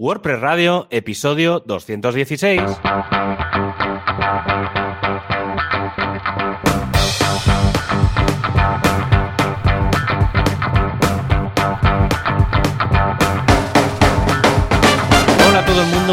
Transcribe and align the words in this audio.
WordPress 0.00 0.40
Radio, 0.40 0.86
episodio 0.90 1.58
216. 1.58 2.62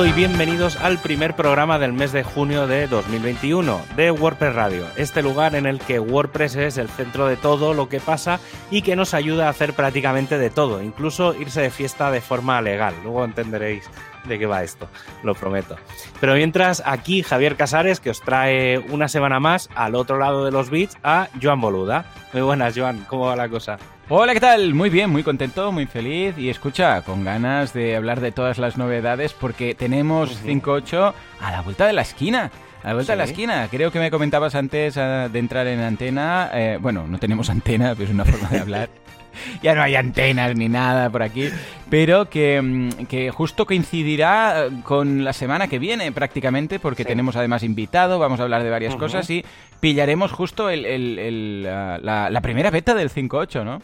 Y 0.03 0.11
bienvenidos 0.11 0.75
al 0.75 0.97
primer 0.97 1.37
programa 1.37 1.79
del 1.79 1.93
mes 1.93 2.11
de 2.11 2.21
junio 2.21 2.67
de 2.67 2.85
2021 2.85 3.79
de 3.95 4.11
WordPress 4.11 4.53
Radio, 4.53 4.85
este 4.97 5.21
lugar 5.21 5.55
en 5.55 5.65
el 5.65 5.79
que 5.79 6.01
WordPress 6.01 6.57
es 6.57 6.77
el 6.77 6.89
centro 6.89 7.27
de 7.27 7.37
todo 7.37 7.73
lo 7.73 7.87
que 7.87 8.01
pasa 8.01 8.41
y 8.69 8.81
que 8.81 8.97
nos 8.97 9.13
ayuda 9.13 9.47
a 9.47 9.51
hacer 9.51 9.71
prácticamente 9.71 10.37
de 10.37 10.49
todo, 10.49 10.83
incluso 10.83 11.33
irse 11.33 11.61
de 11.61 11.69
fiesta 11.71 12.11
de 12.11 12.19
forma 12.19 12.61
legal. 12.61 12.93
Luego 13.03 13.23
entenderéis 13.23 13.89
de 14.25 14.37
qué 14.37 14.45
va 14.45 14.63
esto, 14.63 14.89
lo 15.23 15.33
prometo. 15.33 15.77
Pero 16.19 16.35
mientras, 16.35 16.83
aquí 16.85 17.23
Javier 17.23 17.55
Casares, 17.55 18.01
que 18.01 18.09
os 18.09 18.19
trae 18.19 18.79
una 18.79 19.07
semana 19.07 19.39
más 19.39 19.69
al 19.75 19.95
otro 19.95 20.19
lado 20.19 20.43
de 20.43 20.51
los 20.51 20.69
bits 20.69 20.97
a 21.03 21.29
Joan 21.41 21.61
Boluda. 21.61 22.05
Muy 22.33 22.41
buenas, 22.41 22.77
Joan, 22.77 23.05
¿cómo 23.07 23.27
va 23.27 23.37
la 23.37 23.47
cosa? 23.47 23.77
Hola, 24.07 24.33
¿qué 24.33 24.39
tal? 24.39 24.75
Muy 24.75 24.91
bien, 24.91 25.09
muy 25.09 25.23
contento, 25.23 25.71
muy 25.71 25.87
feliz 25.87 26.37
y 26.37 26.49
escucha, 26.49 27.01
con 27.01 27.23
ganas 27.23 27.73
de 27.73 27.95
hablar 27.95 28.21
de 28.21 28.31
todas 28.31 28.59
las 28.59 28.77
novedades 28.77 29.33
porque 29.33 29.73
tenemos 29.73 30.43
5.8 30.45 31.13
a 31.41 31.51
la 31.51 31.61
vuelta 31.61 31.87
de 31.87 31.93
la 31.93 32.03
esquina. 32.03 32.51
A 32.83 32.89
la 32.89 32.93
vuelta 32.93 33.13
de 33.13 33.17
la 33.17 33.23
esquina. 33.23 33.67
Creo 33.71 33.91
que 33.91 33.97
me 33.99 34.11
comentabas 34.11 34.53
antes 34.53 34.95
ah, 34.97 35.27
de 35.27 35.39
entrar 35.39 35.65
en 35.65 35.79
antena. 35.79 36.51
eh, 36.53 36.77
bueno, 36.79 37.07
no 37.07 37.17
tenemos 37.17 37.49
antena, 37.49 37.93
pero 37.95 38.03
es 38.05 38.11
una 38.13 38.25
forma 38.25 38.47
de 38.49 38.59
hablar. 38.59 38.89
ya 39.63 39.73
no 39.73 39.81
hay 39.81 39.95
antenas 39.95 40.55
ni 40.55 40.69
nada 40.69 41.09
por 41.09 41.23
aquí. 41.23 41.49
Pero 41.89 42.29
que, 42.29 42.61
mm, 42.61 43.05
que 43.07 43.31
justo 43.31 43.65
coincidirá 43.65 44.65
eh, 44.67 44.69
con 44.83 45.23
la 45.23 45.33
semana 45.33 45.67
que 45.67 45.79
viene 45.79 46.11
prácticamente 46.11 46.77
porque 46.79 47.01
Sí. 47.01 47.07
tenemos 47.07 47.35
además 47.37 47.63
invitado, 47.63 48.19
vamos 48.19 48.39
a 48.39 48.43
hablar 48.43 48.61
de 48.61 48.69
varias 48.69 48.95
cosas 48.95 49.27
y 49.31 49.43
pillaremos 49.79 50.31
justo 50.31 50.69
el, 50.69 50.85
el- 50.85 51.17
el, 51.17 51.67
ah, 51.67 51.97
la, 51.99 52.29
la 52.29 52.41
primera 52.41 52.69
beta 52.69 52.93
del 52.93 53.09
5.8, 53.09 53.65
¿no? 53.65 53.81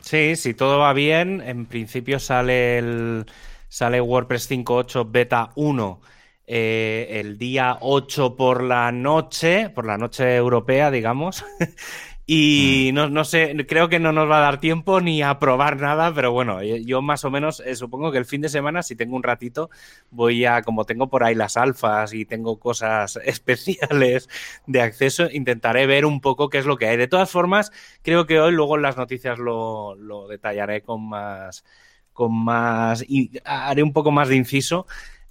Sí, 0.00 0.36
si 0.36 0.54
todo 0.54 0.78
va 0.78 0.92
bien, 0.92 1.40
en 1.40 1.66
principio 1.66 2.18
sale 2.18 2.78
el 2.78 3.26
sale 3.68 4.00
WordPress 4.00 4.50
5.8 4.50 5.10
Beta 5.10 5.50
1 5.54 6.00
eh, 6.48 7.08
el 7.20 7.38
día 7.38 7.78
8 7.80 8.36
por 8.36 8.62
la 8.62 8.92
noche, 8.92 9.68
por 9.70 9.84
la 9.84 9.98
noche 9.98 10.36
europea, 10.36 10.90
digamos. 10.90 11.44
Y 12.28 12.90
no, 12.92 13.08
no 13.08 13.24
sé, 13.24 13.54
creo 13.68 13.88
que 13.88 14.00
no 14.00 14.10
nos 14.10 14.28
va 14.28 14.38
a 14.38 14.40
dar 14.40 14.58
tiempo 14.58 15.00
ni 15.00 15.22
a 15.22 15.38
probar 15.38 15.78
nada, 15.80 16.12
pero 16.12 16.32
bueno, 16.32 16.60
yo 16.60 16.76
yo 16.76 17.00
más 17.00 17.24
o 17.24 17.30
menos 17.30 17.60
eh, 17.60 17.76
supongo 17.76 18.10
que 18.10 18.18
el 18.18 18.24
fin 18.24 18.40
de 18.40 18.48
semana, 18.48 18.82
si 18.82 18.96
tengo 18.96 19.14
un 19.14 19.22
ratito, 19.22 19.70
voy 20.10 20.44
a, 20.44 20.62
como 20.62 20.84
tengo 20.84 21.08
por 21.08 21.22
ahí 21.22 21.36
las 21.36 21.56
alfas 21.56 22.12
y 22.14 22.24
tengo 22.24 22.58
cosas 22.58 23.16
especiales 23.24 24.28
de 24.66 24.80
acceso, 24.80 25.28
intentaré 25.30 25.86
ver 25.86 26.04
un 26.04 26.20
poco 26.20 26.48
qué 26.50 26.58
es 26.58 26.66
lo 26.66 26.76
que 26.76 26.86
hay. 26.88 26.96
De 26.96 27.06
todas 27.06 27.30
formas, 27.30 27.70
creo 28.02 28.26
que 28.26 28.40
hoy 28.40 28.52
luego 28.52 28.74
en 28.76 28.82
las 28.82 28.96
noticias 28.96 29.38
lo, 29.38 29.94
lo 29.94 30.26
detallaré 30.26 30.82
con 30.82 31.08
más, 31.08 31.64
con 32.12 32.34
más, 32.44 33.04
y 33.06 33.30
haré 33.44 33.82
un 33.84 33.92
poco 33.92 34.10
más 34.10 34.28
de 34.28 34.36
inciso. 34.36 34.86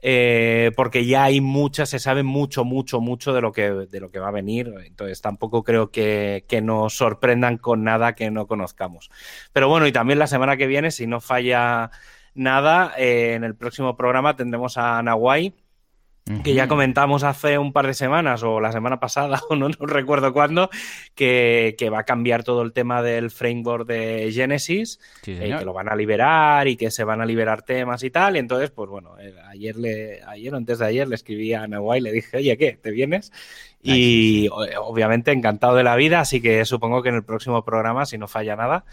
Eh, 0.07 0.71
porque 0.75 1.07
ya 1.07 1.23
hay 1.23 1.41
muchas, 1.41 1.89
se 1.89 1.97
sabe 1.97 2.21
mucho, 2.21 2.63
mucho, 2.63 3.01
mucho 3.01 3.33
de 3.33 3.41
lo 3.41 3.51
que, 3.51 3.71
de 3.71 3.99
lo 3.99 4.11
que 4.11 4.19
va 4.19 4.27
a 4.27 4.31
venir. 4.31 4.71
Entonces 4.85 5.19
tampoco 5.19 5.63
creo 5.63 5.89
que, 5.89 6.45
que 6.47 6.61
nos 6.61 6.95
sorprendan 6.95 7.57
con 7.57 7.83
nada 7.83 8.13
que 8.13 8.29
no 8.29 8.45
conozcamos. 8.45 9.09
Pero 9.51 9.67
bueno, 9.67 9.87
y 9.87 9.91
también 9.91 10.19
la 10.19 10.27
semana 10.27 10.57
que 10.57 10.67
viene, 10.67 10.91
si 10.91 11.07
no 11.07 11.21
falla 11.21 11.89
nada, 12.35 12.93
eh, 12.99 13.33
en 13.33 13.43
el 13.43 13.55
próximo 13.55 13.97
programa 13.97 14.35
tendremos 14.35 14.77
a 14.77 15.01
Nahuay, 15.01 15.55
que 16.43 16.55
ya 16.55 16.67
comentamos 16.67 17.23
hace 17.23 17.59
un 17.59 17.71
par 17.71 17.85
de 17.85 17.93
semanas 17.93 18.41
o 18.41 18.59
la 18.59 18.71
semana 18.71 18.99
pasada 18.99 19.41
o 19.49 19.55
no, 19.55 19.69
no 19.69 19.85
recuerdo 19.85 20.33
cuándo, 20.33 20.71
que, 21.13 21.75
que 21.77 21.91
va 21.91 21.99
a 21.99 22.03
cambiar 22.03 22.43
todo 22.43 22.63
el 22.63 22.73
tema 22.73 23.03
del 23.03 23.29
framework 23.29 23.85
de 23.87 24.31
Genesis, 24.33 24.99
Sí, 25.21 25.37
eh, 25.39 25.55
que 25.59 25.65
lo 25.65 25.73
van 25.73 25.87
a 25.87 25.95
liberar 25.95 26.67
y 26.67 26.77
que 26.77 26.89
se 26.89 27.03
van 27.03 27.21
a 27.21 27.25
liberar 27.27 27.61
temas 27.61 28.03
y 28.03 28.09
tal. 28.09 28.35
Y 28.37 28.39
entonces, 28.39 28.71
pues 28.71 28.89
bueno, 28.89 29.19
eh, 29.19 29.35
ayer, 29.49 29.75
le, 29.75 30.23
ayer 30.23 30.51
o 30.53 30.57
antes 30.57 30.79
de 30.79 30.85
ayer 30.87 31.07
le 31.07 31.13
escribí 31.13 31.53
a 31.53 31.67
Nahuay 31.67 31.99
y 31.99 32.03
le 32.03 32.11
dije, 32.11 32.37
oye, 32.37 32.57
¿qué? 32.57 32.73
¿Te 32.81 32.89
vienes? 32.89 33.31
Y 33.83 34.47
o- 34.47 34.65
obviamente 34.83 35.31
encantado 35.31 35.75
de 35.75 35.83
la 35.83 35.95
vida, 35.95 36.21
así 36.21 36.41
que 36.41 36.65
supongo 36.65 37.03
que 37.03 37.09
en 37.09 37.15
el 37.15 37.23
próximo 37.23 37.63
programa, 37.63 38.07
si 38.07 38.17
no 38.17 38.27
falla 38.27 38.55
nada, 38.55 38.83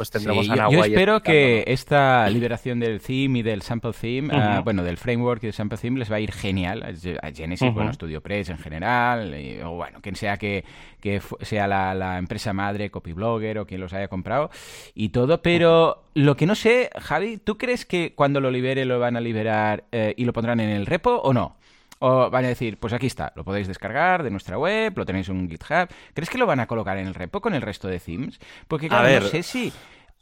pues 0.00 0.10
tendremos 0.10 0.46
Sí, 0.46 0.52
a 0.52 0.56
yo, 0.56 0.70
yo 0.70 0.84
espero 0.84 1.22
que 1.22 1.62
esta 1.66 2.26
liberación 2.30 2.80
del 2.80 3.02
theme 3.02 3.40
y 3.40 3.42
del 3.42 3.60
sample 3.60 3.92
theme, 3.92 4.30
ah, 4.32 4.62
bueno, 4.64 4.82
del 4.82 4.96
framework 4.96 5.42
y 5.42 5.48
del 5.48 5.52
sample 5.52 5.76
theme 5.76 5.98
les 5.98 6.10
va 6.10 6.16
a 6.16 6.20
ir 6.20 6.32
genial 6.32 6.82
a 6.82 7.30
Genesis, 7.30 7.68
Ujú. 7.68 7.74
bueno, 7.74 7.92
StudioPress 7.92 8.48
en 8.48 8.56
general, 8.56 9.38
y- 9.38 9.60
o 9.60 9.72
bueno, 9.72 9.98
quien 10.00 10.16
sea 10.16 10.38
que, 10.38 10.64
que 11.02 11.20
sea 11.42 11.66
la, 11.68 11.92
la 11.94 12.16
empresa 12.16 12.54
madre, 12.54 12.90
Copyblogger 12.90 13.58
o 13.58 13.66
quien 13.66 13.82
los 13.82 13.92
haya 13.92 14.08
comprado 14.08 14.48
y 14.94 15.10
todo, 15.10 15.42
pero 15.42 16.04
lo 16.14 16.34
que 16.34 16.46
no 16.46 16.54
sé, 16.54 16.88
Javi, 16.98 17.36
¿tú 17.36 17.58
crees 17.58 17.84
que 17.84 18.14
cuando 18.14 18.40
lo 18.40 18.50
libere 18.50 18.86
lo 18.86 18.98
van 19.00 19.18
a 19.18 19.20
liberar 19.20 19.84
eh, 19.92 20.14
y 20.16 20.24
lo 20.24 20.32
pondrán 20.32 20.60
en 20.60 20.70
el 20.70 20.86
repo 20.86 21.16
o 21.16 21.34
no? 21.34 21.56
O 22.02 22.30
van 22.30 22.46
a 22.46 22.48
decir, 22.48 22.78
pues 22.78 22.94
aquí 22.94 23.06
está, 23.06 23.32
lo 23.36 23.44
podéis 23.44 23.68
descargar 23.68 24.22
de 24.22 24.30
nuestra 24.30 24.58
web, 24.58 24.96
lo 24.96 25.04
tenéis 25.04 25.28
en 25.28 25.36
un 25.36 25.50
GitHub. 25.50 25.88
¿Crees 26.14 26.30
que 26.30 26.38
lo 26.38 26.46
van 26.46 26.58
a 26.58 26.66
colocar 26.66 26.96
en 26.96 27.06
el 27.06 27.14
repo 27.14 27.42
con 27.42 27.54
el 27.54 27.60
resto 27.60 27.88
de 27.88 28.00
themes? 28.00 28.40
Porque 28.68 28.88
claro, 28.88 29.04
ver. 29.04 29.22
no 29.22 29.28
sé 29.28 29.42
si 29.42 29.70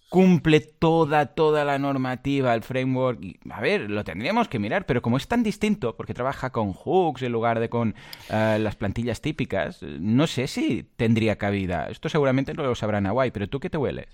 cumple 0.08 0.60
toda, 0.60 1.26
toda 1.26 1.64
la 1.64 1.78
normativa, 1.78 2.54
el 2.54 2.62
framework. 2.62 3.20
a 3.50 3.60
ver, 3.60 3.90
lo 3.90 4.02
tendríamos 4.04 4.48
que 4.48 4.58
mirar, 4.58 4.86
pero 4.86 5.02
como 5.02 5.18
es 5.18 5.28
tan 5.28 5.42
distinto, 5.42 5.96
porque 5.96 6.14
trabaja 6.14 6.50
con 6.50 6.72
hooks 6.72 7.22
en 7.22 7.32
lugar 7.32 7.60
de 7.60 7.68
con 7.68 7.94
eh, 8.30 8.58
las 8.60 8.76
plantillas 8.76 9.20
típicas, 9.20 9.80
no 9.82 10.26
sé 10.26 10.46
si 10.46 10.82
tendría 10.96 11.36
cabida. 11.36 11.88
Esto 11.88 12.08
seguramente 12.08 12.54
no 12.54 12.62
lo 12.62 12.74
sabrá 12.74 12.98
Hawaii, 12.98 13.30
pero 13.30 13.48
¿tú 13.48 13.60
qué 13.60 13.70
te 13.70 13.78
hueles? 13.78 14.08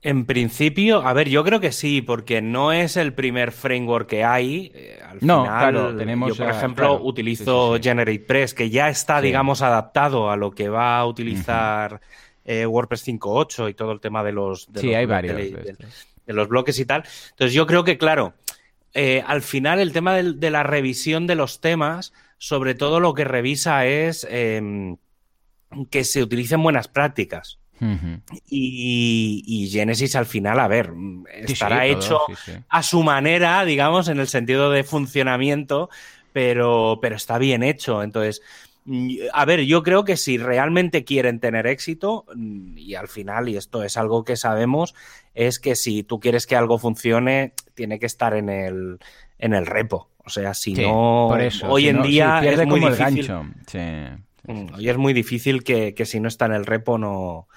En 0.00 0.26
principio, 0.26 1.02
a 1.02 1.12
ver, 1.12 1.28
yo 1.28 1.42
creo 1.42 1.58
que 1.58 1.72
sí, 1.72 2.02
porque 2.02 2.40
no 2.40 2.72
es 2.72 2.96
el 2.96 3.14
primer 3.14 3.50
framework 3.50 4.08
que 4.08 4.24
hay. 4.24 4.70
Eh, 4.74 5.00
al 5.04 5.18
No, 5.22 5.42
final, 5.42 5.72
claro, 5.72 5.96
tenemos, 5.96 6.28
yo, 6.36 6.44
por 6.44 6.52
eh, 6.52 6.56
ejemplo, 6.56 6.88
claro, 6.88 7.04
utilizo 7.04 7.42
sí, 7.72 7.78
sí, 7.78 7.82
sí. 7.82 7.88
GeneratePress, 7.88 8.54
que 8.54 8.70
ya 8.70 8.88
está, 8.88 9.20
digamos, 9.20 9.60
adaptado 9.60 10.30
a 10.30 10.36
lo 10.36 10.52
que 10.52 10.68
va 10.68 10.98
a 10.98 11.06
utilizar 11.06 12.00
eh, 12.44 12.64
WordPress 12.64 13.02
5.8 13.08 13.68
y 13.70 13.74
todo 13.74 13.90
el 13.92 14.00
tema 14.00 14.22
de 14.22 14.32
los, 14.32 14.72
de 14.72 14.80
Sí, 14.80 14.86
los 14.86 14.96
hay 14.96 15.06
varios. 15.06 15.36
de- 15.36 15.76
los 16.26 16.48
bloques 16.48 16.78
y 16.78 16.84
tal. 16.84 17.04
Entonces 17.30 17.54
yo 17.54 17.66
creo 17.66 17.84
que, 17.84 17.96
claro, 17.98 18.34
eh, 18.94 19.22
al 19.26 19.42
final 19.42 19.80
el 19.80 19.92
tema 19.92 20.14
de, 20.14 20.50
la 20.50 20.62
revisión 20.62 21.26
de 21.26 21.34
los 21.34 21.60
temas, 21.60 22.12
sobre 22.36 22.74
todo 22.74 23.00
lo 23.00 23.14
que 23.14 23.24
revisa 23.24 23.86
es 23.86 24.26
em, 24.30 24.96
que 25.90 26.04
se 26.04 26.22
utilicen 26.22 26.62
buenas 26.62 26.88
prácticas. 26.88 27.58
Y, 28.50 29.42
y 29.46 29.68
Genesis 29.70 30.14
al 30.16 30.26
final, 30.26 30.60
a 30.60 30.68
ver, 30.68 30.92
mm, 30.92 31.24
Sí, 31.26 31.46
sí, 31.46 31.52
estará 31.52 31.76
todo, 31.86 31.96
hecho 31.98 32.18
sí, 32.44 32.52
a 32.68 32.82
su 32.82 33.02
manera, 33.02 33.64
digamos, 33.64 34.08
en 34.08 34.20
el 34.20 34.28
sentido 34.28 34.70
de 34.70 34.84
funcionamiento, 34.84 35.88
pero, 36.32 36.98
pero 37.00 37.16
está 37.16 37.38
bien 37.38 37.62
hecho. 37.62 38.02
Entonces, 38.02 38.42
mm, 38.84 39.16
a 39.32 39.44
ver, 39.44 39.60
yo 39.62 39.82
creo 39.82 40.04
que 40.04 40.16
si 40.16 40.36
realmente 40.38 41.04
quieren 41.04 41.40
tener 41.40 41.66
éxito, 41.66 42.26
mm, 42.34 42.76
y 42.76 42.94
al 42.94 43.08
final, 43.08 43.48
y 43.48 43.56
esto 43.56 43.82
es 43.82 43.96
algo 43.96 44.24
que 44.24 44.36
sabemos, 44.36 44.94
es 45.34 45.58
que 45.58 45.74
si 45.74 46.02
tú 46.02 46.20
quieres 46.20 46.46
que 46.46 46.56
algo 46.56 46.78
funcione, 46.78 47.54
tiene 47.74 47.98
que 47.98 48.06
estar 48.06 48.34
en 48.34 48.48
el, 48.50 48.98
en 49.38 49.54
el 49.54 49.64
repo. 49.66 50.10
O 50.24 50.30
sea, 50.30 50.52
si 50.52 50.74
no, 50.74 51.26
por 51.30 51.40
eso, 51.40 51.70
hoy 51.70 51.82
si 51.84 51.88
en 51.88 51.96
no- 51.96 52.02
día 52.02 52.40
es 52.44 52.66
muy 52.66 52.80
como 52.80 52.90
difícil. 52.90 53.20
el 53.20 53.26
gancho. 53.28 54.26
Sí. 54.48 54.52
Mm, 54.52 54.74
Hoy 54.74 54.88
es 54.88 54.96
muy 54.96 55.12
difícil 55.12 55.62
que, 55.64 55.94
que 55.94 56.06
si 56.06 56.20
no 56.20 56.28
está 56.28 56.46
en 56.46 56.52
el 56.54 56.66
repo 56.66 56.98
no. 56.98 57.48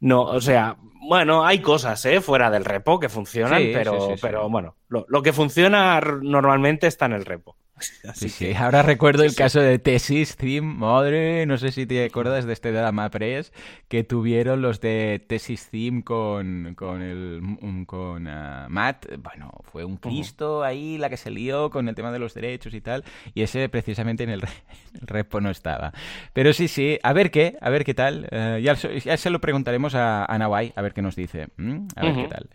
No, 0.00 0.22
o 0.22 0.40
sea, 0.40 0.76
bueno, 1.08 1.44
hay 1.46 1.60
cosas, 1.62 2.04
¿eh? 2.04 2.20
Fuera 2.20 2.50
del 2.50 2.64
repo 2.64 3.00
que 3.00 3.08
funcionan, 3.08 3.60
Sí, 3.62 3.70
pero, 3.72 3.92
sí, 4.00 4.06
sí, 4.08 4.16
sí. 4.16 4.20
pero 4.20 4.48
bueno, 4.50 4.76
lo, 4.88 5.06
lo 5.08 5.22
que 5.22 5.32
funciona 5.32 6.00
normalmente 6.00 6.86
está 6.86 7.06
en 7.06 7.12
el 7.14 7.24
repo. 7.24 7.56
Así 8.08 8.28
Sí, 8.30 8.46
que- 8.46 8.52
sí. 8.52 8.58
Ahora 8.58 8.82
recuerdo 8.82 9.22
el 9.22 9.34
caso 9.34 9.60
de 9.60 9.78
Tesis 9.78 10.36
Theme, 10.36 10.62
madre, 10.76 11.44
no 11.44 11.58
sé 11.58 11.72
si 11.72 11.84
te 11.86 12.04
acuerdas 12.06 12.46
de 12.46 12.52
este 12.54 12.72
drama 12.72 13.10
press 13.10 13.52
que 13.88 14.02
tuvieron 14.04 14.62
los 14.62 14.80
de 14.80 15.22
Tesis 15.28 15.68
Theme 15.68 16.02
con, 16.02 16.74
con 16.74 17.02
el 17.02 17.40
mm, 17.42 17.84
con 17.84 18.28
ah, 18.28 18.66
Matt. 18.70 19.06
Bueno, 19.18 19.52
fue 19.70 19.84
un 19.84 19.98
Cristo 19.98 20.64
ahí 20.64 20.96
la 20.96 21.10
que 21.10 21.18
se 21.18 21.30
lió 21.30 21.68
con 21.70 21.88
el 21.88 21.94
tema 21.94 22.10
de 22.12 22.18
los 22.18 22.32
derechos 22.32 22.72
y 22.72 22.80
tal, 22.80 23.04
y 23.34 23.42
ese 23.42 23.68
precisamente 23.68 24.24
en 24.24 24.30
el, 24.30 24.40
re- 24.40 24.48
en 24.94 25.00
el 25.02 25.06
repo 25.06 25.40
no 25.42 25.50
estaba. 25.50 25.92
Pero 26.32 26.52
sí, 26.54 26.68
sí, 26.68 26.98
a 27.02 27.12
ver 27.12 27.30
qué, 27.30 27.58
a 27.60 27.68
ver 27.68 27.84
qué 27.84 27.92
tal. 27.94 28.26
Eh, 28.30 28.60
ya, 28.62 28.74
se- 28.76 28.98
ya 29.00 29.16
se 29.18 29.28
lo 29.30 29.40
preguntaremos 29.40 29.94
a, 29.94 30.24
a 30.24 30.38
Nawai, 30.38 30.72
a 30.76 30.82
ver 30.82 30.94
qué 30.94 31.02
nos 31.02 31.14
dice. 31.16 31.48
¿m? 31.58 31.86
A 31.94 32.04
ver 32.04 32.14
qué 32.14 32.26
tal. 32.28 32.48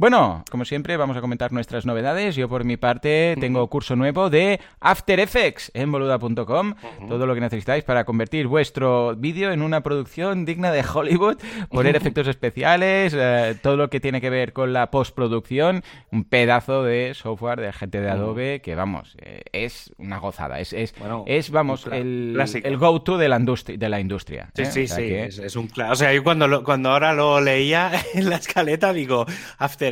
Bueno, 0.00 0.44
como 0.48 0.64
siempre, 0.64 0.96
vamos 0.96 1.16
a 1.16 1.20
comentar 1.20 1.50
nuestras 1.52 1.84
novedades. 1.84 2.36
Yo, 2.36 2.48
por 2.48 2.62
mi 2.62 2.76
parte, 2.76 3.34
tengo 3.40 3.66
curso 3.66 3.96
nuevo 3.96 4.30
de 4.30 4.60
After 4.78 5.18
Effects 5.18 5.72
en 5.74 5.90
boluda.com. 5.90 6.74
Todo 7.08 7.26
lo 7.26 7.34
que 7.34 7.40
necesitáis 7.40 7.82
para 7.82 8.04
convertir 8.04 8.46
vuestro 8.46 9.16
vídeo 9.16 9.50
en 9.50 9.60
una 9.60 9.80
producción 9.80 10.44
digna 10.44 10.70
de 10.70 10.84
Hollywood, 10.84 11.38
poner 11.68 11.96
efectos 11.96 12.28
especiales, 12.28 13.12
eh, 13.16 13.56
todo 13.60 13.76
lo 13.76 13.90
que 13.90 13.98
tiene 13.98 14.20
que 14.20 14.30
ver 14.30 14.52
con 14.52 14.72
la 14.72 14.88
postproducción. 14.92 15.82
Un 16.12 16.22
pedazo 16.22 16.84
de 16.84 17.14
software 17.14 17.60
de 17.60 17.72
gente 17.72 18.00
de 18.00 18.08
Adobe 18.08 18.60
que, 18.62 18.76
vamos, 18.76 19.16
eh, 19.20 19.42
es 19.50 19.92
una 19.98 20.18
gozada. 20.18 20.60
Es, 20.60 20.72
es, 20.74 20.94
es 21.26 21.50
vamos, 21.50 21.88
el, 21.90 22.40
el 22.62 22.76
go-to 22.76 23.18
de 23.18 23.28
la, 23.28 23.36
industria, 23.36 23.76
de 23.76 23.88
la 23.88 23.98
industria. 23.98 24.52
Sí, 24.54 24.64
sí, 24.66 24.86
sí. 24.86 25.12
Es, 25.12 25.56
un 25.56 25.68
O 25.90 25.96
sea, 25.96 26.14
yo 26.14 26.22
cuando, 26.22 26.62
cuando 26.62 26.90
ahora 26.90 27.14
lo 27.14 27.40
leía 27.40 27.90
en 28.14 28.30
la 28.30 28.36
escaleta 28.36 28.92
digo, 28.92 29.26
After 29.58 29.87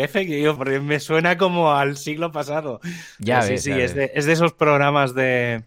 porque 0.56 0.81
me 0.81 1.00
suena 1.00 1.37
como 1.37 1.72
al 1.72 1.96
siglo 1.96 2.32
pasado. 2.32 2.81
Ya 3.19 3.43
sí, 3.43 3.58
sí, 3.58 3.72
es, 3.72 3.94
De, 3.94 4.10
esos 4.14 4.52
programas 4.52 5.14
de, 5.14 5.62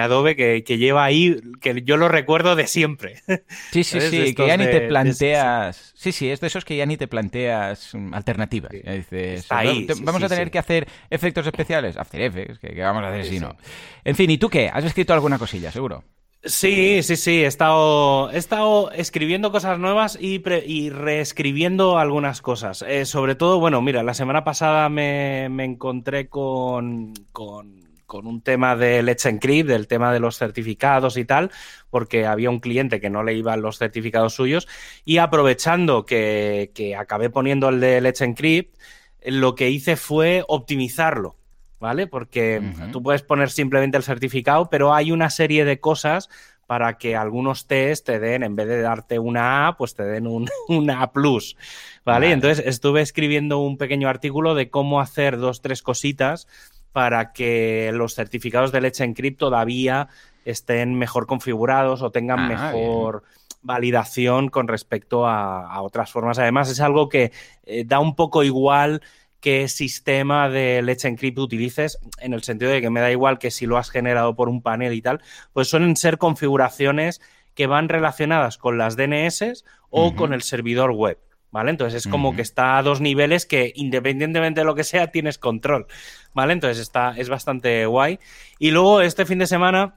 Adobe 0.00 0.36
que, 0.36 0.78
lleva 0.78 1.04
ahí, 1.04 1.40
que 1.60 1.82
yo 1.82 1.96
lo 1.96 2.08
recuerdo 2.08 2.56
de 2.56 2.66
siempre. 2.66 3.20
Sí, 3.70 3.84
sí, 3.84 4.00
sí, 4.00 4.34
que 4.34 4.46
ya 4.46 4.56
ni 4.56 4.64
te 4.64 4.88
planteas. 4.88 5.92
sí, 5.94 6.12
sí, 6.12 6.30
es 6.30 6.40
de 6.40 6.46
esos 6.46 6.64
que 6.64 6.76
ya 6.76 6.86
ni 6.86 6.96
te 6.96 7.08
planteas 7.08 7.92
alternativas. 8.12 8.72
dices, 8.72 9.48
vamos 9.48 10.22
a 10.22 10.28
tener 10.28 10.50
que 10.50 10.58
hacer 10.58 10.88
efectos 11.10 11.46
especiales. 11.46 11.96
After 11.96 12.20
Effects, 12.20 12.58
que, 12.58 12.80
vamos 12.80 13.04
a 13.04 13.08
hacer 13.08 13.24
si 13.24 13.40
no. 13.40 13.56
En 14.04 14.16
fin, 14.16 14.30
¿y 14.30 14.38
tú 14.38 14.48
qué? 14.48 14.70
¿Has 14.72 14.84
escrito 14.84 15.12
alguna 15.12 15.38
cosilla, 15.38 15.70
seguro? 15.70 16.04
Sí, 16.44 17.02
sí, 17.02 17.16
sí, 17.16 17.42
he 17.42 17.46
estado, 17.46 18.30
he 18.30 18.38
estado 18.38 18.92
escribiendo 18.92 19.50
cosas 19.50 19.78
nuevas 19.80 20.16
y, 20.20 20.40
y 20.66 20.88
reescribiendo 20.88 21.98
algunas 21.98 22.42
cosas. 22.42 22.82
Eh, 22.82 23.06
sobre 23.06 23.34
todo, 23.34 23.58
bueno, 23.58 23.82
mira, 23.82 24.04
la 24.04 24.14
semana 24.14 24.44
pasada 24.44 24.88
me, 24.88 25.46
encontré 25.46 26.28
con, 26.28 27.12
con, 27.32 27.82
un 28.10 28.40
tema 28.40 28.76
de 28.76 29.02
Let's 29.02 29.26
Encrypt, 29.26 29.68
del 29.68 29.88
tema 29.88 30.12
de 30.12 30.20
los 30.20 30.38
certificados 30.38 31.16
y 31.16 31.24
tal, 31.24 31.50
porque 31.90 32.24
había 32.24 32.50
un 32.50 32.60
cliente 32.60 33.00
que 33.00 33.10
no 33.10 33.24
le 33.24 33.34
iban 33.34 33.60
los 33.60 33.78
certificados 33.78 34.34
suyos 34.34 34.68
y 35.04 35.18
aprovechando 35.18 36.06
que, 36.06 36.70
que 36.74 36.94
acabé 36.96 37.30
poniendo 37.30 37.68
el 37.68 37.80
de 37.80 38.00
Let's 38.00 38.20
Encrypt, 38.20 38.76
lo 39.24 39.54
que 39.56 39.70
hice 39.70 39.96
fue 39.96 40.44
optimizarlo. 40.46 41.36
¿Vale? 41.80 42.06
Porque 42.06 42.62
tú 42.92 43.02
puedes 43.02 43.22
poner 43.22 43.50
simplemente 43.50 43.96
el 43.96 44.02
certificado, 44.02 44.68
pero 44.70 44.94
hay 44.94 45.12
una 45.12 45.30
serie 45.30 45.64
de 45.64 45.80
cosas 45.80 46.28
para 46.66 46.98
que 46.98 47.16
algunos 47.16 47.66
test 47.66 48.04
te 48.04 48.18
den, 48.18 48.42
en 48.42 48.54
vez 48.54 48.68
de 48.68 48.82
darte 48.82 49.18
una 49.18 49.68
A, 49.68 49.76
pues 49.78 49.94
te 49.94 50.04
den 50.04 50.26
un, 50.26 50.48
una 50.68 51.02
A+, 51.02 51.10
¿vale? 51.14 51.56
¿vale? 52.04 52.32
Entonces 52.32 52.62
estuve 52.66 53.00
escribiendo 53.00 53.58
un 53.58 53.78
pequeño 53.78 54.08
artículo 54.08 54.54
de 54.54 54.68
cómo 54.68 55.00
hacer 55.00 55.38
dos, 55.38 55.62
tres 55.62 55.82
cositas 55.82 56.46
para 56.92 57.32
que 57.32 57.90
los 57.94 58.14
certificados 58.14 58.72
de 58.72 58.80
Let's 58.80 59.00
Encrypt 59.00 59.38
todavía 59.38 60.08
estén 60.44 60.94
mejor 60.94 61.26
configurados 61.26 62.02
o 62.02 62.10
tengan 62.10 62.40
ah, 62.40 62.48
mejor 62.48 63.22
validación 63.62 64.48
con 64.48 64.68
respecto 64.68 65.26
a, 65.26 65.80
otras 65.82 66.10
formas. 66.10 66.38
Además, 66.38 66.70
es 66.70 66.80
algo 66.80 67.08
que 67.08 67.32
eh, 67.64 67.84
da 67.86 67.98
un 67.98 68.14
poco 68.14 68.44
igual 68.44 69.02
qué 69.40 69.68
sistema 69.68 70.48
de 70.48 70.82
Let's 70.82 71.04
Encrypt 71.04 71.38
utilices, 71.38 71.98
en 72.18 72.32
el 72.32 72.42
sentido 72.42 72.70
de 72.70 72.80
que 72.80 72.90
me 72.90 73.00
da 73.00 73.10
igual 73.10 73.38
que 73.38 73.50
si 73.50 73.66
lo 73.66 73.78
has 73.78 73.90
generado 73.90 74.34
por 74.34 74.48
un 74.48 74.62
panel 74.62 74.92
y 74.92 75.02
tal, 75.02 75.20
pues 75.52 75.68
suelen 75.68 75.96
ser 75.96 76.18
configuraciones 76.18 77.20
que 77.54 77.66
van 77.66 77.88
relacionadas 77.88 78.58
con 78.58 78.78
las 78.78 78.96
DNS 78.96 79.64
o 79.90 80.14
con 80.14 80.32
el 80.32 80.42
servidor 80.42 80.92
web. 80.92 81.18
¿Vale? 81.50 81.70
Entonces 81.70 82.04
es 82.04 82.12
como 82.12 82.36
que 82.36 82.42
está 82.42 82.76
a 82.76 82.82
dos 82.82 83.00
niveles 83.00 83.46
que 83.46 83.72
independientemente 83.74 84.60
de 84.60 84.66
lo 84.66 84.74
que 84.74 84.84
sea 84.84 85.10
tienes 85.10 85.38
control. 85.38 85.86
¿Vale? 86.34 86.52
Entonces 86.52 86.78
está, 86.78 87.14
es 87.16 87.30
bastante 87.30 87.86
guay. 87.86 88.18
Y 88.58 88.70
luego 88.70 89.00
este 89.00 89.24
fin 89.24 89.38
de 89.38 89.46
semana 89.46 89.94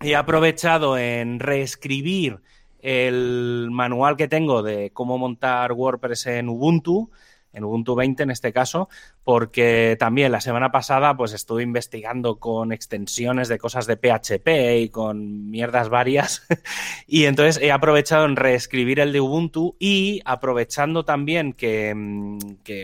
he 0.00 0.14
aprovechado 0.14 0.98
en 0.98 1.40
reescribir 1.40 2.40
el 2.80 3.68
manual 3.72 4.16
que 4.16 4.28
tengo 4.28 4.62
de 4.62 4.90
cómo 4.92 5.16
montar 5.16 5.72
WordPress 5.72 6.26
en 6.26 6.48
Ubuntu 6.50 7.10
en 7.56 7.64
Ubuntu 7.64 7.94
20 7.94 8.22
en 8.22 8.30
este 8.30 8.52
caso, 8.52 8.88
porque 9.24 9.96
también 9.98 10.30
la 10.30 10.42
semana 10.42 10.70
pasada 10.70 11.16
pues 11.16 11.32
estuve 11.32 11.62
investigando 11.62 12.38
con 12.38 12.70
extensiones 12.70 13.48
de 13.48 13.58
cosas 13.58 13.86
de 13.86 13.96
PHP 13.96 14.82
y 14.82 14.88
con 14.90 15.50
mierdas 15.50 15.88
varias 15.88 16.46
y 17.06 17.24
entonces 17.24 17.60
he 17.62 17.72
aprovechado 17.72 18.26
en 18.26 18.36
reescribir 18.36 19.00
el 19.00 19.12
de 19.12 19.20
Ubuntu 19.20 19.74
y 19.78 20.20
aprovechando 20.26 21.04
también 21.04 21.54
que, 21.54 21.94
mm, 21.94 22.38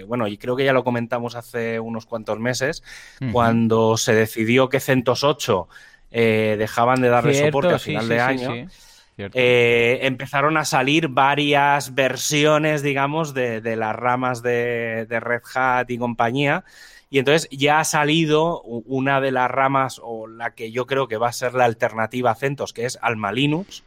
bueno, 0.06 0.26
y 0.26 0.38
creo 0.38 0.56
que 0.56 0.64
ya 0.64 0.72
lo 0.72 0.84
comentamos 0.84 1.34
hace 1.34 1.78
unos 1.78 2.06
cuantos 2.06 2.38
meses, 2.38 2.82
cuando 3.30 3.96
se 3.98 4.14
decidió 4.14 4.68
que 4.68 4.80
CentOS 4.80 5.22
8 5.22 5.68
eh, 6.10 6.56
dejaban 6.58 7.00
de 7.02 7.08
darle 7.08 7.34
soporte 7.34 7.74
a 7.74 7.78
final 7.78 8.08
de 8.08 8.20
año. 8.20 8.68
Eh, 9.16 10.00
empezaron 10.02 10.56
a 10.56 10.64
salir 10.64 11.08
varias 11.08 11.94
versiones, 11.94 12.82
digamos, 12.82 13.34
de, 13.34 13.76
las 13.76 13.94
ramas 13.94 14.42
de, 14.42 15.06
Red 15.08 15.42
Hat 15.54 15.90
y 15.90 15.98
compañía. 15.98 16.64
Y 17.10 17.18
entonces 17.18 17.48
ya 17.50 17.80
ha 17.80 17.84
salido 17.84 18.62
una 18.62 19.20
de 19.20 19.32
las 19.32 19.50
ramas, 19.50 20.00
o 20.02 20.26
la 20.26 20.54
que 20.54 20.72
yo 20.72 20.86
creo 20.86 21.08
que 21.08 21.18
va 21.18 21.28
a 21.28 21.32
ser 21.32 21.52
la 21.54 21.66
alternativa 21.66 22.30
a 22.30 22.34
CentOS, 22.34 22.72
que 22.72 22.86
es 22.86 22.98
Alma 23.02 23.32
Linux. 23.32 23.84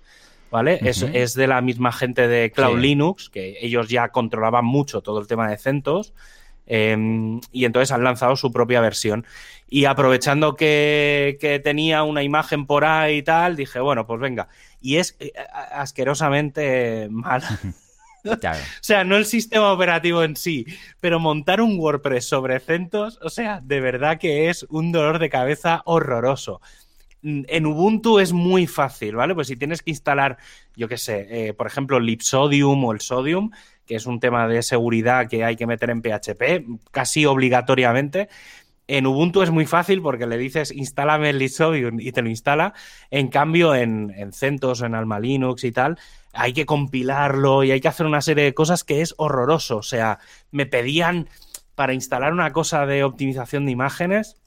¿Vale? 0.51 0.79
es, 0.83 1.33
de 1.33 1.47
la 1.47 1.59
misma 1.59 1.91
gente 1.91 2.29
de 2.29 2.49
Cloud 2.51 2.79
Linux, 2.79 3.29
que 3.29 3.57
ellos 3.61 3.89
ya 3.89 4.09
controlaban 4.09 4.63
mucho 4.63 5.01
todo 5.01 5.19
el 5.19 5.27
tema 5.27 5.49
de 5.49 5.57
CentOS. 5.57 6.13
Em, 6.67 7.39
y 7.51 7.65
entonces 7.65 7.91
han 7.91 8.03
lanzado 8.03 8.35
su 8.35 8.51
propia 8.51 8.81
versión. 8.81 9.25
Y 9.67 9.85
aprovechando 9.85 10.55
que, 10.55 11.37
que, 11.39 11.59
tenía 11.59 12.03
una 12.03 12.23
imagen 12.23 12.65
por 12.65 12.85
ahí 12.85 13.17
y 13.17 13.23
tal, 13.23 13.55
dije, 13.55 13.79
bueno, 13.79 14.05
pues 14.05 14.19
venga 14.19 14.47
y 14.85 14.97
es 14.97 15.15
eh, 15.19 15.33
asquerosamente 15.71 17.07
mala. 17.09 17.59
o 18.25 18.37
sea, 18.81 19.03
no 19.03 19.17
el 19.17 19.25
sistema 19.25 19.71
operativo 19.71 20.23
en 20.23 20.35
sí, 20.35 20.65
pero 20.99 21.19
montar 21.19 21.61
un 21.61 21.79
WordPress 21.79 22.27
sobre 22.27 22.59
CentOS, 22.59 23.19
o 23.21 23.29
sea, 23.29 23.61
de 23.63 23.81
verdad 23.81 24.19
que 24.19 24.49
es 24.49 24.65
un 24.69 24.91
dolor 24.91 25.19
de 25.19 25.29
cabeza 25.29 25.81
horroroso. 25.85 26.61
Mm, 27.21 27.43
en 27.47 27.65
Ubuntu 27.65 28.19
es 28.19 28.31
muy 28.31 28.67
fácil, 28.67 29.15
¿vale? 29.15 29.33
Pues 29.33 29.47
si 29.47 29.55
tienes 29.55 29.81
que 29.81 29.91
instalar, 29.91 30.37
yo 30.75 30.87
qué 30.87 30.97
sé, 30.97 31.27
eh, 31.29 31.53
por 31.53 31.67
ejemplo, 31.67 31.99
Lipsodium 31.99 32.83
o 32.83 32.91
el 32.91 33.01
Sodium, 33.01 33.51
que 33.85 33.95
es 33.95 34.05
un 34.05 34.19
tema 34.19 34.47
de 34.47 34.63
seguridad 34.63 35.27
que 35.29 35.43
hay 35.43 35.55
que 35.55 35.67
meter 35.67 35.89
en 35.89 36.01
PHP, 36.01 36.65
casi 36.91 37.25
obligatoriamente, 37.25 38.29
en 38.87 39.07
Ubuntu 39.07 39.41
es 39.41 39.49
muy 39.49 39.65
fácil 39.65 40.01
porque 40.01 40.27
le 40.27 40.37
dices 40.37 40.71
instálame 40.71 41.31
el 41.31 41.39
Lipsodium 41.39 41.99
y 41.99 42.11
te 42.11 42.21
lo 42.21 42.29
instala. 42.29 42.73
En 43.09 43.29
cambio, 43.29 43.73
en, 43.73 44.13
en 44.15 44.31
CentOS, 44.31 44.81
en 44.81 44.93
Alma 44.93 45.19
Linux 45.19 45.63
y 45.63 45.71
tal, 45.71 45.97
hay 46.33 46.53
que 46.53 46.65
compilarlo 46.65 47.63
y 47.63 47.71
hay 47.71 47.81
que 47.81 47.87
hacer 47.87 48.05
una 48.05 48.21
serie 48.21 48.43
de 48.43 48.53
cosas 48.53 48.83
que 48.83 49.01
es 49.01 49.15
horroroso. 49.17 49.77
O 49.77 49.83
sea, 49.83 50.19
me 50.51 50.65
pedían 50.65 51.29
para 51.73 51.93
instalar 51.93 52.31
una 52.31 52.53
cosa 52.53 52.85
de 52.85 53.03
optimización 53.03 53.65
de 53.65 53.71
imágenes, 53.71 54.37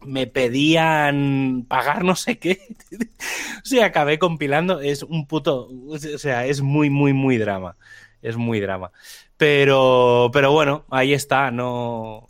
me 0.00 0.26
pedían 0.26 1.64
pagar 1.68 2.04
no 2.04 2.14
sé 2.14 2.38
qué. 2.38 2.60
o 3.62 3.64
sea, 3.64 3.86
acabé 3.86 4.18
compilando. 4.18 4.80
Es 4.80 5.02
un 5.02 5.26
puto. 5.26 5.68
O 5.88 5.98
sea, 5.98 6.46
es 6.46 6.62
muy, 6.62 6.90
muy, 6.90 7.12
muy 7.12 7.36
drama. 7.38 7.76
Es 8.26 8.36
muy 8.36 8.60
drama. 8.60 8.90
Pero, 9.36 10.30
pero 10.32 10.50
bueno, 10.50 10.84
ahí 10.90 11.12
está. 11.12 11.50
No 11.50 12.28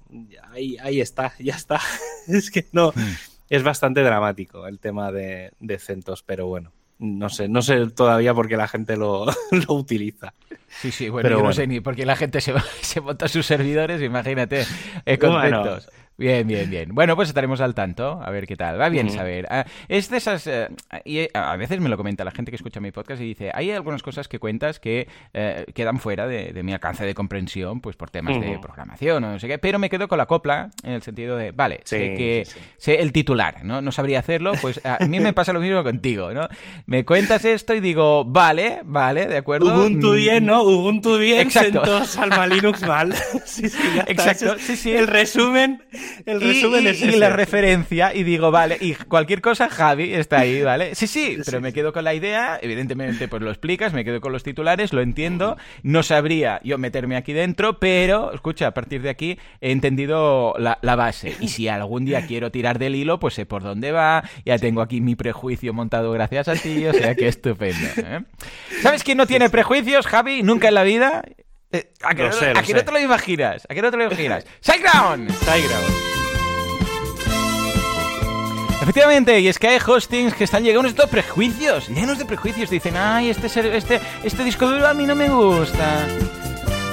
ahí, 0.53 1.01
está, 1.01 1.33
ya 1.39 1.55
está. 1.55 1.81
es 2.29 2.51
que 2.51 2.67
no, 2.73 2.93
hmm. 2.95 3.15
es 3.49 3.63
bastante 3.63 4.03
dramático 4.03 4.67
el 4.67 4.79
tema 4.79 5.13
de, 5.13 5.53
de 5.61 5.79
centos, 5.79 6.23
pero 6.23 6.47
bueno. 6.47 6.73
No 6.99 7.29
sé, 7.29 7.47
no 7.47 7.61
sé 7.61 7.91
todavía 7.91 8.33
por 8.33 8.49
qué 8.49 8.57
la 8.57 8.69
gente 8.69 8.97
lo, 8.97 9.27
lo 9.51 9.75
utiliza. 9.75 10.33
Sí, 10.69 10.91
sí, 10.91 11.11
bueno, 11.11 11.29
yo 11.29 11.43
no 11.43 11.53
sé 11.53 11.67
ni 11.67 11.81
por 11.81 11.95
qué 11.95 12.07
la 12.07 12.17
gente 12.17 12.41
se, 12.41 12.55
se 12.81 13.01
monta 13.03 13.29
sus 13.29 13.45
servidores, 13.45 14.01
imagínate, 14.01 14.65
eh, 15.05 15.19
contentos. 15.19 15.91
Bien, 16.19 16.47
bien, 16.47 16.71
bien. 16.71 16.95
Bueno, 16.95 17.15
pues 17.15 17.29
estaremos 17.29 17.61
al 17.61 17.75
tanto, 17.75 18.21
a 18.23 18.31
ver 18.31 18.47
qué 18.47 18.57
tal. 18.57 18.81
Va 18.81 18.89
bien 18.89 19.11
saber. 19.11 19.47
Ah, 19.51 19.67
es 19.89 20.09
de 20.09 20.17
esas... 20.17 20.47
Eh, 20.47 20.69
y 21.05 21.19
eh, 21.19 21.31
a 21.35 21.57
veces 21.57 21.79
me 21.81 21.91
lo 21.91 21.99
comenta 21.99 22.25
la 22.25 22.31
gente 22.31 22.51
que 22.51 22.57
escucha 22.57 22.81
mi 22.81 22.91
podcast 22.91 23.21
y 23.21 23.27
dice, 23.27 23.51
hay 23.53 23.71
algunas 23.71 24.03
cosas 24.03 24.27
que 24.27 24.39
cuentas 24.39 24.81
que 24.81 25.09
eh, 25.35 25.67
quedan 25.75 25.99
fuera 25.99 26.27
de, 26.27 26.63
mi 26.63 26.73
alcance 26.73 27.05
de 27.05 27.15
comprensión, 27.15 27.81
pues 27.81 27.97
por 27.97 28.11
temas 28.11 28.41
de 28.41 28.59
programación 28.59 29.23
o 29.25 29.33
no 29.33 29.39
sé 29.39 29.47
qué, 29.47 29.59
pero 29.59 29.79
me 29.79 29.91
quedo 29.91 30.09
con 30.09 30.17
la 30.17 30.27
copla 30.27 30.71
en 30.83 30.93
el 30.93 31.03
sentido 31.03 31.37
de, 31.37 31.53
vale, 31.53 31.81
sé 31.85 32.15
que 32.15 32.47
sé 32.79 33.01
el 33.01 33.13
titular, 33.13 33.63
¿no? 33.65 33.83
No 33.83 33.93
sabría 33.93 34.19
hacerlo, 34.19 34.53
pues 34.61 34.81
a 34.85 35.05
mí 35.07 35.21
me 35.21 35.33
pasa 35.33 35.53
lo 35.53 35.61
mismo 35.61 35.83
contigo, 35.85 36.33
¿no? 36.33 36.49
Me 36.87 37.05
cuentas 37.05 37.45
esto 37.45 37.75
y 37.75 37.81
digo, 37.81 38.25
vale, 38.25 38.81
vale, 38.85 39.27
de 39.27 39.37
acuerdo. 39.37 39.75
Ubuntu 39.75 40.13
mm, 40.13 40.17
bien, 40.17 40.47
¿no? 40.47 40.63
Ubuntu 40.63 41.19
bien, 41.19 41.41
Exacto. 41.41 41.85
CentOS, 41.85 42.17
Alma 42.17 42.47
Linux 42.47 42.83
mal. 42.87 43.15
sí, 43.45 43.69
sí, 43.69 43.83
ya 43.95 44.05
Exacto, 44.09 44.57
sí, 44.59 44.77
sí. 44.77 44.93
El 44.93 45.07
resumen 45.07 45.83
El 46.27 46.41
resumen 46.41 46.85
y, 46.85 46.89
es 46.89 47.03
y 47.03 47.17
la 47.17 47.31
referencia 47.31 48.15
y 48.15 48.25
digo, 48.25 48.51
vale, 48.51 48.77
y 48.81 48.95
cualquier 48.95 49.41
cosa, 49.41 49.69
Javi 49.69 50.15
está 50.15 50.41
ahí, 50.41 50.63
¿vale? 50.63 50.95
Sí, 50.95 51.07
sí, 51.07 51.39
pero 51.45 51.61
me 51.61 51.73
quedo 51.73 51.93
con 51.93 52.05
la 52.05 52.15
idea, 52.15 52.59
evidentemente 52.61 53.29
pues 53.29 53.43
lo 53.43 53.51
explicas, 53.51 53.93
me 53.93 54.05
quedo 54.05 54.21
con 54.21 54.33
los 54.33 54.43
titulares, 54.43 54.93
lo 54.93 55.03
entiendo, 55.03 55.57
no 55.83 56.03
sabría 56.03 56.61
yo 56.65 56.79
meterme 56.79 57.17
aquí 57.17 57.33
dentro, 57.33 57.79
pero, 57.79 58.33
escucha, 58.33 58.69
a 58.69 58.75
partir 58.75 59.03
de 59.03 59.11
aquí 59.11 59.39
he 59.61 59.71
entendido 59.71 60.55
la, 60.59 60.79
la 60.83 60.97
base. 60.97 61.35
Y 61.41 61.49
si 61.49 61.69
algún 61.69 62.05
día 62.05 62.27
quiero 62.27 62.51
tirar 62.51 62.79
del 62.79 62.95
hilo, 62.95 63.19
pues 63.19 63.35
sé 63.35 63.47
por 63.47 63.63
dónde 63.63 63.93
va, 63.93 64.25
ya 64.45 64.59
tengo 64.59 64.81
aquí 64.81 65.01
mi 65.01 65.15
prejuicio 65.17 65.73
montado 65.73 66.13
gracias 66.13 66.49
a 66.49 66.55
ti, 66.55 66.87
o 66.87 66.93
sea 66.93 67.15
que 67.15 67.29
estupendo. 67.29 67.87
¿eh? 67.97 68.23
¿Sabes 68.83 69.05
quién 69.05 69.19
no 69.19 69.27
tiene 69.27 69.51
prejuicios, 69.51 70.07
Javi? 70.07 70.43
Nunca 70.43 70.69
en 70.69 70.75
la 70.75 70.83
vida. 70.83 71.23
Eh, 71.77 71.91
¿A 72.03 72.15
que, 72.15 72.23
no, 72.23 72.33
sé, 72.33 72.47
a 72.47 72.55
lo 72.55 72.61
que 72.61 72.67
sé. 72.67 72.75
no 72.75 72.85
te 72.85 72.93
lo 72.93 73.01
imaginas? 73.01 73.67
¿A 73.69 73.75
que 73.75 73.83
no 73.83 73.91
te 73.91 73.97
lo 73.97 74.05
imaginas? 74.05 74.45
¡Sideground! 74.61 75.31
Sideground. 75.31 76.17
Efectivamente, 78.83 79.41
y 79.41 79.49
es 79.49 79.59
que 79.59 79.69
hay 79.69 79.79
hostings 79.85 80.35
que 80.35 80.45
están 80.45 80.63
llegando 80.63 80.89
estos 80.89 81.11
prejuicios, 81.11 81.89
llenos 81.89 82.19
de 82.19 82.25
prejuicios. 82.25 82.71
Dicen, 82.71 82.97
ay, 82.97 83.31
este, 83.31 83.49
este, 83.77 84.01
este 84.23 84.45
disco 84.45 84.69
duro 84.69 84.87
a 84.87 84.95
mí 84.95 85.07
no 85.07 85.15
me 85.15 85.29
gusta. 85.29 86.07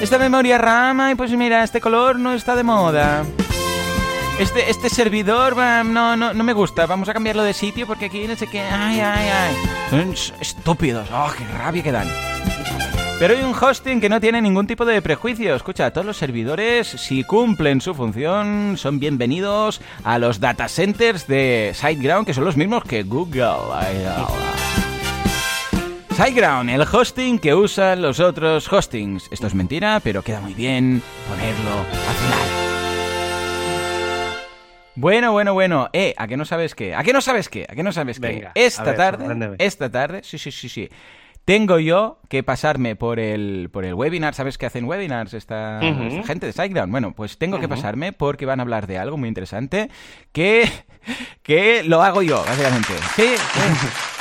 Esta 0.02 0.18
memoria 0.18 0.58
RAM, 0.58 1.00
ay, 1.02 1.16
pues 1.16 1.32
mira, 1.32 1.64
este 1.64 1.80
color 1.80 2.18
no 2.18 2.34
está 2.34 2.56
de 2.56 2.64
moda. 2.64 3.24
Este, 4.40 4.72
este 4.72 4.90
servidor 4.90 5.56
no, 5.56 6.18
no, 6.18 6.34
no 6.34 6.44
me 6.44 6.54
gusta, 6.54 6.88
vamos 6.88 7.08
a 7.10 7.14
cambiarlo 7.14 7.44
de 7.44 7.54
sitio 7.54 7.86
porque 7.86 8.06
aquí 8.06 8.28
no 8.28 8.36
sé 8.36 8.48
qué. 8.48 8.62
Ay, 8.62 9.00
ay, 9.00 9.30
ay. 9.30 9.56
Son 9.92 10.16
estúpidos, 10.42 11.08
oh, 11.14 11.32
qué 11.38 11.46
rabia 11.60 11.84
que 11.84 11.92
dan. 11.92 12.33
Pero 13.20 13.36
hay 13.36 13.44
un 13.44 13.54
hosting 13.54 14.02
que 14.02 14.10
no 14.10 14.20
tiene 14.20 14.42
ningún 14.42 14.68
tipo 14.68 14.86
de 14.86 15.02
prejuicio. 15.02 15.56
Escucha, 15.56 15.92
todos 15.92 16.06
los 16.06 16.18
servidores, 16.18 16.88
si 16.88 17.24
cumplen 17.24 17.80
su 17.80 17.94
función, 17.94 18.76
son 18.78 19.00
bienvenidos 19.00 19.82
a 20.04 20.20
los 20.20 20.40
data 20.40 20.68
centers 20.68 21.28
de 21.28 21.72
SiteGround, 21.74 22.26
que 22.26 22.34
son 22.34 22.44
los 22.44 22.58
mismos 22.58 22.84
que 22.84 23.04
Google. 23.04 23.54
SiteGround, 26.16 26.70
el 26.70 26.82
hosting 26.82 27.40
que 27.40 27.54
usan 27.56 28.02
los 28.02 28.20
otros 28.20 28.72
hostings. 28.72 29.30
Esto 29.32 29.48
es 29.48 29.56
mentira, 29.56 30.02
pero 30.04 30.22
queda 30.22 30.42
muy 30.42 30.54
bien 30.54 31.02
ponerlo 31.30 31.80
al 31.80 32.16
final. 32.16 32.64
Bueno, 34.96 35.32
bueno, 35.32 35.54
bueno. 35.54 35.90
Eh, 35.94 36.14
¿a 36.18 36.28
qué 36.28 36.36
no 36.36 36.46
sabes 36.46 36.76
qué? 36.76 36.94
¿A 36.94 37.04
qué 37.04 37.14
no 37.14 37.22
sabes 37.22 37.48
qué? 37.48 37.66
¿A 37.70 37.74
qué 37.74 37.84
no 37.84 37.92
sabes 37.92 38.20
qué? 38.20 38.28
Venga, 38.28 38.52
esta 38.54 38.84
ver, 38.84 38.96
tarde, 38.96 39.56
esta 39.60 39.90
tarde, 39.90 40.22
sí, 40.24 40.38
sí, 40.38 40.52
sí, 40.52 40.68
sí. 40.68 40.90
Tengo 41.46 41.78
yo 41.80 42.20
que 42.30 42.42
pasarme 42.42 42.96
por 42.96 43.20
el, 43.20 43.70
por 43.72 43.84
el 43.84 43.94
webinar. 43.94 44.34
¿Sabes 44.34 44.58
que 44.58 44.66
hacen 44.66 44.86
webinars 44.86 45.34
esta, 45.34 45.80
gente 46.26 46.46
de 46.46 46.54
SiteGround? 46.54 46.92
Bueno, 46.92 47.14
pues 47.14 47.38
tengo 47.38 47.60
que 47.60 47.68
pasarme 47.68 48.14
porque 48.14 48.46
van 48.46 48.60
a 48.60 48.64
hablar 48.64 48.88
de 48.88 48.98
algo 48.98 49.18
muy 49.18 49.28
interesante 49.28 49.90
que, 50.32 50.70
que 51.44 51.84
lo 51.84 52.02
hago 52.02 52.22
yo, 52.22 52.44
básicamente. 52.46 52.94
Sí, 53.16 53.36
sí. 53.36 53.88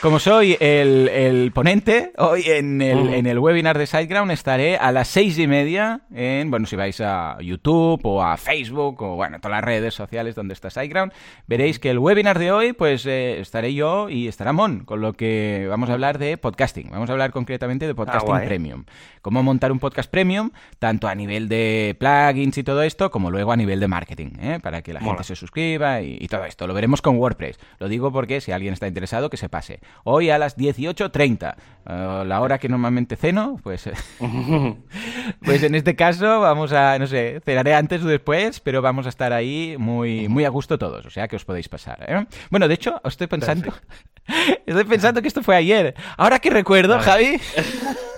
Como 0.00 0.18
soy 0.18 0.56
el, 0.60 1.08
el 1.10 1.52
ponente, 1.52 2.12
hoy 2.16 2.44
en 2.46 2.80
el, 2.80 3.12
en 3.12 3.26
el 3.26 3.38
webinar 3.38 3.76
de 3.76 3.86
SiteGround 3.86 4.30
estaré 4.30 4.78
a 4.78 4.92
las 4.92 5.08
seis 5.08 5.38
y 5.38 5.46
media 5.46 6.00
en, 6.14 6.50
bueno, 6.50 6.64
si 6.64 6.74
vais 6.74 6.98
a 7.02 7.36
YouTube 7.42 8.00
o 8.04 8.22
a 8.22 8.38
Facebook 8.38 9.02
o, 9.02 9.16
bueno, 9.16 9.40
todas 9.40 9.58
las 9.58 9.64
redes 9.64 9.92
sociales 9.92 10.34
donde 10.34 10.54
está 10.54 10.70
SiteGround, 10.70 11.12
veréis 11.46 11.78
que 11.78 11.90
el 11.90 11.98
webinar 11.98 12.38
de 12.38 12.50
hoy, 12.50 12.72
pues 12.72 13.04
eh, 13.04 13.40
estaré 13.40 13.74
yo 13.74 14.08
y 14.08 14.26
estará 14.26 14.54
Mon, 14.54 14.86
con 14.86 15.02
lo 15.02 15.12
que 15.12 15.66
vamos 15.68 15.90
a 15.90 15.92
hablar 15.92 16.16
de 16.16 16.38
podcasting. 16.38 16.88
Vamos 16.90 17.10
a 17.10 17.12
hablar 17.12 17.30
concretamente 17.30 17.86
de 17.86 17.94
podcasting 17.94 18.40
premium. 18.46 18.84
Cómo 19.20 19.42
montar 19.42 19.70
un 19.70 19.80
podcast 19.80 20.10
premium, 20.10 20.50
tanto 20.78 21.08
a 21.08 21.14
nivel 21.14 21.46
de 21.50 21.94
plugins 22.00 22.56
y 22.56 22.64
todo 22.64 22.82
esto, 22.84 23.10
como 23.10 23.30
luego 23.30 23.52
a 23.52 23.56
nivel 23.56 23.80
de 23.80 23.88
marketing, 23.88 24.30
¿eh? 24.40 24.60
para 24.62 24.80
que 24.80 24.94
la 24.94 25.00
Mola. 25.00 25.12
gente 25.12 25.24
se 25.24 25.36
suscriba 25.36 26.00
y, 26.00 26.16
y 26.18 26.28
todo 26.28 26.46
esto. 26.46 26.66
Lo 26.66 26.72
veremos 26.72 27.02
con 27.02 27.18
WordPress. 27.18 27.58
Lo 27.78 27.88
digo 27.88 28.10
porque 28.10 28.40
si 28.40 28.50
alguien 28.50 28.72
está 28.72 28.88
interesado, 28.88 29.28
que 29.28 29.36
se 29.36 29.50
pase. 29.50 29.80
Hoy 30.04 30.30
a 30.30 30.38
las 30.38 30.56
18.30, 30.56 31.54
eh, 31.86 32.24
la 32.26 32.40
hora 32.40 32.58
que 32.58 32.68
normalmente 32.68 33.16
ceno, 33.16 33.58
pues, 33.62 33.90
pues 35.44 35.62
en 35.62 35.74
este 35.74 35.96
caso 35.96 36.40
vamos 36.40 36.72
a, 36.72 36.98
no 36.98 37.06
sé, 37.06 37.40
cenaré 37.44 37.74
antes 37.74 38.02
o 38.02 38.06
después, 38.06 38.60
pero 38.60 38.82
vamos 38.82 39.06
a 39.06 39.08
estar 39.08 39.32
ahí 39.32 39.76
muy, 39.78 40.28
muy 40.28 40.44
a 40.44 40.48
gusto 40.48 40.78
todos, 40.78 41.06
o 41.06 41.10
sea 41.10 41.28
que 41.28 41.36
os 41.36 41.44
podéis 41.44 41.68
pasar. 41.68 42.04
¿eh? 42.08 42.26
Bueno, 42.50 42.68
de 42.68 42.74
hecho, 42.74 43.00
estoy 43.04 43.26
pensando, 43.26 43.72
estoy 44.66 44.84
pensando 44.84 45.22
que 45.22 45.28
esto 45.28 45.42
fue 45.42 45.56
ayer. 45.56 45.94
Ahora 46.16 46.38
que 46.38 46.50
recuerdo, 46.50 46.98
Javi, 46.98 47.40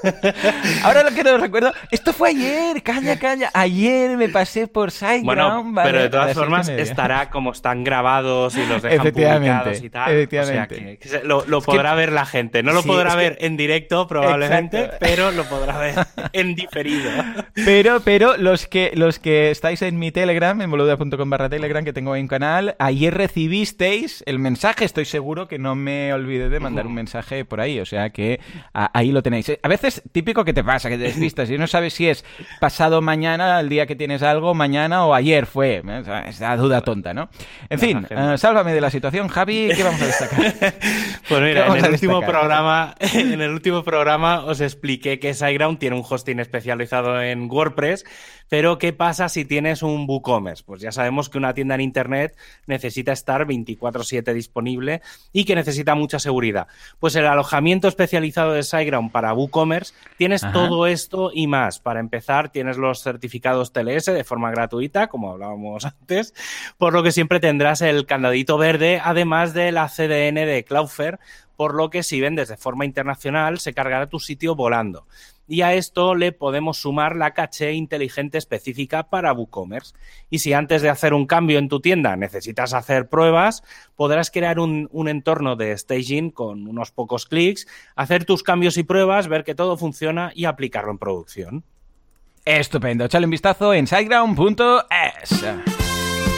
ahora 0.83 1.03
lo 1.03 1.11
que 1.15 1.23
no 1.25 1.37
recuerdo, 1.39 1.73
esto 1.91 2.13
fue 2.13 2.31
ayer, 2.31 2.83
calla, 2.83 3.19
calla, 3.19 3.51
ayer 3.55 4.17
me 4.17 4.29
pasé 4.29 4.67
por 4.67 4.91
SiteGround, 4.91 5.25
Bueno, 5.25 5.65
¿vale? 5.73 5.91
pero 5.91 6.03
de 6.03 6.09
todas 6.11 6.35
formas 6.35 6.69
estará 6.69 7.31
como 7.31 7.53
están 7.53 7.85
grabados 7.85 8.57
y 8.57 8.67
los 8.67 8.83
dejan 8.83 9.01
Efectivamente, 9.01 9.59
publicados 9.71 9.83
y 9.85 9.91
tal. 9.91 10.13
efectivamente. 10.13 10.75
O 10.75 11.09
sea 11.09 11.21
que, 11.21 11.27
lo, 11.27 11.45
lo 11.47 11.59
Es 11.59 11.65
que- 11.65 11.73
podrá 11.73 11.95
ver 11.95 12.13
la 12.13 12.27
gente. 12.27 12.63
No 12.63 12.73
lo 12.73 12.83
Sí, 12.83 12.89
podrá 12.89 13.11
que- 13.11 13.17
ver 13.17 13.39
en 13.41 13.57
directo 13.57 14.07
probablemente, 14.07 14.79
Exacto. 14.81 14.99
pero 15.01 15.31
lo 15.33 15.45
podrá 15.45 15.79
ver 15.79 15.95
en 16.33 16.55
diferido. 16.55 17.11
Pero, 17.55 18.01
pero 18.01 18.37
los 18.37 18.67
que 18.67 18.93
los 18.95 19.19
que 19.19 19.51
estáis 19.51 19.83
en 19.83 19.99
mi 19.99 20.11
Telegram, 20.13 20.61
en 20.61 20.71
boluda.com 20.71 21.31
barra 21.31 21.49
Telegram, 21.49 21.85
que 21.85 21.93
tengo 21.93 22.13
ahí 22.13 22.23
un 22.23 22.29
canal, 22.29 22.75
ayer 22.79 23.13
recibisteis 23.15 24.23
el 24.27 24.39
mensaje, 24.39 24.85
estoy 24.85 25.05
seguro 25.05 25.49
que 25.49 25.59
no 25.59 25.75
me 25.75 26.13
olvidé 26.13 26.49
de 26.49 26.61
mandar 26.61 26.87
un 26.87 26.95
mensaje 26.95 27.45
por 27.45 27.61
ahí, 27.61 27.81
o 27.81 27.87
sea 27.87 28.11
que 28.11 28.41
a- 28.73 28.91
ahí 28.99 29.13
lo 29.13 29.23
tenéis. 29.23 29.53
A 29.63 29.69
veces 29.69 29.92
típico 30.13 30.45
que 30.45 30.53
te 30.53 30.65
pasa, 30.65 30.89
que 30.89 30.97
te 30.97 31.05
despistas 31.05 31.51
y 31.51 31.59
no 31.59 31.67
sabes 31.67 31.95
si 31.95 32.09
es 32.09 32.25
pasado 32.61 33.03
mañana, 33.03 33.61
el 33.61 33.69
día 33.69 33.87
que 33.87 33.97
tienes 33.97 34.23
algo, 34.23 34.55
mañana 34.55 35.05
o 35.05 35.15
ayer 35.15 35.47
fue, 35.47 35.83
esa 36.27 36.57
duda 36.57 36.81
tonta, 36.81 37.13
¿no? 37.13 37.29
En 37.69 37.79
fin, 37.79 38.07
eh, 38.09 38.39
sálvame 38.39 38.73
de 38.73 38.81
la 38.81 38.91
situación, 38.91 39.29
Javi, 39.29 39.71
¿qué 39.75 39.83
vamos 39.83 40.01
a 40.01 40.07
destacar? 40.07 40.55
Pues 41.29 41.41
mira, 41.41 41.67
en 41.67 41.85
el 41.85 41.93
último 41.93 42.21
programa, 42.21 42.95
en 43.01 43.41
el 43.41 43.51
último 43.51 43.83
programa 43.85 44.45
os 44.45 44.61
expliqué 44.61 45.19
que 45.19 45.35
SiteGround 45.35 45.79
tiene 45.79 45.97
un 45.97 46.05
hosting 46.09 46.41
especializado 46.41 47.21
en 47.23 47.51
WordPress, 47.51 48.05
pero 48.53 48.77
¿qué 48.77 48.93
pasa 48.93 49.31
si 49.31 49.47
tienes 49.47 49.83
un 49.83 50.05
WooCommerce? 50.07 50.63
Pues 50.65 50.83
ya 50.83 50.93
sabemos 50.93 51.31
que 51.31 51.39
una 51.39 51.55
tienda 51.55 51.75
en 51.75 51.81
internet 51.81 52.37
necesita 52.67 53.11
estar 53.11 53.47
24/7 53.47 54.35
disponible 54.35 55.01
y 55.33 55.47
que 55.47 55.55
necesita 55.55 55.95
mucha 55.95 56.19
seguridad. 56.19 56.67
Pues 56.99 57.17
el 57.17 57.27
alojamiento 57.27 57.89
especializado 57.89 58.53
de 58.53 58.63
SiteGround 58.63 59.11
para 59.11 59.33
WooCommerce 59.33 59.82
tienes 60.17 60.45
Ajá. 60.45 60.53
todo 60.53 60.87
esto 60.87 61.31
y 61.33 61.47
más. 61.47 61.79
Para 61.79 62.01
empezar, 62.01 62.51
tienes 62.51 62.77
los 62.77 63.03
certificados 63.03 63.73
TLS 63.73 64.07
de 64.07 64.25
forma 64.25 64.51
gratuita, 64.51 65.09
como 65.09 65.33
hablábamos 65.33 65.85
antes, 66.01 66.35
por 66.79 66.93
lo 66.93 67.03
que 67.03 67.13
siempre 67.13 67.41
tendrás 67.41 67.83
el 67.83 68.07
candadito 68.07 68.59
verde, 68.59 69.01
además 69.03 69.55
de 69.55 69.73
la 69.73 69.89
CDN 69.89 70.47
de 70.47 70.65
Cloudflare, 70.67 71.19
por 71.63 71.75
lo 71.75 71.91
que 71.91 72.03
si 72.03 72.21
vendes 72.21 72.49
de 72.49 72.57
forma 72.57 72.85
internacional 72.85 73.61
se 73.61 73.73
cargará 73.73 74.09
tu 74.09 74.19
sitio 74.19 74.57
volando. 74.57 75.07
Y 75.47 75.63
a 75.63 75.75
esto 75.75 76.17
le 76.17 76.33
podemos 76.33 76.79
sumar 76.79 77.15
la 77.15 77.35
caché 77.35 77.75
inteligente 77.75 78.37
específica 78.37 79.05
para 79.05 79.33
WooCommerce. 79.33 79.95
Y 80.29 80.41
si 80.41 80.55
antes 80.55 80.83
de 80.83 80.89
hacer 80.89 81.15
un 81.15 81.25
cambio 81.25 81.61
en 81.61 81.69
tu 81.69 81.79
tienda 81.79 82.17
necesitas 82.17 82.75
hacer 82.75 83.09
pruebas, 83.09 83.63
podrás 83.95 84.33
crear 84.33 84.59
un, 84.59 84.89
entorno 85.07 85.55
de 85.55 85.79
staging 85.79 86.33
con 86.33 86.67
unos 86.67 86.91
pocos 86.91 87.27
clics, 87.27 87.69
hacer 87.95 88.25
tus 88.25 88.43
cambios 88.43 88.77
y 88.77 88.83
pruebas, 88.83 89.29
ver 89.29 89.45
que 89.45 89.55
todo 89.55 89.77
funciona 89.77 90.33
y 90.35 90.47
aplicarlo 90.47 90.91
en 90.91 90.99
producción. 90.99 91.65
Estupendo, 92.45 93.05
echale 93.05 93.27
un 93.27 93.31
vistazo 93.31 93.73
en 93.73 93.87
siteground.es. 93.87 95.45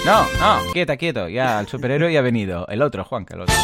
No, 0.05 0.27
no, 0.39 0.73
quieta, 0.75 0.99
quieto, 0.99 1.31
ya 1.31 1.61
el 1.61 1.67
superhéroe 1.67 2.13
ya 2.13 2.19
ha 2.19 2.23
venido. 2.23 2.67
El 2.69 2.83
otro, 2.83 3.05
Juan, 3.05 3.25
que 3.25 3.33
el 3.33 3.41
otro. 3.41 3.55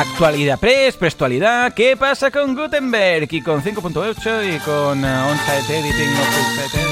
Actualidad 0.00 0.58
Press, 0.58 0.96
prestualidad, 0.96 1.74
¿qué 1.74 1.94
pasa 1.94 2.30
con 2.30 2.54
Gutenberg? 2.54 3.28
Y 3.34 3.42
con 3.42 3.62
5.8 3.62 4.56
y 4.56 4.58
con 4.60 5.04
eh, 5.04 5.22
on-site 5.28 5.78
editing, 5.78 6.08
editing. 6.08 6.90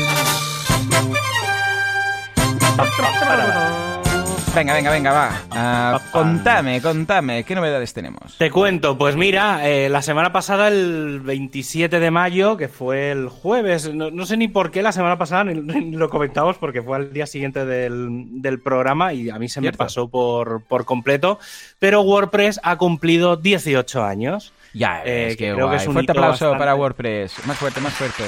Venga, 4.58 4.74
venga, 4.74 4.90
venga, 4.90 5.12
va. 5.12 5.42
Ah, 5.52 6.00
contame, 6.10 6.82
contame, 6.82 7.44
¿qué 7.44 7.54
novedades 7.54 7.94
tenemos? 7.94 8.36
Te 8.38 8.50
cuento, 8.50 8.98
pues 8.98 9.14
mira, 9.14 9.68
eh, 9.68 9.88
la 9.88 10.02
semana 10.02 10.32
pasada, 10.32 10.66
el 10.66 11.20
27 11.20 12.00
de 12.00 12.10
mayo, 12.10 12.56
que 12.56 12.66
fue 12.66 13.12
el 13.12 13.28
jueves, 13.28 13.94
no, 13.94 14.10
no 14.10 14.26
sé 14.26 14.36
ni 14.36 14.48
por 14.48 14.72
qué 14.72 14.82
la 14.82 14.90
semana 14.90 15.16
pasada 15.16 15.44
ni, 15.44 15.54
ni 15.60 15.92
lo 15.96 16.10
comentamos 16.10 16.58
porque 16.58 16.82
fue 16.82 16.96
al 16.96 17.12
día 17.12 17.28
siguiente 17.28 17.64
del, 17.64 18.26
del 18.42 18.60
programa 18.60 19.12
y 19.12 19.30
a 19.30 19.38
mí 19.38 19.48
se 19.48 19.60
me 19.60 19.72
pasó 19.72 20.08
por, 20.08 20.64
por 20.64 20.84
completo, 20.84 21.38
pero 21.78 22.00
WordPress 22.02 22.58
ha 22.64 22.76
cumplido 22.76 23.36
18 23.36 24.02
años. 24.04 24.52
Ya, 24.74 25.02
Eh, 25.04 25.28
es 25.28 25.36
que 25.36 25.44
que 25.46 25.52
creo 25.54 25.56
que 25.56 25.62
guay. 25.62 25.76
es 25.76 25.86
un 25.86 25.92
Fuerte 25.94 26.12
aplauso 26.12 26.30
bastante- 26.46 26.58
para 26.58 26.74
WordPress. 26.74 27.46
Más 27.46 27.56
fuerte, 27.56 27.80
más 27.80 27.92
fuerte. 27.94 28.24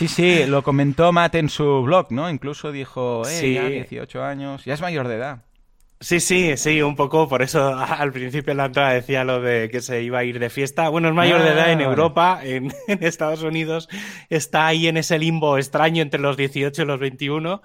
Sí, 0.00 0.08
sí, 0.08 0.46
lo 0.46 0.62
comentó 0.62 1.12
Matt 1.12 1.34
en 1.34 1.50
su 1.50 1.82
blog, 1.82 2.10
¿no? 2.10 2.30
Incluso 2.30 2.72
dijo, 2.72 3.20
eh, 3.26 3.38
Sí. 3.38 3.52
ya 3.52 3.68
18 3.68 4.24
años, 4.24 4.64
ya 4.64 4.72
es 4.72 4.80
mayor 4.80 5.06
de 5.08 5.16
edad. 5.16 5.42
Sí, 6.00 6.20
sí, 6.20 6.56
sí, 6.56 6.80
un 6.80 6.96
poco. 6.96 7.28
Por 7.28 7.42
eso 7.42 7.74
al 7.78 8.10
principio 8.10 8.54
la 8.54 8.64
entrada 8.64 8.94
decía 8.94 9.24
lo 9.24 9.42
de 9.42 9.68
que 9.68 9.82
se 9.82 10.02
iba 10.02 10.20
a 10.20 10.24
ir 10.24 10.38
de 10.38 10.48
fiesta. 10.48 10.88
Bueno, 10.88 11.08
es 11.08 11.14
mayor 11.14 11.42
de 11.42 11.50
edad 11.50 11.70
en 11.70 11.80
ah. 11.80 11.84
Europa, 11.84 12.40
en, 12.42 12.72
en, 12.88 13.04
Estados 13.04 13.42
Unidos 13.42 13.90
está 14.30 14.68
ahí 14.68 14.88
en 14.88 14.96
ese 14.96 15.18
limbo 15.18 15.58
extraño 15.58 16.00
entre 16.00 16.18
los 16.18 16.38
18 16.38 16.80
y 16.80 16.86
los 16.86 16.98
21. 16.98 17.60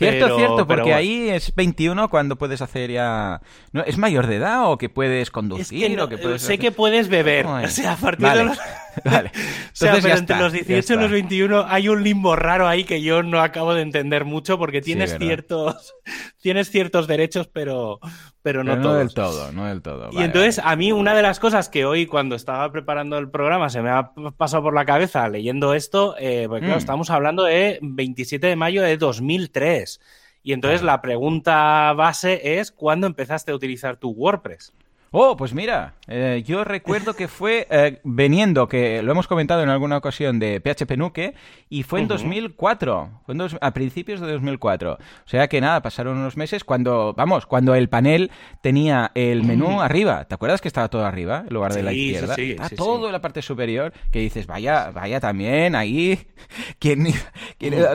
Cierto, 0.00 0.36
cierto, 0.36 0.66
porque 0.66 0.94
ahí 0.94 1.28
es 1.28 1.54
21 1.54 2.08
cuando 2.08 2.36
puedes 2.36 2.62
hacer 2.62 2.90
ya... 2.90 3.40
¿No? 3.72 3.82
¿Es 3.82 3.98
mayor 3.98 4.26
de 4.26 4.36
edad 4.36 4.70
o 4.70 4.78
que 4.78 4.88
puedes 4.88 5.30
conducir? 5.30 6.00
o 6.00 6.08
que 6.08 6.18
puedes 6.18 6.42
sé 6.42 6.58
que 6.58 6.72
puedes 6.72 7.08
beber. 7.08 7.46
O 7.46 7.68
sea, 7.68 7.92
a 7.92 7.96
partir 7.96 8.28
de 8.28 8.44
los... 8.44 8.58
vale. 9.04 9.30
o 9.34 9.70
sea, 9.72 9.98
pero 10.00 10.16
entre 10.16 10.38
los 10.38 10.52
18 10.52 10.94
y 10.94 10.96
los 10.96 11.10
21 11.10 11.66
hay 11.68 11.88
un 11.88 12.02
limbo 12.02 12.34
raro 12.34 12.66
ahí 12.66 12.84
que 12.84 13.02
yo 13.02 13.22
no 13.22 13.40
acabo 13.40 13.74
de 13.74 13.82
entender 13.82 14.24
mucho 14.24 14.58
porque 14.58 14.80
tienes 14.80 15.16
ciertos 15.18 15.94
tienes 16.40 16.70
ciertos 16.70 17.06
derechos, 17.06 17.48
pero, 17.48 18.00
pero 18.42 18.64
no, 18.64 18.76
no 18.76 18.94
del 18.94 19.12
todo, 19.12 19.52
no 19.52 19.66
del 19.66 19.82
todo. 19.82 20.10
y 20.12 20.22
entonces, 20.22 20.60
a 20.64 20.74
mí 20.76 20.92
una 20.92 21.14
de 21.14 21.22
las 21.22 21.38
cosas 21.38 21.68
que 21.68 21.84
hoy, 21.84 22.06
cuando 22.06 22.34
estaba 22.34 22.70
preparando 22.72 23.18
el 23.18 23.30
programa, 23.30 23.68
se 23.68 23.82
me 23.82 23.90
ha 23.90 24.12
pasado 24.36 24.62
por 24.62 24.74
la 24.74 24.84
cabeza 24.84 25.28
leyendo 25.28 25.74
esto, 25.74 26.14
eh, 26.18 26.46
porque 26.48 26.66
claro, 26.66 26.76
mm. 26.76 26.78
estamos 26.78 27.10
hablando 27.10 27.44
de 27.44 27.78
27 27.82 28.46
de 28.46 28.56
mayo 28.56 28.82
de 28.82 28.96
2003. 28.96 30.00
Y 30.42 30.52
entonces 30.54 30.82
la 30.82 31.02
pregunta 31.02 31.92
base 31.92 32.58
es, 32.58 32.72
¿cuándo 32.72 33.06
empezaste 33.06 33.52
a 33.52 33.54
utilizar 33.54 33.98
tu 33.98 34.10
WordPress? 34.10 34.72
Oh, 35.12 35.36
pues 35.36 35.54
mira, 35.54 35.94
eh, 36.06 36.44
yo 36.46 36.62
recuerdo 36.62 37.14
que 37.14 37.26
fue 37.26 37.66
eh, 37.68 37.98
veniendo, 38.04 38.68
que 38.68 39.02
lo 39.02 39.10
hemos 39.10 39.26
comentado 39.26 39.60
en 39.60 39.68
alguna 39.68 39.96
ocasión, 39.96 40.38
de 40.38 40.60
PHP 40.60 40.96
Nuke, 40.96 41.34
y 41.68 41.82
fue 41.82 41.98
en 41.98 42.06
2004, 42.06 43.22
fue 43.26 43.34
a 43.60 43.72
principios 43.72 44.20
de 44.20 44.30
2004. 44.30 44.92
O 44.92 44.98
sea 45.24 45.48
que 45.48 45.60
nada, 45.60 45.82
pasaron 45.82 46.16
unos 46.16 46.36
meses 46.36 46.62
cuando, 46.62 47.12
vamos, 47.16 47.46
cuando 47.46 47.74
el 47.74 47.88
panel 47.88 48.30
tenía 48.60 49.10
el 49.16 49.42
menú 49.42 49.80
arriba. 49.80 50.26
¿Te 50.26 50.36
acuerdas 50.36 50.60
que 50.60 50.68
estaba 50.68 50.88
todo 50.88 51.04
arriba 51.04 51.42
en 51.44 51.54
lugar 51.54 51.74
de 51.74 51.82
la 51.82 51.92
izquierda? 51.92 52.36
Sí, 52.36 52.56
sí, 52.68 52.76
todo 52.76 53.06
en 53.06 53.12
la 53.12 53.20
parte 53.20 53.42
superior, 53.42 53.92
que 54.12 54.20
dices, 54.20 54.46
vaya, 54.46 54.92
vaya 54.92 55.18
también 55.18 55.74
ahí. 55.74 56.24
¿Quién, 56.78 57.12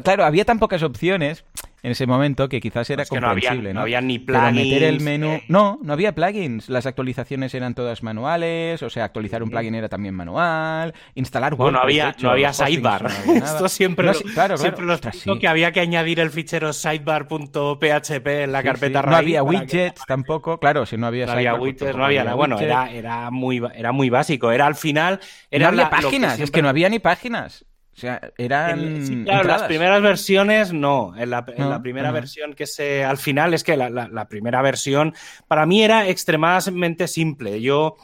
claro, 0.03 0.25
había 0.25 0.43
tan 0.43 0.59
pocas 0.59 0.83
opciones 0.83 1.45
en 1.85 1.91
ese 1.91 2.07
momento 2.07 2.49
que 2.49 2.59
quizás 2.59 2.89
era 2.89 3.05
comprensible, 3.05 3.71
no, 3.71 3.81
había, 3.81 4.01
ni 4.01 4.17
plugins. 4.17 4.53
meter 4.55 4.81
el 4.81 5.01
menú... 5.01 5.39
No, 5.47 5.77
no 5.83 5.93
había 5.93 6.15
plugins. 6.15 6.67
Las 6.67 6.87
actualizaciones 6.87 7.53
eran 7.53 7.75
todas 7.75 8.01
manuales, 8.01 8.81
o 8.81 8.89
sea, 8.89 9.03
actualizar 9.03 9.43
un 9.43 9.51
plugin 9.51 9.75
era 9.75 9.87
también 9.87 10.15
manual, 10.15 10.95
instalar 11.13 11.53
WordPress... 11.53 11.73
no 11.73 11.79
había, 11.79 12.15
no 12.19 12.31
había 12.31 12.53
sidebar. 12.53 13.05
Esto 13.27 13.69
siempre, 13.69 14.07
lo, 14.07 14.13
claro, 14.33 14.57
siempre 14.57 14.83
lo 14.83 15.39
que 15.39 15.47
había 15.47 15.71
que 15.71 15.79
añadir 15.79 16.19
el 16.19 16.31
fichero 16.31 16.73
sidebar.php 16.73 18.27
en 18.27 18.51
la 18.51 18.63
carpeta 18.63 19.03
No 19.03 19.15
había 19.15 19.43
widgets 19.43 20.01
tampoco, 20.07 20.59
claro, 20.59 20.87
si 20.87 20.97
no 20.97 21.05
había 21.05 21.27
No 21.27 21.33
había 21.33 21.53
widgets, 21.53 21.95
no 21.95 22.03
había 22.03 22.23
nada. 22.23 22.35
Bueno, 22.35 22.59
era, 22.59 22.91
era, 22.91 23.29
muy, 23.29 23.61
era 23.75 23.91
muy 23.91 24.09
básico. 24.09 24.51
Era 24.51 24.65
al 24.65 24.75
final... 24.75 25.19
Era 25.51 25.67
no 25.67 25.83
había 25.83 25.91
páginas, 25.91 26.39
es 26.39 26.49
que 26.49 26.63
no 26.63 26.69
había 26.69 26.89
ni 26.89 26.97
páginas. 26.97 27.63
O 27.95 27.97
sea, 27.97 28.33
eran. 28.37 29.05
Sí, 29.05 29.23
claro, 29.23 29.47
las 29.47 29.63
primeras 29.63 30.01
versiones 30.01 30.73
no. 30.73 31.13
En 31.17 31.29
la, 31.29 31.45
primera 31.45 32.11
versión 32.11 32.53
que 32.53 32.67
se. 32.67 33.05
Al 33.05 33.17
final 33.17 33.53
es 33.53 33.63
que 33.63 33.77
la, 33.77 34.27
primera 34.27 34.61
versión 34.61 35.13
para 35.47 35.65
mí 35.65 35.81
era 35.81 36.09
extremadamente 36.09 37.07
simple. 37.07 37.61
Yo, 37.61 37.95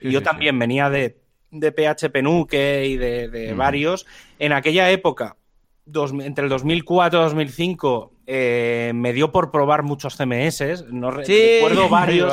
yo 0.00 0.22
también 0.22 0.58
venía 0.58 0.90
de, 0.90 1.18
de 1.50 1.72
PHP 1.72 2.22
Nuke 2.22 2.84
y 2.86 2.96
de, 2.98 3.54
varios. 3.56 4.06
En 4.38 4.52
aquella 4.52 4.90
época, 4.90 5.36
entre 5.86 6.44
el 6.44 6.50
2004 6.50 7.18
y 7.18 7.22
2005, 7.22 8.12
eh, 8.30 8.92
me 8.94 9.14
dio 9.14 9.32
por 9.32 9.50
probar 9.50 9.82
muchos 9.84 10.14
CMS, 10.14 10.84
no 10.90 11.10
recuerdo 11.10 11.88
varios. 11.90 12.30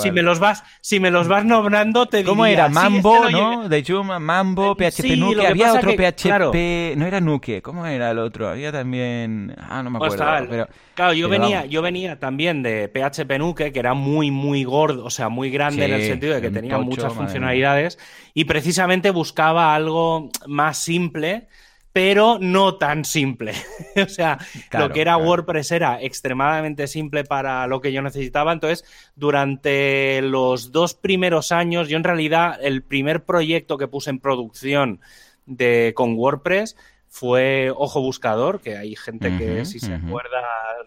si 0.00 0.12
me 0.12 0.22
los 0.22 0.38
vas, 0.38 0.62
si 0.80 1.00
me 1.00 1.10
los 1.10 1.26
vas 1.26 1.44
nombrando, 1.44 2.06
te 2.06 2.22
¿Cómo 2.22 2.46
era? 2.46 2.68
Mambo, 2.68 3.28
¿no? 3.28 3.68
De 3.68 3.82
Juma, 3.84 4.20
Mambo, 4.20 4.76
eh, 4.78 4.92
PHP 4.92 5.16
Nuke. 5.16 5.44
Había 5.44 5.74
otro 5.74 5.90
PHP, 5.96 6.96
no 6.96 7.06
era 7.06 7.20
Nuke, 7.20 7.60
¿cómo 7.60 7.84
era 7.84 8.12
el 8.12 8.20
otro? 8.20 8.48
Había 8.48 8.70
también, 8.70 9.56
ah, 9.58 9.82
no 9.82 9.90
me 9.90 9.96
acuerdo. 9.96 10.24
pero, 10.48 10.68
claro, 10.94 11.12
yo 11.12 11.28
venía, 11.28 11.66
yo 11.66 11.82
venía 11.82 12.20
también 12.20 12.62
de 12.62 12.88
PHP 12.88 13.38
Nuke, 13.40 13.72
que 13.72 13.78
era 13.80 13.94
muy, 13.94 14.30
muy 14.30 14.62
gordo, 14.62 15.04
o 15.04 15.10
sea, 15.10 15.28
muy 15.28 15.50
grande 15.50 15.86
en 15.86 15.92
el 15.92 16.04
sentido 16.04 16.34
de 16.34 16.40
que 16.40 16.50
tenía 16.50 16.78
muchas 16.78 17.12
funcionalidades, 17.14 17.98
y 18.32 18.44
precisamente 18.44 19.10
buscaba 19.10 19.74
algo 19.74 20.30
más 20.46 20.78
simple 20.78 21.48
pero 21.92 22.38
no 22.40 22.76
tan 22.76 23.04
simple. 23.04 23.52
o 23.96 24.08
sea, 24.08 24.38
lo 24.72 24.90
que 24.90 25.00
era 25.00 25.16
WordPress 25.16 25.72
era 25.72 26.00
extremadamente 26.00 26.86
simple 26.86 27.24
para 27.24 27.66
lo 27.66 27.80
que 27.80 27.92
yo 27.92 28.02
necesitaba. 28.02 28.52
Entonces, 28.52 28.84
durante 29.14 30.22
los 30.22 30.72
dos 30.72 30.94
primeros 30.94 31.52
años, 31.52 31.88
yo 31.88 31.96
en 31.96 32.04
realidad 32.04 32.58
el 32.60 32.82
primer 32.82 33.24
proyecto 33.24 33.78
que 33.78 33.88
puse 33.88 34.10
en 34.10 34.20
producción 34.20 35.00
de, 35.46 35.92
con 35.94 36.14
WordPress 36.14 36.76
fue 37.08 37.70
Ojo 37.76 38.00
Buscador, 38.00 38.62
que 38.62 38.78
hay 38.78 38.96
gente 38.96 39.36
que 39.36 39.66
si 39.66 39.78
se 39.80 39.92
acuerda 39.92 40.40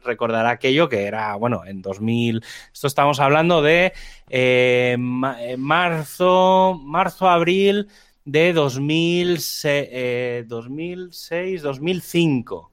recordará 0.03 0.49
aquello 0.49 0.89
que 0.89 1.05
era, 1.05 1.35
bueno, 1.35 1.63
en 1.67 1.83
2000, 1.83 2.43
esto 2.73 2.87
estamos 2.87 3.19
hablando 3.19 3.61
de 3.61 3.93
eh, 4.29 4.97
eh, 5.39 5.57
marzo, 5.57 6.79
marzo, 6.83 7.29
abril 7.29 7.89
de 8.25 8.53
2006, 8.53 10.47
2006 10.47 11.61
2005. 11.61 12.71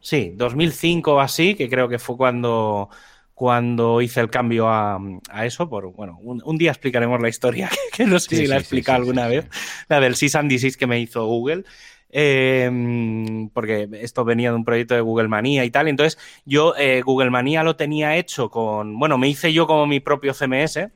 Sí, 0.00 0.32
2005 0.34 1.14
o 1.14 1.20
así, 1.20 1.54
que 1.54 1.68
creo 1.68 1.88
que 1.88 1.98
fue 1.98 2.16
cuando, 2.16 2.88
cuando 3.34 4.00
hice 4.00 4.20
el 4.20 4.30
cambio 4.30 4.68
a, 4.68 4.98
eso. 5.44 5.68
Por, 5.68 5.92
bueno, 5.92 6.18
un, 6.22 6.58
día 6.58 6.70
explicaremos 6.70 7.20
la 7.20 7.28
historia, 7.28 7.68
que 7.92 8.06
no 8.06 8.18
sé 8.18 8.36
si 8.36 8.46
la 8.46 8.56
he 8.56 8.60
explicado 8.60 8.96
alguna 8.96 9.28
vez, 9.28 9.46
la 9.88 10.00
del 10.00 10.16
Sys 10.16 10.34
and 10.36 10.50
que 10.76 10.86
me 10.86 10.98
hizo 10.98 11.26
Google. 11.26 11.64
Em, 12.12 13.50
porque 13.50 13.88
esto 13.92 14.24
venía 14.24 14.50
de 14.50 14.56
un 14.56 14.64
proyecto 14.64 14.94
de 14.94 15.00
Google 15.00 15.28
Manía 15.28 15.64
y 15.64 15.70
tal. 15.70 15.86
Entonces, 15.86 16.18
yo 16.44 16.74
eh, 16.76 17.02
Google 17.02 17.30
Manía 17.30 17.62
lo 17.62 17.76
tenía 17.76 18.16
hecho 18.16 18.50
con. 18.50 18.98
Bueno, 18.98 19.16
me 19.16 19.28
hice 19.28 19.52
yo 19.52 19.68
como 19.68 19.86
mi 19.86 20.00
propio 20.00 20.34
CMS 20.34 20.90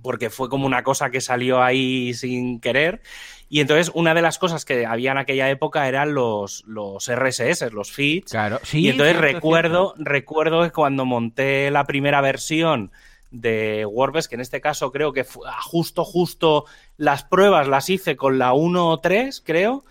porque 0.00 0.30
fue 0.30 0.48
como 0.48 0.66
una 0.66 0.82
cosa 0.82 1.10
que 1.10 1.20
salió 1.20 1.62
ahí 1.62 2.14
sin 2.14 2.60
querer. 2.60 3.02
Y 3.48 3.60
entonces 3.60 3.90
una 3.94 4.14
de 4.14 4.22
las 4.22 4.38
cosas 4.38 4.64
que 4.64 4.86
había 4.86 5.12
en 5.12 5.18
aquella 5.18 5.50
época 5.50 5.86
eran 5.86 6.14
los, 6.14 6.64
los 6.66 7.10
RSS, 7.12 7.70
los 7.72 7.92
feeds. 7.92 8.30
Claro, 8.30 8.60
sí. 8.62 8.80
Y 8.80 8.88
entonces 8.88 9.16
recuerdo, 9.18 9.94
recuerdo 9.98 10.62
que 10.62 10.70
cuando 10.70 11.04
monté 11.04 11.70
la 11.70 11.84
primera 11.84 12.22
versión 12.22 12.90
de 13.30 13.84
WordPress, 13.84 14.28
que 14.28 14.36
en 14.36 14.40
este 14.40 14.60
caso 14.60 14.90
creo 14.92 15.12
que 15.12 15.24
fue 15.24 15.46
justo, 15.64 16.04
justo 16.04 16.64
las 16.96 17.24
pruebas 17.24 17.68
las 17.68 17.90
hice 17.90 18.16
con 18.16 18.38
la 18.38 18.52
1.3, 18.52 19.42
creo. 19.44 19.84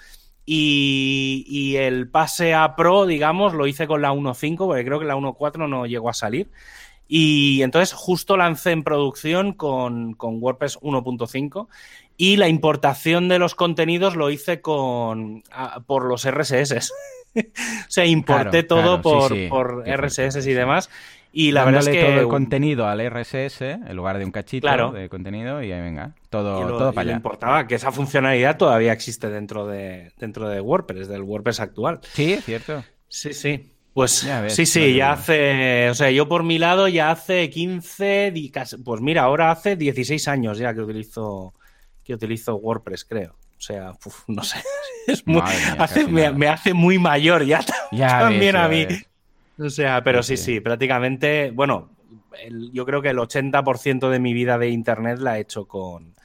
Y, 0.44 1.46
y, 1.48 1.78
el 1.78 2.10
pase 2.10 2.56
a 2.56 2.76
Pro, 2.76 3.06
digamos, 3.06 3.54
lo 3.54 3.68
hice 3.68 3.86
con 3.86 4.02
la 4.02 4.12
1.5, 4.12 4.58
porque 4.58 4.84
creo 4.84 5.00
que 5.00 5.06
la 5.06 5.16
1.4 5.16 5.70
no 5.70 5.86
llegó 5.86 6.10
a 6.10 6.16
salir. 6.16 6.50
Y 7.14 7.62
entonces 7.62 7.92
justo 7.92 8.38
lancé 8.38 8.72
en 8.72 8.84
producción 8.86 9.52
con, 9.52 10.16
WordPress 10.18 10.80
1.5 10.80 11.68
y 12.16 12.38
la 12.38 12.48
importación 12.48 13.28
de 13.28 13.38
los 13.38 13.54
contenidos 13.54 14.16
lo 14.16 14.30
hice 14.30 14.62
con 14.62 15.44
por 15.88 16.06
los 16.06 16.26
RSS. 16.26 16.94
o 17.36 17.42
sea, 17.90 18.06
importé 18.06 18.64
todo 18.64 19.02
por, 19.02 19.34
por 19.50 19.84
RSS 19.86 20.48
y 20.48 20.54
demás. 20.54 20.90
Y 21.34 21.52
la 21.52 21.66
verdad 21.66 21.82
es 21.82 21.90
que 21.90 22.02
todo 22.02 22.22
el 22.22 22.30
contenido 22.30 22.88
al 22.88 23.06
RSS 23.06 23.62
en 23.62 23.94
lugar 23.94 24.18
de 24.18 24.24
un 24.24 24.32
cachito 24.32 24.92
de 24.94 25.10
contenido 25.10 25.62
y 25.62 25.74
ahí 25.74 25.82
venga, 25.82 26.16
todo, 26.30 26.66
todo 26.66 26.94
para 26.94 27.10
allá. 27.10 27.18
importaba 27.18 27.68
que 27.68 27.76
esa 27.76 27.92
funcionalidad 27.92 28.56
todavía 28.56 28.94
existe 28.94 29.30
dentro 29.30 29.68
de, 29.68 30.14
dentro 30.18 30.48
de 30.48 30.62
WordPress, 30.62 31.10
del 31.10 31.24
WordPress 31.24 31.60
actual. 31.60 32.00
Sí, 32.14 32.32
es 32.32 32.46
cierto. 32.46 32.86
Sí, 33.10 33.34
sí. 33.34 33.71
Pues 33.94 34.26
sí, 34.48 34.66
sí, 34.66 34.96
ya 34.96 35.12
hace, 35.12 35.90
o 35.90 35.96
sea, 35.96 36.10
yo 36.12 36.28
por 36.30 36.44
mi 36.44 36.58
lado 36.58 36.88
ya 36.88 37.12
hace 37.12 37.50
15, 37.50 38.34
pues 38.86 39.02
mira, 39.02 39.24
ahora 39.24 39.52
hace 39.52 39.76
16 39.76 40.30
años 40.30 40.58
ya 40.58 40.74
que 40.74 40.80
utilizo, 40.80 41.54
que 42.04 42.14
utilizo 42.14 42.56
WordPress, 42.56 43.04
creo. 43.04 43.36
O 43.58 43.62
sea, 43.62 43.94
no 44.28 44.44
sé, 44.44 44.64
es 45.08 45.28
muy, 45.28 45.42
me, 46.10 46.48
hace 46.48 46.74
muy 46.74 47.00
mayor 47.00 47.46
ya, 47.46 47.60
también 47.92 48.56
a 48.56 48.70
mí. 48.70 48.88
O 49.60 49.70
sea, 49.70 50.02
pero 50.04 50.24
sí, 50.24 50.38
sí, 50.38 50.62
prácticamente, 50.62 51.52
bueno, 51.52 51.90
yo 52.72 52.86
creo 52.86 53.02
que 53.02 53.10
el 53.10 53.18
80% 53.18 54.10
de 54.10 54.20
mi 54.20 54.34
vida 54.34 54.58
de 54.58 54.70
Internet 54.70 55.20
la 55.20 55.38
he 55.38 55.42
hecho 55.42 55.66
con, 55.66 56.16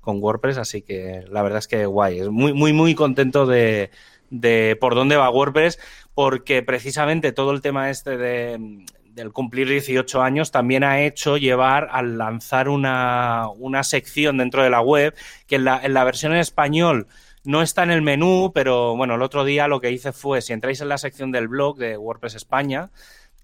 con 0.00 0.22
WordPress, 0.22 0.58
así 0.58 0.82
que 0.82 1.24
la 1.28 1.42
verdad 1.42 1.58
es 1.58 1.66
que 1.66 1.86
guay, 1.86 2.20
es 2.20 2.28
muy, 2.28 2.52
muy, 2.52 2.72
muy 2.72 2.94
contento 2.94 3.46
de, 3.46 3.90
de 4.30 4.78
por 4.80 4.94
dónde 4.94 5.16
va 5.16 5.28
WordPress 5.28 5.78
porque 6.16 6.62
precisamente 6.62 7.30
todo 7.32 7.50
el 7.50 7.60
tema 7.60 7.90
este 7.90 8.16
de, 8.16 8.86
del 9.12 9.34
cumplir 9.34 9.68
18 9.68 10.22
años 10.22 10.50
también 10.50 10.82
ha 10.82 11.02
hecho 11.02 11.36
llevar 11.36 11.90
al 11.92 12.16
lanzar 12.16 12.70
una, 12.70 13.50
sección 13.82 14.38
dentro 14.38 14.62
de 14.62 14.70
la 14.70 14.80
web 14.80 15.14
que 15.46 15.56
en 15.56 15.66
la, 15.66 15.78
en 15.84 15.92
la 15.92 16.04
versión 16.04 16.32
en 16.32 16.38
español 16.38 17.06
no 17.44 17.60
está 17.60 17.82
en 17.82 17.90
el 17.90 18.00
menú, 18.00 18.50
pero 18.54 18.96
bueno, 18.96 19.16
el 19.16 19.20
otro 19.20 19.44
día 19.44 19.68
lo 19.68 19.82
que 19.82 19.90
hice 19.90 20.12
fue, 20.12 20.40
si 20.40 20.54
entráis 20.54 20.80
en 20.80 20.88
la 20.88 20.96
sección 20.96 21.32
del 21.32 21.48
blog 21.48 21.76
de 21.76 21.98
WordPress 21.98 22.34
España, 22.34 22.88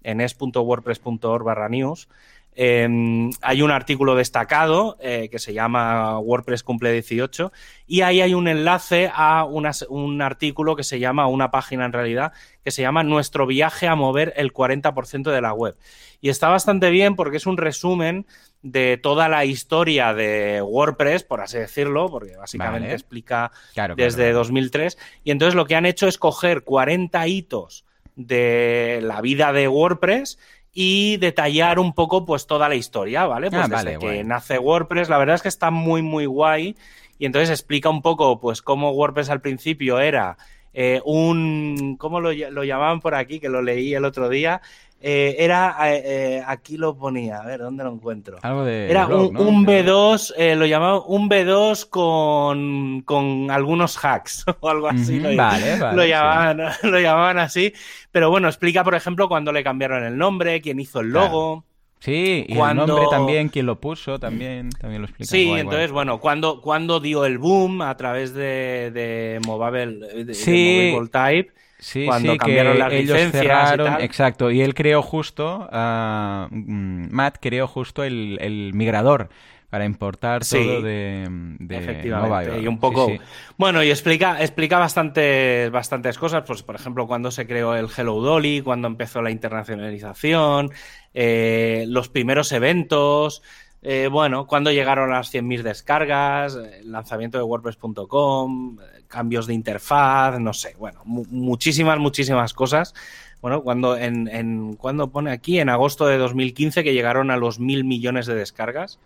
en 0.01 0.19
es.wordpress.org 0.19 1.43
barra 1.43 1.69
news, 1.69 2.09
em, 2.55 3.31
hay 3.41 3.61
un 3.61 3.71
artículo 3.71 4.15
destacado 4.15 4.97
eh, 4.99 5.29
que 5.31 5.39
se 5.39 5.53
llama 5.53 6.19
WordPress 6.19 6.63
cumple 6.63 6.91
18 6.91 7.51
y 7.87 8.01
ahí 8.01 8.21
hay 8.21 8.33
un 8.33 8.47
enlace 8.47 9.11
a 9.13 9.45
un 9.45 10.21
artículo 10.21 10.75
que 10.75 10.83
se 10.83 10.99
llama, 10.99 11.27
una 11.27 11.51
página 11.51 11.85
en 11.85 11.93
realidad, 11.93 12.33
que 12.63 12.71
se 12.71 12.81
llama 12.81 13.03
Nuestro 13.03 13.45
viaje 13.45 13.87
a 13.87 13.95
mover 13.95 14.33
el 14.37 14.53
40% 14.53 15.31
de 15.31 15.41
la 15.41 15.53
web. 15.53 15.75
Y 16.21 16.29
está 16.29 16.47
bastante 16.47 16.89
bien 16.89 17.15
porque 17.15 17.37
es 17.37 17.45
un 17.45 17.57
resumen 17.57 18.25
de 18.61 18.97
toda 18.97 19.27
la 19.27 19.43
historia 19.43 20.13
de 20.13 20.61
WordPress, 20.61 21.23
por 21.23 21.41
así 21.41 21.57
decirlo, 21.57 22.09
porque 22.09 22.37
básicamente 22.37 22.93
explica 22.93 23.51
desde 23.97 24.31
2003. 24.31 24.97
Y 25.25 25.31
entonces 25.31 25.53
lo 25.53 25.65
que 25.65 25.75
han 25.75 25.85
hecho 25.85 26.07
es 26.07 26.17
coger 26.17 26.63
40 26.63 27.27
hitos 27.27 27.83
de 28.15 28.99
la 29.03 29.21
vida 29.21 29.51
de 29.51 29.67
WordPress 29.67 30.39
y 30.73 31.17
detallar 31.17 31.77
un 31.77 31.93
poco 31.93 32.25
pues 32.25 32.47
toda 32.47 32.67
la 32.67 32.75
historia, 32.75 33.25
¿vale? 33.25 33.49
Pues 33.49 33.61
ah, 33.63 33.67
desde 33.67 33.99
que 33.99 34.23
nace 34.23 34.57
WordPress, 34.57 35.07
la 35.07 35.19
verdad 35.19 35.35
es 35.35 35.41
que 35.43 35.49
está 35.49 35.69
muy 35.69 36.01
muy 36.01 36.25
guay 36.25 36.75
y 37.19 37.25
entonces 37.25 37.51
explica 37.51 37.89
un 37.89 38.01
poco 38.01 38.39
pues 38.39 38.61
cómo 38.61 38.91
WordPress 38.91 39.29
al 39.29 39.41
principio 39.41 39.99
era 39.99 40.37
eh, 40.73 40.99
un 41.05 41.95
¿cómo 41.99 42.19
lo, 42.19 42.31
lo, 42.33 42.63
llamaban 42.63 43.01
por 43.01 43.13
aquí? 43.13 43.39
que 43.39 43.49
lo 43.49 43.61
leí 43.61 43.93
el 43.93 44.05
otro 44.05 44.29
día, 44.29 44.61
eh, 45.05 45.35
era, 45.37 45.75
eh, 45.81 46.01
eh, 46.05 46.43
aquí 46.47 46.77
lo 46.77 46.95
ponía, 46.95 47.39
a 47.39 47.45
ver, 47.45 47.59
¿dónde 47.59 47.83
lo 47.83 47.91
encuentro? 47.91 48.37
era 48.41 49.05
un, 49.07 49.65
B2, 49.65 50.55
lo 50.55 50.65
llamaba 50.65 51.05
un 51.05 51.29
B2 51.29 51.89
con, 51.89 53.01
con 53.01 53.51
algunos 53.51 53.97
hacks 53.97 54.45
o 54.61 54.69
algo 54.69 54.87
así. 54.87 55.19
lo, 55.19 55.35
vale, 55.35 55.77
vale, 55.77 55.97
lo, 55.97 56.05
llamaban, 56.05 56.57
lo 56.83 56.99
llamaban 57.01 57.37
así. 57.37 57.73
Pero 58.13 58.29
bueno, 58.29 58.47
explica, 58.47 58.81
por 58.85 58.95
ejemplo, 58.95 59.27
cuándo 59.27 59.51
le 59.51 59.61
cambiaron 59.61 60.05
el 60.05 60.17
nombre, 60.17 60.61
quién 60.61 60.79
hizo 60.79 61.01
el 61.01 61.09
logo. 61.09 61.65
Sí, 61.99 62.45
y 62.47 62.57
el 62.57 62.75
nombre 62.77 63.03
también, 63.11 63.49
quién 63.49 63.65
lo 63.65 63.81
puso, 63.81 64.19
también, 64.19 64.69
también 64.69 65.01
lo 65.01 65.07
explica. 65.09 65.29
Sí, 65.29 65.49
entonces, 65.51 65.91
bueno, 65.91 66.21
cuando, 66.21 66.61
cuando 66.61 67.01
dio 67.01 67.25
el 67.25 67.39
boom 67.39 67.81
a 67.81 67.97
través 67.97 68.33
de, 68.33 68.89
de 68.93 69.41
Mobile, 69.45 70.23
de, 70.23 70.33
sí. 70.33 70.95
Type 71.11 71.51
Sí, 71.83 72.07
sí, 72.19 72.37
que 72.37 72.97
ellos 72.97 73.19
cerraron, 73.31 73.99
exacto, 74.01 74.49
y 74.49 74.61
él 74.61 74.73
creó 74.73 75.01
justo, 75.01 75.67
uh, 75.69 76.47
Matt 76.49 77.39
creó 77.41 77.67
justo 77.67 78.05
el, 78.05 78.37
el 78.39 78.71
migrador 78.73 79.29
para 79.69 79.83
importar 79.83 80.45
todo 80.45 80.81
de, 80.81 81.27
de 81.59 81.77
Efectivamente, 81.77 82.61
y 82.61 82.67
un 82.67 82.79
poco... 82.79 83.11
Bueno, 83.57 83.83
y 83.83 83.89
explica, 83.89 84.41
explica 84.41 84.77
bastantes, 84.79 85.71
bastantes 85.71 86.17
cosas, 86.17 86.43
pues 86.47 86.63
por 86.63 86.75
ejemplo, 86.75 87.05
cuando 87.05 87.31
se 87.31 87.45
creó 87.47 87.75
el 87.75 87.87
Hello 87.97 88.21
Dolly, 88.21 88.61
cuando 88.61 88.87
empezó 88.87 89.21
la 89.21 89.31
internacionalización, 89.31 90.71
eh, 91.13 91.83
los 91.87 92.07
primeros 92.07 92.53
eventos, 92.53 93.41
eh, 93.81 94.07
bueno, 94.09 94.47
cuando 94.47 94.71
llegaron 94.71 95.09
las 95.09 95.33
100.000 95.33 95.61
descargas, 95.61 96.55
el 96.55 96.89
lanzamiento 96.89 97.37
de 97.37 97.43
WordPress.com, 97.43 98.77
cambios 99.13 99.45
de 99.45 99.53
interfaz, 99.53 100.39
no 100.39 100.53
sé, 100.53 100.75
bueno, 100.79 101.01
muchísimas, 101.05 101.99
muchísimas 101.99 102.53
cosas. 102.53 102.95
Bueno, 103.41 103.61
cuando 103.61 103.97
en, 103.97 104.27
en 104.29 104.73
cuando 104.75 105.11
pone 105.11 105.29
aquí 105.31 105.59
en 105.59 105.69
agosto 105.69 106.07
de 106.07 106.17
2015 106.17 106.83
que 106.83 106.93
llegaron 106.93 107.29
a 107.29 107.37
los 107.37 107.59
mil 107.59 107.83
millones 107.83 108.25
de 108.25 108.35
descargas 108.35 108.99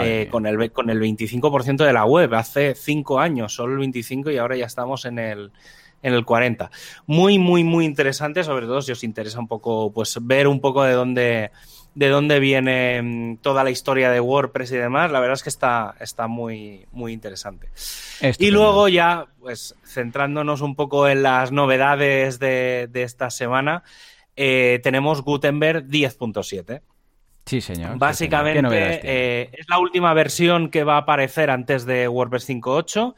eh, 0.00 0.28
con 0.30 0.46
el 0.46 0.72
con 0.72 0.88
el 0.88 0.98
25% 0.98 1.84
de 1.84 1.92
la 1.92 2.06
web 2.06 2.34
hace 2.34 2.74
cinco 2.74 3.20
años, 3.20 3.54
solo 3.54 3.74
el 3.74 3.80
25 3.80 4.30
y 4.30 4.38
ahora 4.38 4.56
ya 4.56 4.64
estamos 4.64 5.04
en 5.04 5.18
el 5.18 5.52
en 6.02 6.14
el 6.14 6.24
40. 6.24 6.70
Muy 7.06 7.38
muy 7.38 7.64
muy 7.64 7.84
interesante, 7.84 8.42
sobre 8.42 8.66
todo 8.66 8.80
si 8.80 8.92
os 8.92 9.04
interesa 9.04 9.38
un 9.38 9.48
poco 9.48 9.92
pues 9.92 10.16
ver 10.22 10.48
un 10.48 10.60
poco 10.60 10.82
de 10.82 10.92
dónde 10.94 11.50
de 11.96 12.10
dónde 12.10 12.40
viene 12.40 13.00
mm, 13.00 13.36
toda 13.38 13.64
la 13.64 13.70
historia 13.70 14.10
de 14.10 14.20
WordPress 14.20 14.70
y 14.72 14.76
demás, 14.76 15.10
la 15.10 15.18
verdad 15.18 15.34
es 15.34 15.42
que 15.42 15.48
está, 15.48 15.94
está 15.98 16.26
muy, 16.26 16.84
muy 16.92 17.14
interesante. 17.14 17.70
Y 18.38 18.50
luego 18.50 18.88
ya, 18.88 19.28
pues 19.40 19.74
centrándonos 19.82 20.60
un 20.60 20.76
poco 20.76 21.08
en 21.08 21.22
las 21.22 21.52
novedades 21.52 22.38
de, 22.38 22.90
esta 22.92 23.30
semana, 23.30 23.82
eh, 24.36 24.78
tenemos 24.82 25.22
Gutenberg 25.22 25.86
10.7. 25.86 26.82
Sí, 27.46 27.62
señor. 27.62 27.96
Básicamente 27.96 29.00
eh, 29.02 29.50
es 29.54 29.66
la 29.66 29.78
última 29.78 30.12
versión 30.12 30.68
que 30.68 30.84
va 30.84 30.96
a 30.96 30.98
aparecer 30.98 31.48
antes 31.48 31.86
de 31.86 32.08
WordPress 32.08 32.46
5.8. 32.46 33.14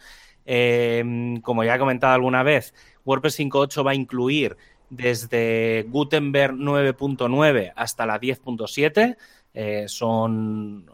Eh, 0.47 1.41
como 1.43 1.65
ya 1.65 1.75
he 1.75 1.79
comentado 1.81 2.15
alguna 2.15 2.45
vez, 2.45 2.75
WordPress 3.05 3.41
5.8 3.41 3.85
va 3.85 3.91
a 3.91 3.95
incluir 3.97 4.57
desde 4.91 5.87
Gutenberg 5.89 6.55
9.9 6.55 7.73
hasta 7.75 8.07
la 8.07 8.21
10.7. 8.21 9.17
Eh, 9.55 9.85
son 9.89 10.87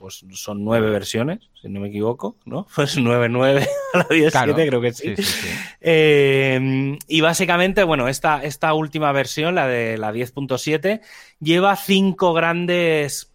pues 0.00 0.24
son 0.32 0.64
nueve 0.64 0.88
versiones, 0.88 1.50
si 1.60 1.68
no 1.68 1.78
me 1.80 1.88
equivoco, 1.88 2.36
¿no? 2.46 2.66
Pues 2.74 2.96
9.9 2.96 3.68
a 3.92 3.98
la 3.98 4.08
10.7, 4.08 4.66
creo 4.66 4.80
que 4.80 4.92
sí. 4.94 5.14
Eh, 5.82 6.96
y 7.06 7.20
básicamente, 7.20 7.84
bueno, 7.84 8.08
esta, 8.08 8.42
esta 8.42 8.72
última 8.72 9.12
versión, 9.12 9.54
la 9.54 9.66
de 9.66 9.98
la 9.98 10.10
10.7, 10.10 11.02
lleva 11.38 11.76
cinco 11.76 12.32
grandes 12.32 13.30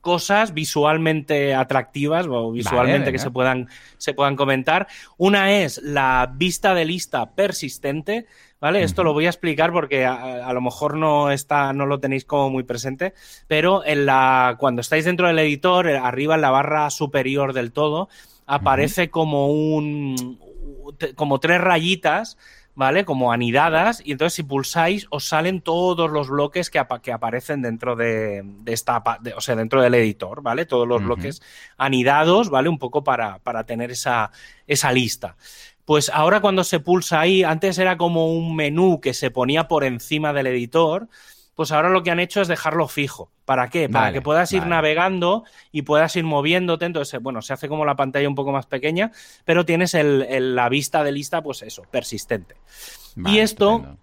cosas 0.00 0.54
visualmente 0.54 1.54
atractivas 1.54 2.26
o 2.28 2.52
visualmente 2.52 3.12
que 3.12 3.18
se 3.18 3.30
puedan, 3.30 3.68
se 3.96 4.14
puedan 4.14 4.36
comentar. 4.36 4.88
Una 5.16 5.62
es 5.62 5.80
la 5.82 6.30
vista 6.34 6.74
de 6.74 6.84
lista 6.84 7.34
persistente, 7.34 8.26
¿vale? 8.62 8.84
Esto 8.84 9.02
lo 9.02 9.12
voy 9.12 9.26
a 9.26 9.28
explicar 9.28 9.72
porque 9.72 10.06
a, 10.06 10.52
lo 10.52 10.60
mejor 10.60 10.96
no 10.96 11.32
está, 11.32 11.72
no 11.72 11.84
lo 11.84 11.98
tenéis 11.98 12.24
como 12.24 12.48
muy 12.48 12.62
presente, 12.62 13.12
pero 13.48 13.84
en 13.84 14.06
la, 14.06 14.54
cuando 14.56 14.80
estáis 14.80 15.04
dentro 15.04 15.26
del 15.26 15.40
editor, 15.40 15.88
eh, 15.88 15.98
arriba 15.98 16.36
en 16.36 16.42
la 16.42 16.52
barra 16.52 16.88
superior 16.90 17.54
del 17.54 17.72
todo, 17.72 18.08
aparece 18.46 19.10
como 19.10 19.48
un, 19.48 20.38
como 21.16 21.40
tres 21.40 21.60
rayitas, 21.60 22.38
¿vale? 22.76 23.04
Como 23.04 23.32
anidadas, 23.32 24.00
y 24.04 24.12
entonces 24.12 24.34
si 24.34 24.42
pulsáis 24.44 25.08
os 25.10 25.26
salen 25.26 25.60
todos 25.60 26.08
los 26.08 26.28
bloques 26.28 26.70
que, 26.70 26.80
que 27.02 27.12
aparecen 27.12 27.62
dentro 27.62 27.96
de, 27.96 28.44
esta, 28.66 29.02
o 29.36 29.40
sea, 29.40 29.56
dentro 29.56 29.82
del 29.82 29.94
editor, 29.94 30.40
¿vale? 30.40 30.66
Todos 30.66 30.86
los 30.86 31.02
bloques 31.02 31.42
anidados, 31.76 32.48
¿vale? 32.48 32.68
Un 32.68 32.78
poco 32.78 33.02
para, 33.02 33.40
para 33.40 33.64
tener 33.64 33.90
esa, 33.90 34.30
esa 34.68 34.92
lista. 34.92 35.36
Pues 35.84 36.10
ahora 36.14 36.40
cuando 36.40 36.64
se 36.64 36.80
pulsa 36.80 37.20
ahí, 37.20 37.42
antes 37.42 37.78
era 37.78 37.96
como 37.96 38.32
un 38.32 38.54
menú 38.54 39.00
que 39.00 39.14
se 39.14 39.30
ponía 39.30 39.66
por 39.68 39.84
encima 39.84 40.32
del 40.32 40.46
editor, 40.46 41.08
pues 41.54 41.72
ahora 41.72 41.90
lo 41.90 42.02
que 42.02 42.10
han 42.10 42.20
hecho 42.20 42.40
es 42.40 42.48
dejarlo 42.48 42.88
fijo. 42.88 43.30
¿Para 43.44 43.68
qué? 43.68 43.88
Para 43.88 44.12
que 44.12 44.22
puedas 44.22 44.52
ir 44.52 44.66
navegando 44.66 45.44
y 45.72 45.82
puedas 45.82 46.14
ir 46.16 46.24
moviéndote. 46.24 46.86
Entonces, 46.86 47.20
bueno, 47.20 47.42
se 47.42 47.52
hace 47.52 47.68
como 47.68 47.84
la 47.84 47.96
pantalla 47.96 48.28
un 48.28 48.34
poco 48.34 48.52
más 48.52 48.66
pequeña, 48.66 49.10
pero 49.44 49.66
tienes 49.66 49.94
la 49.94 50.68
vista 50.68 51.04
de 51.04 51.12
lista, 51.12 51.42
pues 51.42 51.62
eso, 51.62 51.82
persistente. 51.90 52.56
y 53.16 53.38
esto 53.38 53.98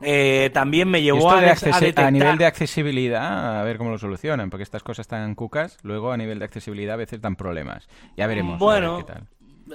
eh, 0.00 0.50
también 0.52 0.88
me 0.88 1.02
llevó 1.02 1.30
a, 1.30 1.38
a, 1.38 2.10
nivel 2.10 2.38
de 2.38 2.46
accesibilidad, 2.46 3.60
a 3.60 3.62
ver 3.62 3.78
cómo 3.78 3.90
lo 3.90 3.98
solucionan, 3.98 4.50
porque 4.50 4.64
estas 4.64 4.82
cosas 4.82 5.04
están 5.04 5.34
cucas, 5.36 5.78
luego 5.82 6.10
a 6.10 6.16
nivel 6.16 6.40
de 6.40 6.46
accesibilidad 6.46 6.94
a 6.94 6.96
veces 6.96 7.20
dan 7.20 7.36
problemas. 7.36 7.88
Ya 8.16 8.26
veremos. 8.26 8.58
Bueno, 8.58 8.98
qué 8.98 9.04
tal 9.04 9.28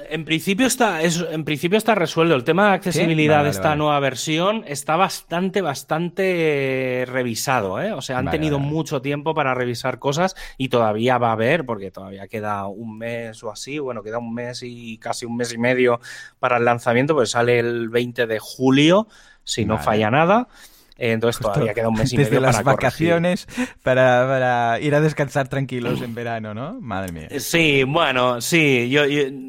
en 0.09 0.25
principio 0.25 0.67
está, 0.67 1.01
en 1.01 1.43
principio 1.43 1.77
está 1.77 1.95
resuelto. 1.95 2.35
El 2.35 2.43
tema 2.43 2.69
de 2.69 2.73
accesibilidad 2.75 3.43
de 3.43 3.49
esta 3.49 3.75
nueva 3.75 3.99
versión 3.99 4.63
está 4.67 4.95
bastante, 4.95 5.61
bastante 5.61 7.05
revisado. 7.07 7.81
¿eh? 7.81 7.93
O 7.93 8.01
sea, 8.01 8.17
han 8.17 8.29
tenido 8.29 8.59
mucho 8.59 9.01
tiempo 9.01 9.33
para 9.33 9.53
revisar 9.53 9.99
cosas 9.99 10.35
y 10.57 10.69
todavía 10.69 11.17
va 11.17 11.29
a 11.29 11.33
haber, 11.33 11.65
porque 11.65 11.91
todavía 11.91 12.27
queda 12.27 12.67
un 12.67 12.97
mes 12.97 13.43
o 13.43 13.51
así. 13.51 13.79
Bueno, 13.79 14.03
queda 14.03 14.17
un 14.17 14.33
mes 14.33 14.63
y 14.63 14.97
casi 14.97 15.25
un 15.25 15.37
mes 15.37 15.53
y 15.53 15.57
medio 15.57 15.99
para 16.39 16.57
el 16.57 16.65
lanzamiento, 16.65 17.13
pues 17.13 17.31
sale 17.31 17.59
el 17.59 17.89
20 17.89 18.27
de 18.27 18.39
julio, 18.39 19.07
si 19.43 19.65
no 19.65 19.77
falla 19.77 20.11
nada. 20.11 20.47
Entonces 20.97 21.41
todavía 21.41 21.73
queda 21.73 21.89
un 21.89 21.95
mes 21.95 22.11
y 22.13 22.17
medio 22.17 22.39
las 22.39 22.63
vacaciones 22.63 23.47
para, 23.83 24.79
ir 24.81 24.95
a 24.95 25.01
descansar 25.01 25.47
tranquilos 25.47 26.01
en 26.01 26.15
verano, 26.15 26.53
¿no? 26.53 26.79
Madre 26.81 27.11
mía. 27.11 27.27
Sí, 27.39 27.83
bueno, 27.83 28.41
sí. 28.41 28.89
Yo, 28.89 29.03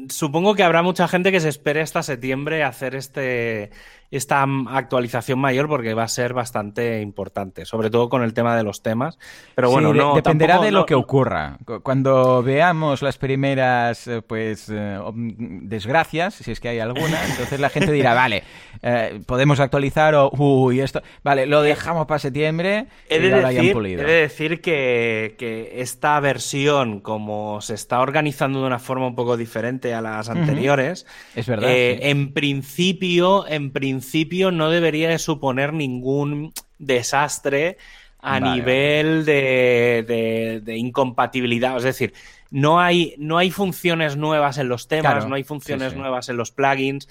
supongo 0.09 0.55
que 0.55 0.63
habrá 0.63 0.81
mucha 0.83 1.07
gente 1.07 1.31
que 1.31 1.39
se 1.39 1.49
espere 1.49 1.81
hasta 1.81 2.03
septiembre 2.03 2.63
a 2.63 2.67
hacer 2.67 2.95
este 2.95 3.71
esta 4.11 4.45
actualización 4.69 5.39
mayor 5.39 5.67
porque 5.67 5.93
va 5.93 6.03
a 6.03 6.07
ser 6.07 6.33
bastante 6.33 7.01
importante, 7.01 7.65
sobre 7.65 7.89
todo 7.89 8.09
con 8.09 8.23
el 8.23 8.33
tema 8.33 8.55
de 8.55 8.63
los 8.63 8.81
temas. 8.81 9.19
Pero 9.55 9.69
bueno, 9.69 9.93
no, 9.93 10.15
dependerá 10.15 10.59
de 10.59 10.71
lo 10.71 10.85
que 10.85 10.95
ocurra. 10.95 11.57
Cuando 11.83 12.41
veamos 12.41 13.01
las 13.01 13.17
primeras 13.17 14.07
eh, 14.07 14.21
pues 14.25 14.67
eh, 14.71 14.99
desgracias, 15.13 16.35
si 16.35 16.51
es 16.51 16.59
que 16.59 16.69
hay 16.69 16.79
alguna, 16.79 17.23
entonces 17.29 17.59
la 17.59 17.69
gente 17.69 17.91
dirá, 17.91 18.15
vale, 18.15 18.43
eh, 18.81 19.21
podemos 19.25 19.59
actualizar 19.59 20.15
o 20.15 20.31
uy, 20.31 20.81
esto, 20.81 21.03
vale, 21.23 21.45
lo 21.45 21.61
dejamos 21.61 22.07
para 22.07 22.19
septiembre 22.19 22.87
he 23.09 23.19
de, 23.19 23.29
decir, 23.29 23.77
he 23.77 23.95
de 23.95 24.21
decir 24.21 24.61
que, 24.61 25.35
que, 25.37 25.81
esta 25.81 26.19
versión, 26.19 26.99
como 26.99 27.61
se 27.61 27.75
está 27.75 27.99
organizando 27.99 28.61
de 28.61 28.67
una 28.67 28.79
forma 28.79 29.05
un 29.05 29.15
poco 29.15 29.37
diferente 29.37 29.93
a 29.93 30.01
las 30.01 30.29
anteriores, 30.29 31.05
es 31.35 31.45
verdad. 31.45 31.69
En 31.71 32.33
principio, 32.33 33.47
en 33.47 33.71
principio 33.71 33.98
principio 33.99 34.49
no 34.51 34.69
debería 34.69 35.09
de 35.09 35.19
suponer 35.19 35.73
ningún 35.73 36.53
desastre 36.77 37.77
a 38.21 38.39
nivel 38.39 39.25
de, 39.25 40.61
de, 40.63 40.77
incompatibilidad. 40.77 41.75
Es 41.77 41.83
decir, 41.83 42.13
no 42.49 42.79
hay, 42.79 43.13
no 43.17 43.37
hay 43.37 43.51
funciones 43.51 44.15
nuevas 44.15 44.57
en 44.57 44.69
los 44.69 44.87
temas, 44.87 45.27
no 45.27 45.35
hay 45.35 45.43
funciones 45.43 45.95
nuevas 45.95 46.29
en 46.29 46.37
los 46.37 46.51
plugins 46.51 47.09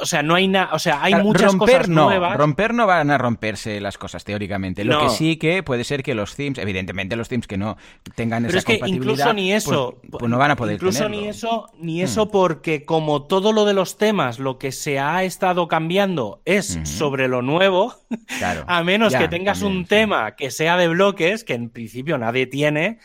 o 0.00 0.06
sea, 0.06 0.22
no 0.22 0.34
hay 0.34 0.48
nada, 0.48 0.70
o 0.72 0.78
sea, 0.78 1.02
hay 1.02 1.14
muchas 1.16 1.54
cosas 1.56 1.88
no, 1.88 2.04
nuevas. 2.04 2.36
Romper 2.36 2.74
no 2.74 2.86
van 2.86 3.10
a 3.10 3.18
romperse 3.18 3.80
las 3.80 3.98
cosas 3.98 4.24
teóricamente. 4.24 4.84
Lo 4.84 5.00
que 5.00 5.10
sí 5.10 5.36
que 5.36 5.62
puede 5.62 5.84
ser 5.84 6.02
que 6.02 6.14
los 6.14 6.34
themes, 6.36 6.58
evidentemente 6.58 7.16
los 7.16 7.28
themes 7.28 7.46
que 7.46 7.56
no 7.56 7.76
tengan 8.14 8.44
Pero 8.44 8.58
esa 8.58 8.72
es 8.72 8.80
que 8.80 8.88
incluso 8.88 9.32
ni 9.32 9.50
pues, 9.50 9.64
eso, 9.64 10.00
pues, 10.10 10.28
no 10.28 10.38
van 10.38 10.52
a 10.52 10.56
poder 10.56 10.74
Incluso 10.74 11.08
ni 11.08 11.26
eso, 11.26 11.66
ni 11.78 12.02
eso 12.02 12.26
hmm. 12.26 12.30
porque 12.30 12.84
como 12.84 13.22
todo 13.24 13.52
lo 13.52 13.64
de 13.64 13.74
los 13.74 13.98
temas, 13.98 14.38
lo 14.38 14.58
que 14.58 14.72
se 14.72 14.98
ha 14.98 15.24
estado 15.24 15.68
cambiando 15.68 16.40
es 16.44 16.78
sobre 16.84 17.28
lo 17.28 17.42
nuevo, 17.42 17.94
claro. 18.38 18.64
a 18.68 18.82
menos 18.82 19.14
que 19.14 19.28
tengas 19.28 19.62
un 19.62 19.84
tema 19.86 20.36
que 20.36 20.50
sea 20.50 20.76
de 20.76 20.88
bloques, 20.88 21.44
que 21.44 21.54
en 21.54 21.70
principio 21.70 22.18
nadie 22.18 22.46
tiene, 22.46 22.98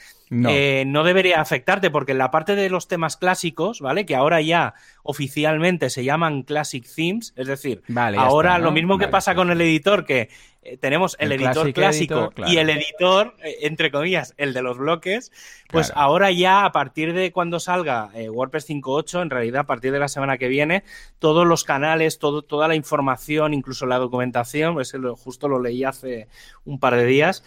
eh, 0.49 0.83
no. 0.87 1.03
debería 1.03 1.41
afectarte, 1.41 1.91
porque 1.91 2.13
en 2.13 2.17
la 2.17 2.31
parte 2.31 2.55
de 2.55 2.69
los 2.69 2.87
temas 2.87 3.17
clásicos, 3.17 3.81
¿vale? 3.81 4.05
Que 4.05 4.15
ahora 4.15 4.41
ya 4.41 4.73
oficialmente 5.03 5.89
se 5.89 6.03
llaman 6.03 6.43
Classic 6.43 6.85
Themes, 6.95 7.33
es 7.35 7.47
decir, 7.47 7.83
ahora 8.17 8.57
lo 8.57 8.71
mismo 8.71 8.97
que 8.97 9.07
pasa 9.07 9.35
con 9.35 9.51
el 9.51 9.61
editor, 9.61 10.05
que 10.05 10.29
eh, 10.61 10.77
tenemos 10.77 11.17
el, 11.19 11.33
editor 11.33 11.73
clásico 11.73 12.31
y 12.47 12.57
el 12.57 12.69
editor, 12.69 13.35
eh, 13.43 13.57
entre 13.61 13.91
comillas, 13.91 14.33
el 14.37 14.53
de 14.53 14.61
los 14.61 14.77
bloques, 14.77 15.31
pues 15.69 15.91
ahora 15.95 16.31
ya 16.31 16.65
a 16.65 16.71
partir 16.71 17.13
de 17.13 17.31
cuando 17.31 17.59
salga 17.59 18.09
WordPress 18.13 18.69
5.8, 18.69 19.21
en 19.21 19.29
realidad 19.29 19.61
a 19.61 19.65
partir 19.65 19.91
de 19.91 19.99
la 19.99 20.07
semana 20.07 20.37
que 20.37 20.47
viene, 20.47 20.83
todos 21.19 21.45
los 21.45 21.63
canales, 21.63 22.17
todo, 22.17 22.41
toda 22.41 22.67
la 22.67 22.75
información, 22.75 23.53
incluso 23.53 23.85
la 23.85 23.97
documentación, 23.97 24.73
pues 24.73 24.93
justo 25.17 25.47
lo 25.47 25.59
leí 25.59 25.83
hace 25.83 26.27
un 26.65 26.79
par 26.79 26.95
de 26.95 27.05
días, 27.05 27.43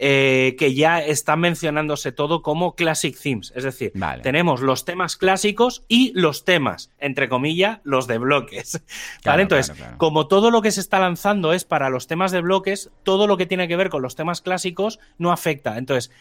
eh, 0.00 0.54
que 0.56 0.74
ya 0.74 1.00
está 1.00 1.34
mencionándose 1.34 2.12
todo 2.12 2.40
como 2.40 2.76
Classic 2.76 3.18
Themes. 3.20 3.52
Es 3.56 3.64
decir, 3.64 3.92
tenemos 4.22 4.60
los 4.60 4.84
temas 4.84 5.16
clásicos 5.16 5.84
y 5.88 6.12
los 6.14 6.44
temas, 6.44 6.92
entre 6.98 7.28
comillas, 7.28 7.80
los 7.82 8.06
de 8.06 8.18
bloques. 8.18 8.80
¿Vale? 9.24 9.42
Entonces, 9.42 9.76
como 9.96 10.28
todo 10.28 10.52
lo 10.52 10.62
que 10.62 10.70
se 10.70 10.80
está 10.80 11.00
lanzando 11.00 11.52
es 11.52 11.64
para 11.64 11.90
los 11.90 12.06
temas 12.06 12.30
de 12.30 12.42
bloques, 12.42 12.90
todo 13.02 13.26
lo 13.26 13.36
que 13.36 13.46
tiene 13.46 13.66
que 13.66 13.74
ver 13.74 13.90
con 13.90 14.02
los 14.02 14.14
temas 14.14 14.40
clásicos 14.40 15.00
no 15.18 15.32
afecta. 15.32 15.78
Entonces, 15.78 16.12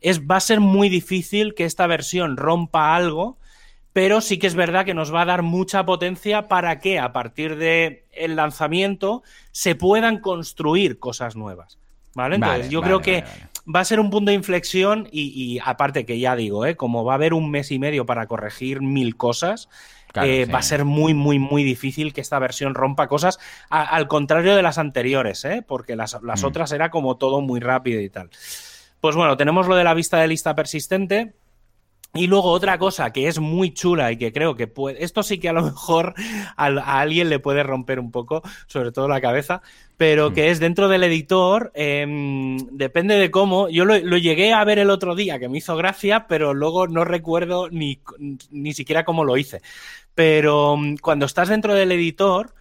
es, 0.00 0.22
va 0.22 0.36
a 0.36 0.40
ser 0.40 0.60
muy 0.60 0.88
difícil 0.88 1.54
que 1.54 1.66
esta 1.66 1.86
versión 1.86 2.38
rompa 2.38 2.96
algo 2.96 3.36
pero 3.92 4.20
sí 4.20 4.38
que 4.38 4.46
es 4.46 4.54
verdad 4.54 4.84
que 4.84 4.92
nos 4.92 5.14
va 5.14 5.22
a 5.22 5.24
dar 5.24 5.40
mucha 5.40 5.86
potencia 5.86 6.48
para 6.48 6.80
que 6.80 6.98
a 6.98 7.14
partir 7.14 7.56
del 7.56 8.02
el 8.12 8.36
lanzamiento 8.36 9.22
se 9.52 9.74
puedan 9.74 10.20
construir 10.20 10.98
cosas 10.98 11.34
nuevas. 11.34 11.78
¿Vale? 12.16 12.36
Entonces, 12.36 12.70
yo 12.70 12.80
creo 12.80 13.00
que 13.00 13.24
va 13.72 13.80
a 13.80 13.84
ser 13.84 14.00
un 14.00 14.08
punto 14.08 14.30
de 14.30 14.34
inflexión 14.34 15.06
y, 15.12 15.58
aparte 15.62 16.06
que 16.06 16.18
ya 16.18 16.34
digo, 16.34 16.64
¿eh? 16.64 16.74
como 16.74 17.04
va 17.04 17.12
a 17.12 17.16
haber 17.16 17.34
un 17.34 17.50
mes 17.50 17.70
y 17.70 17.78
medio 17.78 18.06
para 18.06 18.26
corregir 18.26 18.80
mil 18.80 19.18
cosas, 19.18 19.68
eh, 20.22 20.46
va 20.46 20.60
a 20.60 20.62
ser 20.62 20.86
muy, 20.86 21.12
muy, 21.12 21.38
muy 21.38 21.62
difícil 21.62 22.14
que 22.14 22.22
esta 22.22 22.38
versión 22.38 22.74
rompa 22.74 23.06
cosas, 23.06 23.38
al 23.68 24.08
contrario 24.08 24.56
de 24.56 24.62
las 24.62 24.78
anteriores, 24.78 25.44
¿eh? 25.44 25.62
porque 25.66 25.94
las, 25.94 26.16
las 26.22 26.42
mm. 26.42 26.46
otras 26.46 26.72
era 26.72 26.90
como 26.90 27.18
todo 27.18 27.42
muy 27.42 27.60
rápido 27.60 28.00
y 28.00 28.08
tal. 28.08 28.30
Pues 29.02 29.14
bueno, 29.14 29.36
tenemos 29.36 29.68
lo 29.68 29.76
de 29.76 29.84
la 29.84 29.92
vista 29.92 30.16
de 30.16 30.28
lista 30.28 30.54
persistente, 30.54 31.34
y 32.16 32.28
luego 32.28 32.50
otra 32.50 32.78
cosa 32.78 33.12
que 33.12 33.28
es 33.28 33.38
muy 33.38 33.74
chula 33.74 34.10
y 34.10 34.16
que 34.16 34.32
creo 34.32 34.56
que 34.56 34.66
puede, 34.66 35.04
esto 35.04 35.22
sí 35.22 35.38
que 35.38 35.48
a 35.48 35.52
lo 35.52 35.62
mejor 35.64 36.14
a, 36.56 37.00
alguien 37.00 37.28
le 37.28 37.38
puede 37.38 37.62
romper 37.62 38.00
un 38.00 38.10
poco, 38.10 38.42
sobre 38.66 38.92
todo 38.92 39.08
la 39.08 39.20
cabeza, 39.20 39.62
pero 39.96 40.30
mm. 40.30 40.34
que 40.34 40.50
es 40.50 40.60
dentro 40.60 40.88
del 40.88 41.04
editor, 41.04 41.72
em, 41.74 42.56
depende 42.70 43.16
de 43.16 43.30
cómo, 43.30 43.68
yo 43.68 43.84
lo, 43.84 43.96
llegué 43.96 44.52
a 44.52 44.64
ver 44.64 44.78
el 44.78 44.90
otro 44.90 45.14
día, 45.14 45.38
que 45.38 45.48
me 45.48 45.58
hizo 45.58 45.76
gracia, 45.76 46.26
pero 46.26 46.54
luego 46.54 46.86
no 46.86 47.04
recuerdo 47.04 47.70
ni, 47.70 48.00
ni 48.50 48.74
siquiera 48.74 49.04
cómo 49.04 49.24
lo 49.24 49.36
hice. 49.36 49.62
Pero 50.14 50.76
mm, 50.76 50.96
cuando 50.96 51.26
estás 51.26 51.48
dentro 51.48 51.74
del 51.74 51.92
editor, 51.92 52.54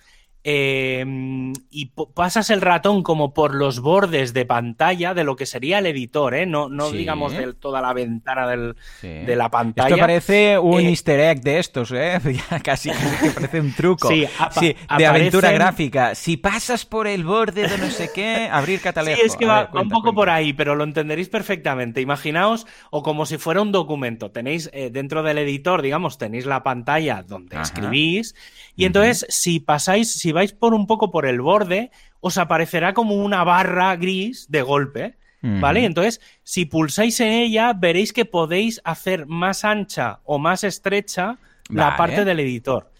Em, 0.48 1.54
y 1.72 1.88
pasas 2.14 2.52
el 2.52 2.62
ratón 2.62 3.02
como 3.02 3.34
por 3.34 3.56
los 3.56 3.80
bordes 3.80 4.32
de 4.32 4.46
pantalla 4.46 5.16
de 5.16 5.24
lo 5.24 5.36
que 5.36 5.48
sería 5.48 5.80
el 5.80 5.88
editor, 5.88 6.36
¿eh? 6.36 6.46
No, 6.46 6.70
no 6.70 6.92
digamos 6.92 7.34
de 7.34 7.54
toda 7.54 7.82
la 7.82 7.94
ventana 7.94 8.46
de 8.48 9.36
la 9.36 9.50
pantalla. 9.50 9.88
Esto 9.88 10.00
parece 10.00 10.60
un 10.60 10.82
eh, 10.82 10.90
easter 10.90 11.20
egg 11.20 11.42
de 11.42 11.58
estos, 11.58 11.92
¿eh? 11.92 12.20
casi, 12.64 12.92
que 12.92 13.32
parece 13.32 13.60
un 13.60 13.74
truco. 13.74 14.08
Sí, 14.08 14.76
de 14.96 15.06
aventura 15.08 15.52
gráfica. 15.52 16.14
Si 16.14 16.38
pasas 16.38 16.86
por 16.86 17.08
el 17.08 17.24
borde 17.24 17.68
de 17.68 17.80
no 17.80 17.90
sé 17.90 18.12
qué, 18.14 18.48
abrir 18.52 18.82
catalejo. 18.82 19.20
Sí, 19.20 19.26
es 19.26 19.36
que 19.36 19.48
va, 19.48 19.72
un 19.74 19.90
poco 19.90 20.14
por 20.14 20.30
ahí, 20.30 20.54
pero 20.54 20.76
lo 20.76 20.84
entenderéis 20.84 21.28
perfectamente. 21.28 22.02
Imaginaos, 22.02 22.68
o 22.92 23.02
como 23.02 23.26
si 23.26 23.40
fuera 23.40 23.64
un 23.64 23.72
documento. 23.72 24.30
Tenéis 24.30 24.70
eh, 24.74 24.92
dentro 24.92 25.24
del 25.24 25.40
editor, 25.40 25.82
digamos, 25.82 26.20
tenéis 26.20 26.46
la 26.46 26.62
pantalla 26.62 27.24
donde 27.24 27.60
escribís 27.60 28.36
y 28.78 28.86
entonces, 28.86 29.26
si 29.30 29.60
pasáis, 29.62 30.12
si 30.12 30.32
vais 30.36 30.54
por 30.54 30.76
un 30.76 30.86
poco 30.86 31.10
por 31.10 31.26
el 31.26 31.42
borde, 31.42 31.90
os 32.20 32.38
aparecerá 32.38 32.94
como 32.94 33.16
una 33.16 33.44
barra 33.44 33.96
gris 33.96 34.46
de 34.50 34.62
golpe. 34.62 35.18
¿Vale? 35.42 35.86
Entonces, 35.86 36.22
si 36.42 36.66
pulsáis 36.66 37.20
en 37.20 37.32
ella, 37.32 37.74
veréis 37.74 38.14
que 38.14 38.26
podéis 38.26 38.82
hacer 38.84 39.28
más 39.28 39.64
ancha 39.64 40.20
o 40.24 40.40
más 40.40 40.64
estrecha 40.64 41.38
la 41.70 41.96
parte 41.96 42.26
del 42.26 42.40
editor. 42.40 42.92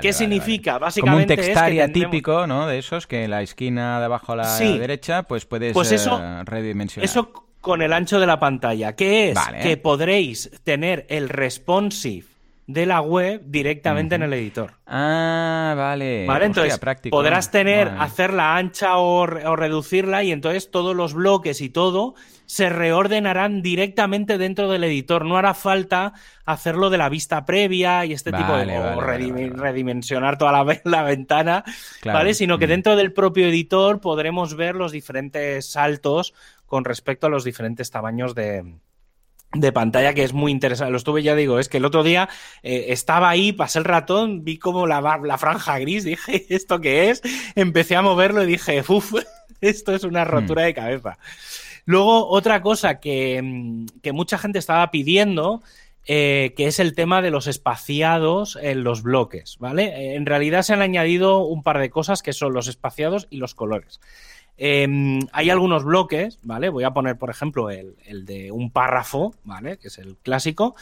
¿Qué 0.00 0.14
significa? 0.14 0.78
Básicamente. 0.78 1.36
Como 1.36 1.42
un 1.42 1.46
textaria 1.46 1.92
típico, 1.92 2.46
¿no? 2.46 2.66
De 2.66 2.78
esos 2.78 3.06
que 3.06 3.24
en 3.24 3.30
la 3.30 3.42
esquina 3.42 3.98
de 3.98 4.06
abajo 4.06 4.32
a 4.32 4.36
la 4.36 4.58
derecha, 4.58 5.24
pues 5.24 5.44
puedes 5.44 5.74
pues 5.74 5.92
eso, 5.92 6.18
redimensionar. 6.44 7.04
Eso 7.04 7.32
con 7.60 7.82
el 7.82 7.92
ancho 7.92 8.18
de 8.18 8.26
la 8.26 8.40
pantalla. 8.40 8.96
¿Qué 8.96 9.30
es? 9.30 9.38
Que 9.62 9.76
podréis 9.76 10.50
tener 10.64 11.04
el 11.10 11.28
responsive 11.28 12.29
de 12.72 12.86
la 12.86 13.00
web 13.00 13.42
directamente 13.46 14.14
en 14.14 14.22
el 14.22 14.32
editor. 14.32 14.74
Ah, 14.86 15.74
vale. 15.76 16.24
Vale, 16.26 16.46
entonces 16.46 16.80
podrás 17.10 17.50
tener, 17.50 17.88
hacerla 17.88 18.56
ancha 18.56 18.98
o, 18.98 19.26
reducirla 19.26 20.22
y 20.22 20.30
entonces 20.30 20.70
todos 20.70 20.94
los 20.94 21.14
bloques 21.14 21.60
y 21.60 21.68
todo 21.68 22.14
se 22.46 22.68
reordenarán 22.68 23.62
directamente 23.62 24.38
dentro 24.38 24.70
del 24.70 24.84
editor. 24.84 25.24
No 25.24 25.36
hará 25.36 25.54
falta 25.54 26.12
hacerlo 26.44 26.90
de 26.90 26.98
la 26.98 27.08
vista 27.08 27.44
previa 27.44 28.04
y 28.06 28.12
este 28.12 28.32
tipo 28.32 28.56
de... 28.56 28.78
o 28.78 29.00
redimensionar 29.00 30.38
toda 30.38 30.52
la, 30.52 30.80
la 30.84 31.02
ventana, 31.02 31.64
¿vale? 32.04 32.34
Sino 32.34 32.58
que 32.58 32.66
dentro 32.66 32.96
del 32.96 33.12
propio 33.12 33.48
editor 33.48 34.00
podremos 34.00 34.54
ver 34.54 34.76
los 34.76 34.92
diferentes 34.92 35.70
saltos 35.70 36.34
con 36.66 36.84
respecto 36.84 37.26
a 37.26 37.30
los 37.30 37.42
diferentes 37.42 37.90
tamaños 37.90 38.34
de, 38.34 38.64
de 39.52 39.72
pantalla 39.72 40.14
que 40.14 40.22
es 40.22 40.32
muy 40.32 40.52
interesante. 40.52 40.92
Lo 40.92 40.98
estuve, 40.98 41.22
ya 41.22 41.34
digo, 41.34 41.58
es 41.58 41.68
que 41.68 41.78
el 41.78 41.84
otro 41.84 42.02
día 42.02 42.28
eh, 42.62 42.86
estaba 42.88 43.28
ahí, 43.28 43.52
pasé 43.52 43.78
el 43.78 43.84
ratón, 43.84 44.44
vi 44.44 44.58
como 44.58 44.86
la, 44.86 45.00
la, 45.22 45.38
franja 45.38 45.78
gris, 45.78 46.04
dije, 46.04 46.46
¿esto 46.48 46.80
qué 46.80 47.10
es? 47.10 47.22
Empecé 47.54 47.96
a 47.96 48.02
moverlo 48.02 48.42
y 48.42 48.46
dije, 48.46 48.82
uff, 48.86 49.14
esto 49.60 49.94
es 49.94 50.04
una 50.04 50.24
rotura 50.24 50.62
hmm. 50.62 50.66
de 50.66 50.74
cabeza. 50.74 51.18
Luego, 51.84 52.28
otra 52.28 52.62
cosa 52.62 53.00
que, 53.00 53.40
mm, 53.42 53.86
que 54.02 54.12
mucha 54.12 54.38
gente 54.38 54.58
estaba 54.58 54.90
pidiendo, 54.90 55.62
eh, 56.06 56.54
que 56.56 56.66
es 56.66 56.80
el 56.80 56.94
tema 56.94 57.22
de 57.22 57.30
los 57.30 57.46
espaciados 57.46 58.58
en 58.60 58.84
los 58.84 59.02
bloques, 59.02 59.56
¿vale? 59.58 60.14
En 60.14 60.26
realidad 60.26 60.62
se 60.62 60.72
han 60.72 60.82
añadido 60.82 61.44
un 61.44 61.62
par 61.62 61.78
de 61.78 61.90
cosas 61.90 62.22
que 62.22 62.32
son 62.32 62.52
los 62.52 62.68
espaciados 62.68 63.26
y 63.30 63.36
los 63.36 63.54
colores. 63.54 64.00
Em, 64.62 65.20
hay 65.32 65.48
algunos 65.48 65.84
bloques, 65.84 66.38
¿vale? 66.42 66.68
Voy 66.68 66.84
a 66.84 66.90
poner, 66.90 67.16
por 67.16 67.30
ejemplo, 67.30 67.70
el, 67.70 67.96
de 68.26 68.52
un 68.52 68.70
párrafo, 68.70 69.34
¿vale? 69.42 69.78
Que 69.78 69.88
es 69.88 69.96
el 69.96 70.16
clásico. 70.18 70.74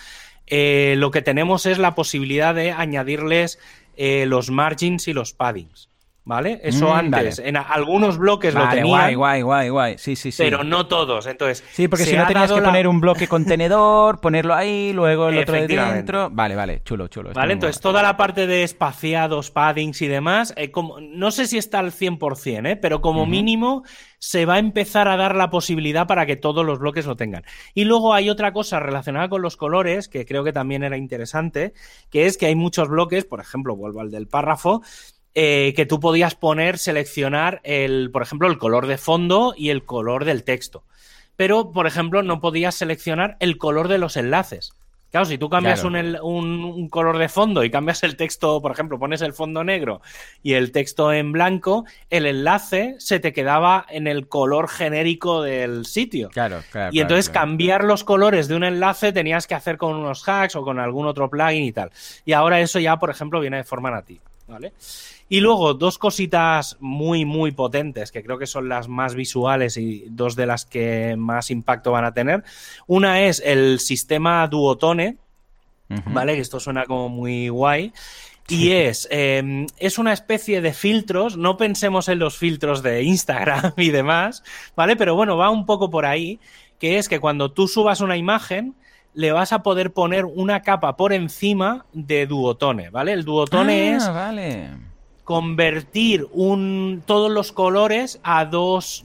Eh, 0.48 0.94
lo 0.98 1.12
que 1.12 1.22
tenemos 1.22 1.64
es 1.64 1.78
la 1.78 1.94
posibilidad 1.94 2.56
de 2.56 2.72
añadirles 2.72 3.60
eh, 3.96 4.26
los 4.26 4.50
margins 4.50 5.06
y 5.06 5.12
los 5.12 5.32
paddings. 5.32 5.87
¿Vale? 6.28 6.60
Eso 6.62 6.90
mm, 6.90 6.92
antes, 6.92 7.38
en 7.38 7.56
algunos 7.56 8.18
bloques 8.18 8.52
lo 8.52 8.68
tenían. 8.68 8.86
Guay, 8.86 9.14
guay, 9.14 9.40
guay, 9.40 9.68
guay. 9.70 9.94
Sí, 9.96 10.14
sí, 10.14 10.30
sí. 10.30 10.42
Pero 10.42 10.62
no 10.62 10.86
todos. 10.86 11.26
Entonces, 11.26 11.64
sí, 11.72 11.88
porque 11.88 12.04
si 12.04 12.14
no 12.14 12.26
tenías 12.26 12.52
que 12.52 12.60
poner 12.60 12.86
un 12.86 13.00
bloque 13.00 13.26
contenedor, 13.26 14.20
ponerlo 14.20 14.54
ahí, 14.54 14.92
luego 14.92 15.30
el 15.30 15.38
otro 15.38 15.54
de 15.54 15.66
dentro. 15.66 16.28
Vale, 16.30 16.54
vale, 16.54 16.82
chulo, 16.84 17.08
chulo. 17.08 17.32
Vale, 17.32 17.54
entonces 17.54 17.80
toda 17.80 18.02
la 18.02 18.18
parte 18.18 18.46
de 18.46 18.62
espaciados, 18.62 19.50
paddings 19.50 20.02
y 20.02 20.06
demás, 20.06 20.52
eh, 20.58 20.70
como, 20.70 21.00
no 21.00 21.30
sé 21.30 21.46
si 21.46 21.56
está 21.56 21.78
al 21.78 21.92
100%, 21.92 22.72
¿eh? 22.72 22.76
pero 22.76 23.00
como 23.00 23.24
mínimo 23.24 23.84
se 24.18 24.44
va 24.44 24.54
a 24.54 24.58
empezar 24.58 25.08
a 25.08 25.16
dar 25.16 25.34
la 25.34 25.48
posibilidad 25.48 26.06
para 26.06 26.26
que 26.26 26.36
todos 26.36 26.66
los 26.66 26.78
bloques 26.78 27.06
lo 27.06 27.16
tengan. 27.16 27.44
Y 27.72 27.84
luego 27.84 28.12
hay 28.12 28.28
otra 28.28 28.52
cosa 28.52 28.80
relacionada 28.80 29.30
con 29.30 29.40
los 29.40 29.56
colores, 29.56 30.08
que 30.08 30.26
creo 30.26 30.44
que 30.44 30.52
también 30.52 30.82
era 30.82 30.98
interesante, 30.98 31.72
que 32.10 32.26
es 32.26 32.36
que 32.36 32.44
hay 32.44 32.54
muchos 32.54 32.88
bloques, 32.88 33.24
por 33.24 33.40
ejemplo, 33.40 33.76
vuelvo 33.76 34.02
al 34.02 34.10
del 34.10 34.26
párrafo, 34.26 34.82
eh, 35.40 35.72
que 35.76 35.86
tú 35.86 36.00
podías 36.00 36.34
poner, 36.34 36.78
seleccionar, 36.78 37.60
el, 37.62 38.10
por 38.10 38.22
ejemplo, 38.22 38.48
el 38.48 38.58
color 38.58 38.88
de 38.88 38.98
fondo 38.98 39.54
y 39.56 39.70
el 39.70 39.84
color 39.84 40.24
del 40.24 40.42
texto. 40.42 40.82
Pero, 41.36 41.70
por 41.70 41.86
ejemplo, 41.86 42.24
no 42.24 42.40
podías 42.40 42.74
seleccionar 42.74 43.36
el 43.38 43.56
color 43.56 43.86
de 43.86 43.98
los 43.98 44.16
enlaces. 44.16 44.72
Claro, 45.12 45.26
si 45.26 45.38
tú 45.38 45.48
cambias 45.48 45.84
un, 45.84 46.88
color 46.90 47.18
de 47.18 47.28
fondo 47.28 47.62
y 47.62 47.70
cambias 47.70 48.02
el 48.02 48.16
texto, 48.16 48.60
por 48.60 48.72
ejemplo, 48.72 48.98
pones 48.98 49.22
el 49.22 49.32
fondo 49.32 49.62
negro 49.62 50.02
y 50.42 50.54
el 50.54 50.72
texto 50.72 51.12
en 51.12 51.30
blanco, 51.30 51.84
el 52.10 52.26
enlace 52.26 52.96
se 52.98 53.20
te 53.20 53.32
quedaba 53.32 53.86
en 53.90 54.08
el 54.08 54.26
color 54.26 54.68
genérico 54.68 55.42
del 55.42 55.86
sitio. 55.86 56.30
Claro, 56.30 56.64
claro. 56.72 56.90
Y 56.92 56.98
entonces 56.98 57.30
claro. 57.30 57.46
cambiar 57.46 57.84
los 57.84 58.02
colores 58.02 58.48
de 58.48 58.56
un 58.56 58.64
enlace 58.64 59.12
tenías 59.12 59.46
que 59.46 59.54
hacer 59.54 59.76
con 59.76 59.94
unos 59.94 60.28
hacks 60.28 60.56
o 60.56 60.62
con 60.62 60.80
algún 60.80 61.06
otro 61.06 61.30
plugin 61.30 61.62
y 61.62 61.70
tal. 61.70 61.92
Y 62.24 62.32
ahora 62.32 62.60
eso 62.60 62.80
ya, 62.80 62.96
por 62.96 63.10
ejemplo, 63.10 63.38
viene 63.38 63.58
de 63.58 63.64
forma 63.64 63.92
nativa, 63.92 64.24
¿vale? 64.48 64.72
Y 65.28 65.40
luego, 65.40 65.74
dos 65.74 65.98
cositas 65.98 66.76
muy, 66.80 67.26
muy 67.26 67.52
potentes, 67.52 68.10
que 68.10 68.22
creo 68.22 68.38
que 68.38 68.46
son 68.46 68.68
las 68.68 68.88
más 68.88 69.14
visuales 69.14 69.76
y 69.76 70.06
dos 70.08 70.36
de 70.36 70.46
las 70.46 70.64
que 70.64 71.16
más 71.18 71.50
impacto 71.50 71.92
van 71.92 72.06
a 72.06 72.14
tener. 72.14 72.44
Una 72.86 73.22
es 73.22 73.42
el 73.44 73.78
sistema 73.78 74.46
Duotone, 74.48 75.18
¿vale? 76.06 76.34
Que 76.34 76.40
esto 76.40 76.60
suena 76.60 76.86
como 76.86 77.10
muy 77.10 77.50
guay. 77.50 77.92
Y 78.48 78.70
es, 78.70 79.06
eh, 79.10 79.66
es 79.76 79.98
una 79.98 80.14
especie 80.14 80.62
de 80.62 80.72
filtros, 80.72 81.36
no 81.36 81.58
pensemos 81.58 82.08
en 82.08 82.18
los 82.18 82.38
filtros 82.38 82.82
de 82.82 83.02
Instagram 83.02 83.74
y 83.76 83.90
demás, 83.90 84.42
¿vale? 84.74 84.96
Pero 84.96 85.14
bueno, 85.14 85.36
va 85.36 85.50
un 85.50 85.66
poco 85.66 85.90
por 85.90 86.06
ahí, 86.06 86.40
que 86.78 86.96
es 86.96 87.10
que 87.10 87.20
cuando 87.20 87.52
tú 87.52 87.68
subas 87.68 88.00
una 88.00 88.16
imagen, 88.16 88.74
le 89.12 89.32
vas 89.32 89.52
a 89.52 89.62
poder 89.62 89.92
poner 89.92 90.24
una 90.24 90.62
capa 90.62 90.96
por 90.96 91.12
encima 91.12 91.84
de 91.92 92.26
Duotone, 92.26 92.88
¿vale? 92.88 93.12
El 93.12 93.24
Duotone 93.26 93.92
ah, 93.92 93.96
es 93.96 94.08
vale 94.08 94.87
convertir 95.28 96.26
un, 96.32 97.02
todos 97.04 97.30
los 97.30 97.52
colores 97.52 98.18
a 98.22 98.46
dos, 98.46 99.04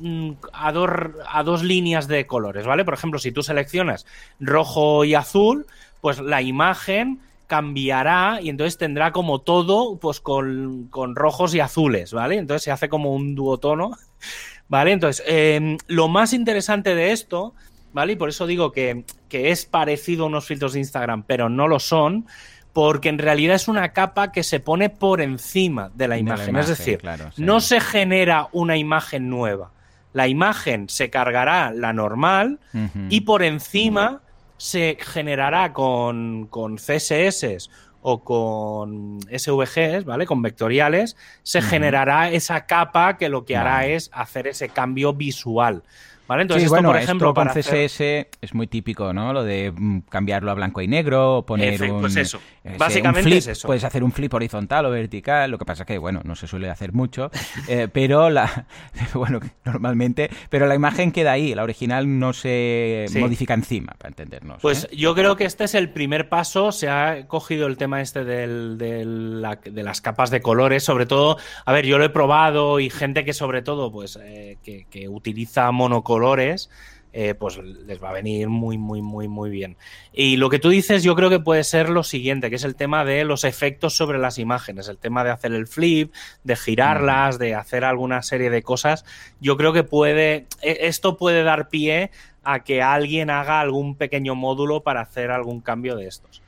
a, 0.53 0.71
dos, 0.71 0.89
a 1.27 1.43
dos 1.43 1.63
líneas 1.63 2.07
de 2.07 2.25
colores, 2.25 2.65
¿vale? 2.65 2.86
Por 2.86 2.93
ejemplo, 2.93 3.19
si 3.19 3.33
tú 3.33 3.43
seleccionas 3.43 4.05
rojo 4.39 5.03
y 5.03 5.15
azul, 5.15 5.67
pues 5.99 6.21
la 6.21 6.41
imagen 6.41 7.19
cambiará 7.47 8.39
y 8.41 8.47
entonces 8.47 8.77
tendrá 8.77 9.12
como 9.12 9.41
todo 9.41 9.97
pues 9.97 10.21
con, 10.21 10.88
con 10.89 11.17
rojos 11.17 11.53
y 11.55 11.59
azules, 11.59 12.13
¿vale? 12.13 12.38
Entonces 12.38 12.63
se 12.63 12.71
hace 12.71 12.88
como 12.88 13.13
un 13.13 13.36
duotono, 13.36 13.91
¿vale? 14.69 14.93
Entonces, 14.93 15.25
eh, 15.27 15.75
lo 15.88 16.07
más 16.07 16.31
interesante 16.31 16.95
de 16.95 17.12
esto, 17.12 17.53
¿vale? 17.91 18.13
Y 18.13 18.15
por 18.15 18.29
eso 18.29 18.47
digo 18.47 18.71
que, 18.71 19.03
que 19.27 19.51
es 19.51 19.65
parecido 19.65 20.23
a 20.23 20.27
unos 20.27 20.45
filtros 20.45 20.71
de 20.71 20.79
Instagram, 20.79 21.23
pero 21.27 21.49
no 21.49 21.67
lo 21.67 21.81
son, 21.81 22.27
porque 22.73 23.09
en 23.09 23.19
realidad 23.19 23.55
es 23.55 23.67
una 23.67 23.93
capa 23.93 24.31
que 24.31 24.43
se 24.43 24.59
pone 24.59 24.89
por 24.89 25.21
encima 25.21 25.91
de 25.93 26.07
la 26.07 26.17
imagen. 26.17 26.47
De 26.47 26.51
la 26.51 26.59
imagen 26.59 26.71
es 26.71 26.77
decir, 26.77 26.97
claro, 26.97 27.31
sí. 27.31 27.41
no 27.41 27.62
se 27.62 27.79
genera 27.79 28.49
una 28.51 28.77
imagen 28.77 29.29
nueva. 29.29 29.71
La 30.12 30.27
imagen 30.27 30.89
se 30.89 31.09
cargará 31.09 31.71
la 31.71 31.93
normal 31.93 32.59
uh 32.73 32.77
-huh. 32.77 33.07
y 33.09 33.21
por 33.21 33.43
encima 33.43 34.21
se 34.57 34.97
generará 34.99 35.73
con, 35.73 36.47
con 36.47 36.77
CSS 36.77 37.69
o 38.01 38.23
con 38.23 39.19
SVGs, 39.21 40.03
¿vale? 40.03 40.25
Con 40.25 40.41
vectoriales, 40.41 41.15
se 41.43 41.59
uh 41.59 41.62
-huh. 41.62 41.69
generará 41.69 42.29
esa 42.31 42.65
capa 42.65 43.17
que 43.17 43.29
lo 43.29 43.45
que 43.45 43.55
hará 43.55 43.86
es 43.86 44.09
hacer 44.13 44.47
ese 44.47 44.69
cambio 44.69 45.13
visual. 45.13 45.83
¿Vale? 46.27 46.43
Entonces, 46.43 46.63
sí, 46.63 46.65
esto, 46.65 46.75
bueno, 46.75 46.89
por 46.89 46.97
ejemplo, 46.97 47.29
esto 47.29 47.33
con 47.33 47.47
para 47.47 47.62
CSS 47.62 47.95
hacer... 47.95 48.27
es 48.41 48.53
muy 48.53 48.67
típico, 48.67 49.12
¿no? 49.12 49.33
Lo 49.33 49.43
de 49.43 49.73
mm, 49.75 49.99
cambiarlo 50.09 50.51
a 50.51 50.53
blanco 50.53 50.81
y 50.81 50.88
negro, 50.88 51.43
poner 51.45 51.73
Efe, 51.73 51.91
un, 51.91 52.01
pues 52.01 52.15
eso. 52.15 52.39
Ese, 52.63 52.77
Básicamente 52.77 53.19
un 53.19 53.23
flip, 53.23 53.38
es 53.39 53.47
eso. 53.47 53.67
Puedes 53.67 53.83
hacer 53.83 54.03
un 54.03 54.12
flip 54.12 54.33
horizontal 54.33 54.86
o 54.86 54.91
vertical, 54.91 55.51
lo 55.51 55.57
que 55.57 55.65
pasa 55.65 55.86
que, 55.86 55.97
bueno, 55.97 56.21
no 56.23 56.36
se 56.36 56.47
suele 56.47 56.69
hacer 56.69 56.93
mucho, 56.93 57.29
eh, 57.67 57.89
pero 57.91 58.29
la, 58.29 58.67
bueno, 59.13 59.41
normalmente, 59.65 60.29
pero 60.49 60.65
la 60.65 60.75
imagen 60.75 61.12
queda 61.12 61.33
ahí, 61.33 61.53
la 61.53 61.63
original 61.63 62.19
no 62.19 62.31
se 62.31 63.05
sí. 63.09 63.19
modifica 63.19 63.53
encima, 63.53 63.93
para 63.97 64.09
entendernos. 64.09 64.62
Pues 64.62 64.86
¿eh? 64.86 64.95
yo 64.95 65.15
creo 65.15 65.36
que 65.36 65.43
este 65.43 65.65
es 65.65 65.75
el 65.75 65.89
primer 65.89 66.29
paso, 66.29 66.71
se 66.71 66.88
ha 66.88 67.27
cogido 67.27 67.67
el 67.67 67.75
tema 67.75 67.99
este 67.99 68.23
del, 68.23 68.77
del, 68.77 69.41
la, 69.41 69.57
de 69.57 69.83
las 69.83 69.99
capas 69.99 70.31
de 70.31 70.41
colores, 70.41 70.83
sobre 70.83 71.05
todo, 71.05 71.38
a 71.65 71.73
ver, 71.73 71.86
yo 71.86 71.97
lo 71.97 72.05
he 72.05 72.09
probado 72.09 72.79
y 72.79 72.89
gente 72.89 73.25
que 73.25 73.33
sobre 73.33 73.62
todo, 73.62 73.91
pues, 73.91 74.17
eh, 74.21 74.57
que, 74.63 74.86
que 74.89 75.09
utiliza 75.09 75.69
monocolores, 76.13 76.69
eh, 77.15 77.36
pues 77.36 77.58
les 77.58 78.04
va 78.04 78.10
a 78.10 78.13
venir 78.13 78.49
muy, 78.49 78.78
muy, 78.78 79.02
muy, 79.02 79.28
muy 79.28 79.52
bien. 79.52 79.78
Y 80.12 80.38
lo 80.38 80.49
que 80.49 80.58
tú 80.58 80.69
dices 80.69 81.04
yo 81.04 81.15
creo 81.15 81.30
que 81.30 81.39
puede 81.39 81.63
ser 81.63 81.89
lo 81.89 82.04
siguiente, 82.04 82.49
que 82.49 82.56
es 82.56 82.63
el 82.63 82.76
tema 82.76 83.06
de 83.06 83.23
los 83.23 83.43
efectos 83.43 83.95
sobre 83.95 84.17
las 84.17 84.39
imágenes, 84.39 84.88
el 84.88 84.97
tema 84.97 85.23
de 85.23 85.30
hacer 85.30 85.54
el 85.54 85.67
flip, 85.67 86.12
de 86.43 86.56
girarlas, 86.56 87.38
de 87.38 87.54
hacer 87.54 87.84
alguna 87.84 88.23
serie 88.23 88.49
de 88.49 88.63
cosas. 88.63 89.06
Yo 89.39 89.58
creo 89.58 89.73
que 89.73 89.84
puede, 89.84 90.47
e, 90.62 90.88
esto 90.88 91.17
puede 91.17 91.43
dar 91.43 91.69
pie 91.69 92.10
a 92.43 92.63
que 92.63 92.82
alguien 92.82 93.30
haga 93.30 93.62
algún 93.62 93.95
pequeño 93.95 94.34
módulo 94.34 94.82
para 94.82 95.02
hacer 95.02 95.30
algún 95.30 95.62
cambio 95.62 95.95
de 95.95 96.08
estos. 96.08 96.41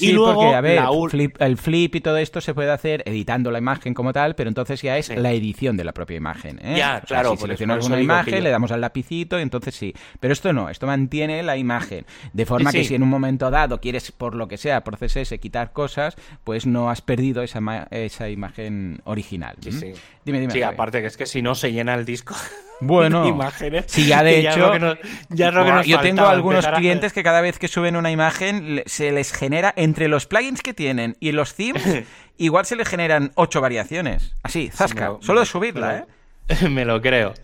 Sí, 0.00 0.10
y 0.10 0.12
luego, 0.12 0.34
porque, 0.34 0.54
a 0.54 0.60
ver, 0.60 0.76
la... 0.76 0.90
flip, 1.08 1.36
el 1.40 1.56
flip 1.56 1.94
y 1.94 2.00
todo 2.00 2.16
esto 2.16 2.40
se 2.40 2.54
puede 2.54 2.70
hacer 2.70 3.02
editando 3.06 3.50
la 3.50 3.58
imagen 3.58 3.94
como 3.94 4.12
tal, 4.12 4.34
pero 4.34 4.48
entonces 4.48 4.80
ya 4.82 4.96
es 4.98 5.06
sí. 5.06 5.16
la 5.16 5.32
edición 5.32 5.76
de 5.76 5.84
la 5.84 5.92
propia 5.92 6.16
imagen. 6.16 6.58
¿eh? 6.62 6.76
Ya, 6.78 7.00
o 7.02 7.06
sea, 7.06 7.18
claro. 7.18 7.32
Si 7.32 7.42
seleccionamos 7.42 7.86
una 7.86 8.00
imagen, 8.00 8.42
le 8.42 8.50
damos 8.50 8.72
al 8.72 8.80
lapicito 8.80 9.38
y 9.38 9.42
entonces 9.42 9.74
sí. 9.74 9.94
Pero 10.18 10.32
esto 10.32 10.52
no, 10.52 10.70
esto 10.70 10.86
mantiene 10.86 11.42
la 11.42 11.56
imagen. 11.56 12.06
De 12.32 12.46
forma 12.46 12.72
sí, 12.72 12.78
que 12.78 12.84
si 12.84 12.94
en 12.94 13.02
un 13.02 13.08
momento 13.08 13.50
dado 13.50 13.80
quieres, 13.80 14.10
por 14.12 14.34
lo 14.34 14.48
que 14.48 14.56
sea, 14.56 14.82
por 14.82 14.96
CSS, 14.96 15.38
quitar 15.38 15.72
cosas, 15.72 16.16
pues 16.44 16.66
no 16.66 16.90
has 16.90 17.02
perdido 17.02 17.42
esa, 17.42 17.60
esa 17.90 18.28
imagen 18.28 19.00
original. 19.04 19.56
Sí, 19.60 19.72
sí. 19.72 19.92
Dime, 20.24 20.40
dime. 20.40 20.52
Sí, 20.52 20.62
aparte 20.62 21.00
que 21.00 21.06
es 21.06 21.16
que 21.16 21.26
si 21.26 21.42
no 21.42 21.54
se 21.54 21.72
llena 21.72 21.94
el 21.94 22.04
disco. 22.04 22.34
Bueno, 22.82 23.28
imágenes. 23.28 23.84
Sí, 23.88 24.06
ya 24.06 24.22
de 24.22 24.38
hecho, 24.40 24.72
ya 24.72 24.78
no, 24.78 24.96
ya 25.28 25.50
no 25.50 25.62
bueno, 25.64 25.82
yo 25.82 26.00
tengo 26.00 26.26
algunos 26.26 26.66
clientes 26.66 27.12
que 27.12 27.22
cada 27.22 27.42
vez 27.42 27.58
que 27.58 27.68
suben 27.68 27.94
una 27.94 28.10
imagen 28.10 28.82
se 28.86 29.12
les 29.12 29.34
genera 29.34 29.74
entre 29.76 30.08
los 30.08 30.24
plugins 30.24 30.62
que 30.62 30.72
tienen 30.72 31.14
y 31.20 31.32
los 31.32 31.54
themes, 31.54 32.04
igual 32.38 32.64
se 32.64 32.76
les 32.76 32.88
generan 32.88 33.32
ocho 33.34 33.60
variaciones. 33.60 34.34
Así, 34.42 34.70
zasca, 34.72 35.10
sí, 35.20 35.26
solo 35.26 35.40
de 35.40 35.46
subirla, 35.46 35.98
¿eh? 35.98 36.04
Me 36.70 36.84
lo 36.84 37.00
creo, 37.00 37.34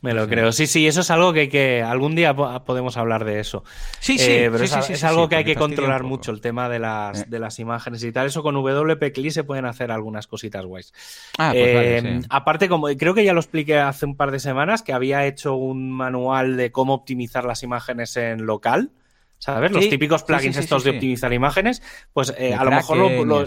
me 0.00 0.14
lo 0.14 0.24
sí. 0.24 0.30
creo. 0.30 0.52
Sí, 0.52 0.66
sí, 0.66 0.86
eso 0.86 1.00
es 1.00 1.10
algo 1.10 1.32
que, 1.32 1.48
que 1.48 1.82
algún 1.82 2.14
día 2.14 2.34
podemos 2.34 2.96
hablar 2.96 3.24
de 3.24 3.40
eso. 3.40 3.64
Sí, 3.98 4.18
sí, 4.18 4.30
eh, 4.30 4.48
pero 4.52 4.66
sí, 4.66 4.78
es, 4.78 4.84
sí, 4.84 4.92
es 4.94 5.04
algo 5.04 5.28
que 5.28 5.36
hay 5.36 5.44
que 5.44 5.56
controlar 5.56 6.04
mucho, 6.04 6.30
el 6.30 6.40
tema 6.40 6.68
de 6.68 6.78
las, 6.78 7.22
eh. 7.22 7.24
de 7.28 7.38
las 7.38 7.58
imágenes 7.58 8.02
y 8.04 8.12
tal. 8.12 8.26
Eso 8.26 8.42
con 8.42 8.54
WP 8.54 9.30
se 9.30 9.44
pueden 9.44 9.64
hacer 9.64 9.90
algunas 9.90 10.26
cositas 10.26 10.64
guays. 10.64 10.92
Ah, 11.38 11.50
pues 11.52 11.66
eh, 11.66 12.00
vale. 12.02 12.20
Aparte, 12.28 12.68
como 12.68 12.88
creo 12.96 13.14
que 13.14 13.24
ya 13.24 13.32
lo 13.32 13.40
expliqué 13.40 13.78
hace 13.78 14.06
un 14.06 14.16
par 14.16 14.30
de 14.30 14.38
semanas, 14.38 14.82
que 14.82 14.92
había 14.92 15.26
hecho 15.26 15.54
un 15.54 15.90
manual 15.90 16.56
de 16.56 16.70
cómo 16.70 16.94
optimizar 16.94 17.44
las 17.44 17.62
imágenes 17.62 18.16
en 18.16 18.46
local. 18.46 18.90
¿Sabes? 19.38 19.72
Los 19.72 19.88
típicos 19.88 20.22
plugins 20.22 20.56
estos 20.56 20.84
de 20.84 20.90
optimizar 20.90 21.32
imágenes. 21.32 21.82
Pues 22.12 22.30
a 22.30 22.64
lo 22.64 22.70
mejor 22.70 22.96
lo, 22.96 23.24
lo, 23.24 23.44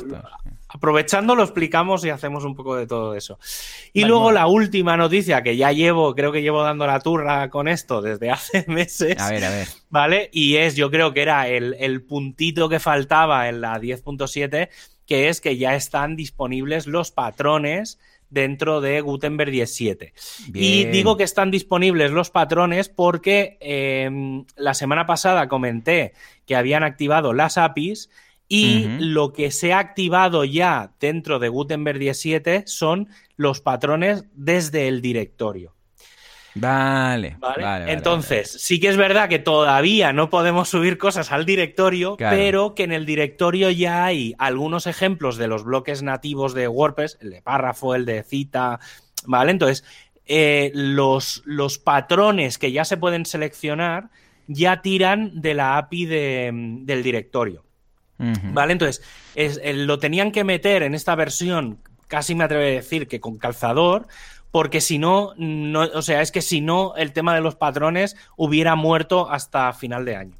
aprovechando 0.75 1.35
lo 1.35 1.43
explicamos 1.43 2.03
y 2.03 2.09
hacemos 2.09 2.43
un 2.43 2.53
poco 2.53 2.75
de 2.75 2.85
todo 2.85 3.15
eso. 3.15 3.39
Y 3.93 4.01
vale, 4.01 4.09
luego 4.09 4.31
la 4.31 4.47
última 4.47 4.97
noticia 4.97 5.41
que 5.41 5.55
ya 5.55 5.71
llevo, 5.71 6.13
creo 6.13 6.31
que 6.31 6.41
llevo 6.41 6.63
dando 6.63 6.85
la 6.85 6.99
turra 6.99 7.49
con 7.49 7.67
esto 7.67 8.01
desde 8.01 8.29
hace 8.31 8.65
meses. 8.67 9.17
A 9.19 9.29
ver, 9.29 9.45
a 9.45 9.49
ver. 9.49 9.67
¿Vale? 9.89 10.29
Y 10.33 10.57
es, 10.57 10.75
yo 10.75 10.91
creo 10.91 11.13
que 11.13 11.21
era 11.21 11.47
el, 11.47 11.75
el 11.79 12.03
puntito 12.03 12.67
que 12.67 12.79
faltaba 12.79 13.47
en 13.47 13.61
la 13.61 13.79
10.7, 13.79 14.69
que 15.05 15.29
es 15.29 15.39
que 15.39 15.57
ya 15.57 15.75
están 15.75 16.15
disponibles 16.15 16.87
los 16.87 17.11
patrones 17.11 17.97
dentro 18.29 18.81
de 18.81 18.99
Gutenberg 18.99 19.51
17. 19.51 20.13
Bien. 20.49 20.65
Y 20.65 20.85
digo 20.91 21.15
que 21.15 21.23
están 21.23 21.51
disponibles 21.51 22.11
los 22.11 22.31
patrones 22.31 22.89
porque 22.89 23.57
eh, 23.61 24.43
la 24.57 24.73
semana 24.73 25.05
pasada 25.05 25.47
comenté 25.47 26.13
que 26.45 26.55
habían 26.55 26.83
activado 26.83 27.33
las 27.33 27.57
APIs 27.57 28.09
y 28.47 28.85
uh 28.85 28.89
-huh. 28.89 28.99
lo 28.99 29.33
que 29.33 29.51
se 29.51 29.73
ha 29.73 29.79
activado 29.79 30.43
ya 30.45 30.91
dentro 30.99 31.39
de 31.39 31.49
Gutenberg 31.49 31.99
17 31.99 32.63
son 32.67 33.09
los 33.37 33.61
patrones 33.61 34.25
desde 34.33 34.87
el 34.87 35.01
directorio. 35.01 35.75
Vale, 36.57 37.35
¿Vale? 37.37 37.63
vale 37.63 37.91
Entonces, 37.91 38.51
vale. 38.51 38.59
sí 38.59 38.79
que 38.79 38.87
es 38.87 38.95
verdad 38.95 39.27
que 39.27 39.39
todavía 39.39 40.13
no 40.13 40.29
podemos 40.29 40.69
subir 40.69 40.97
cosas 40.97 41.33
al 41.33 41.45
directorio, 41.45 42.15
claro. 42.15 42.37
pero 42.37 42.75
que 42.75 42.83
en 42.83 42.93
el 42.93 43.05
directorio 43.05 43.69
ya 43.71 44.05
hay 44.05 44.33
algunos 44.37 44.87
ejemplos 44.87 45.35
de 45.35 45.49
los 45.49 45.65
bloques 45.65 46.01
nativos 46.01 46.53
de 46.53 46.69
WordPress, 46.69 47.17
el 47.19 47.31
de 47.31 47.41
párrafo, 47.41 47.93
el 47.93 48.05
de 48.05 48.23
cita, 48.23 48.79
¿vale? 49.25 49.51
Entonces, 49.51 49.83
eh, 50.27 50.71
los, 50.73 51.43
los 51.45 51.77
patrones 51.77 52.57
que 52.57 52.71
ya 52.71 52.85
se 52.85 52.95
pueden 52.95 53.25
seleccionar 53.25 54.09
ya 54.47 54.81
tiran 54.81 55.41
de 55.41 55.55
la 55.55 55.77
API 55.77 56.05
de, 56.05 56.51
del 56.83 57.03
directorio. 57.03 57.64
Uh 58.17 58.23
-huh. 58.23 58.53
¿Vale? 58.53 58.73
Entonces, 58.73 59.01
es, 59.35 59.59
lo 59.63 59.99
tenían 59.99 60.31
que 60.31 60.43
meter 60.43 60.83
en 60.83 60.95
esta 60.95 61.15
versión, 61.15 61.79
casi 62.07 62.35
me 62.35 62.43
atrevo 62.43 62.63
a 62.63 62.67
decir 62.67 63.07
que 63.07 63.19
con 63.19 63.37
calzador, 63.37 64.07
porque 64.51 64.79
si 64.79 64.97
no, 64.99 65.33
no, 65.37 65.81
o 65.81 66.01
sea, 66.01 66.21
es 66.21 66.31
que 66.31 66.41
si 66.41 66.61
no, 66.61 66.95
el 66.95 67.11
tema 67.11 67.35
de 67.35 67.41
los 67.41 67.55
patrones 67.55 68.15
hubiera 68.37 68.75
muerto 68.75 69.29
hasta 69.29 69.73
final 69.73 70.05
de 70.05 70.15
año. 70.15 70.37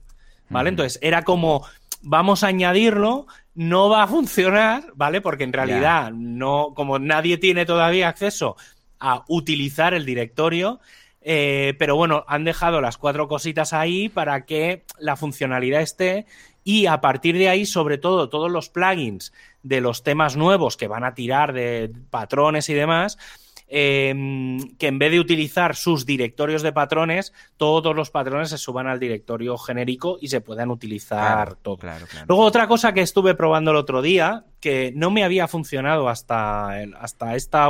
¿Vale? 0.49 0.67
Uh 0.67 0.69
-huh. 0.69 0.69
Entonces, 0.69 0.99
era 1.01 1.23
como, 1.23 1.65
vamos 2.01 2.43
a 2.43 2.47
añadirlo, 2.47 3.27
no 3.55 3.89
va 3.89 4.03
a 4.03 4.07
funcionar, 4.07 4.83
¿vale? 4.95 5.19
Porque 5.19 5.43
en 5.43 5.53
realidad, 5.53 6.07
yeah. 6.07 6.13
no, 6.13 6.73
como 6.75 6.97
nadie 6.99 7.37
tiene 7.37 7.65
todavía 7.65 8.07
acceso 8.07 8.55
a 8.99 9.23
utilizar 9.27 9.93
el 9.93 10.05
directorio, 10.05 10.79
Eh, 11.27 11.73
pero 11.79 11.95
bueno, 11.95 12.23
han 12.27 12.43
dejado 12.43 12.81
las 12.81 12.97
cuatro 12.97 13.27
cositas 13.27 13.73
ahí 13.73 14.09
para 14.09 14.45
que 14.45 14.83
la 14.99 15.15
funcionalidad 15.15 15.81
esté 15.81 16.27
y 16.65 16.87
a 16.87 16.99
partir 16.99 17.37
de 17.37 17.47
ahí, 17.47 17.65
sobre 17.65 17.97
todo, 17.97 18.27
todos 18.27 18.51
los 18.51 18.67
plugins 18.69 19.31
de 19.63 19.79
los 19.79 20.03
temas 20.03 20.35
nuevos 20.35 20.75
que 20.75 20.89
van 20.89 21.05
a 21.05 21.13
tirar 21.13 21.53
de 21.53 21.89
patrones 22.09 22.67
y 22.67 22.73
demás, 22.73 23.17
Em, 23.67 24.59
que 24.77 24.85
en 24.85 24.99
vez 24.99 25.11
de 25.11 25.19
utilizar 25.19 25.75
sus 25.75 26.05
directorios 26.05 26.61
de 26.61 26.71
patrones, 26.71 27.33
todos 27.57 27.95
los 27.95 28.11
patrones 28.11 28.49
se 28.49 28.59
suban 28.59 28.85
al 28.85 28.99
directorio 28.99 29.57
genérico 29.57 30.19
y 30.21 30.27
se 30.27 30.39
puedan 30.39 30.69
utilizar 30.69 31.55
todo. 31.55 31.79
Luego, 32.27 32.43
otra 32.43 32.67
cosa 32.67 32.93
que 32.93 33.01
estuve 33.01 33.33
probando 33.33 33.71
el 33.71 33.77
otro 33.77 34.03
día, 34.03 34.45
que 34.59 34.93
no 34.95 35.09
me 35.09 35.23
había 35.23 35.47
funcionado 35.47 36.09
hasta, 36.09 36.79
hasta, 36.99 37.35
esta, 37.35 37.67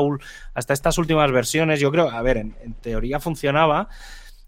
hasta 0.53 0.73
estas 0.73 0.97
últimas 0.97 1.31
versiones, 1.31 1.79
yo 1.79 1.91
creo, 1.91 2.09
a 2.09 2.21
ver, 2.21 2.37
en 2.37 2.73
teoría 2.81 3.21
funcionaba. 3.21 3.87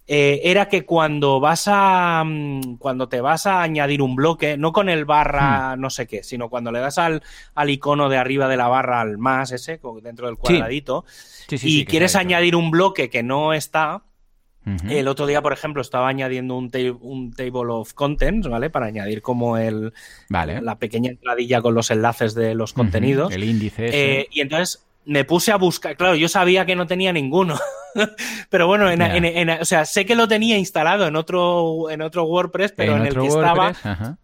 Eh, 0.10 0.39
era 0.45 0.70
que 0.70 0.86
cuando 0.86 1.41
vas 1.41 1.66
a. 1.68 2.24
Mm, 2.26 2.78
cuando 2.78 3.10
te 3.10 3.20
vas 3.20 3.45
a 3.45 3.62
añadir 3.62 4.01
un 4.01 4.16
bloque, 4.16 4.58
no 4.58 4.72
con 4.72 4.88
el 4.88 5.03
barra 5.03 5.76
hmm. 5.76 5.82
no 5.82 5.89
sé 5.89 6.08
qué, 6.08 6.24
sino 6.24 6.49
cuando 6.49 6.72
le 6.72 6.80
das 6.80 6.97
al, 6.97 7.22
al, 7.55 7.70
icono 7.70 8.08
de 8.08 8.18
arriba 8.18 8.47
de 8.47 8.55
la 8.55 8.70
barra 8.70 9.01
al 9.01 9.18
más 9.18 9.51
ese, 9.51 9.82
dentro 10.01 10.28
del 10.28 10.38
cuadradito, 10.38 11.03
y 11.49 11.84
quieres 11.86 12.16
añadir 12.16 12.55
un 12.55 12.72
bloque 12.72 13.10
que 13.10 13.22
no 13.22 13.53
está. 13.53 14.03
El 14.89 15.08
otro 15.08 15.26
día, 15.26 15.41
por 15.41 15.53
ejemplo, 15.53 15.82
estaba 15.82 16.10
añadiendo 16.10 16.58
un, 16.58 16.70
un, 16.99 17.32
table 17.32 17.72
of 17.72 17.93
contents, 17.93 18.49
¿vale? 18.49 18.70
Para 18.70 18.88
añadir 18.88 19.22
como 19.22 19.58
el 19.58 19.93
la 20.28 20.78
pequeña 20.78 21.10
entradilla 21.10 21.62
con 21.62 21.74
los 21.74 21.89
enlaces 21.89 22.36
de 22.36 22.53
los 22.53 22.74
contenidos. 22.74 23.34
El 23.34 23.45
índice. 23.45 23.88
Eh, 23.93 24.28
y 24.30 24.41
entonces 24.41 24.86
me 25.08 25.24
puse 25.24 25.53
a 25.53 25.55
buscar, 25.55 25.95
claro, 25.95 26.16
yo 26.16 26.28
sabía 26.28 26.66
que 26.66 26.76
no 26.76 26.86
tenía 26.86 27.14
ninguno, 27.14 27.58
pero 28.49 28.68
bueno, 28.68 28.88
o 29.62 29.66
sea, 29.66 29.86
sé 29.86 30.05
que 30.05 30.16
lo 30.16 30.28
tenía 30.28 30.58
instalado 30.58 31.08
en 31.08 31.16
otro, 31.16 31.89
en 31.89 32.01
otro 32.01 32.26
WordPress, 32.26 32.74
pero 32.74 32.97
en, 32.97 33.05
el 33.05 33.18
que 33.18 33.28
estaba 33.28 33.74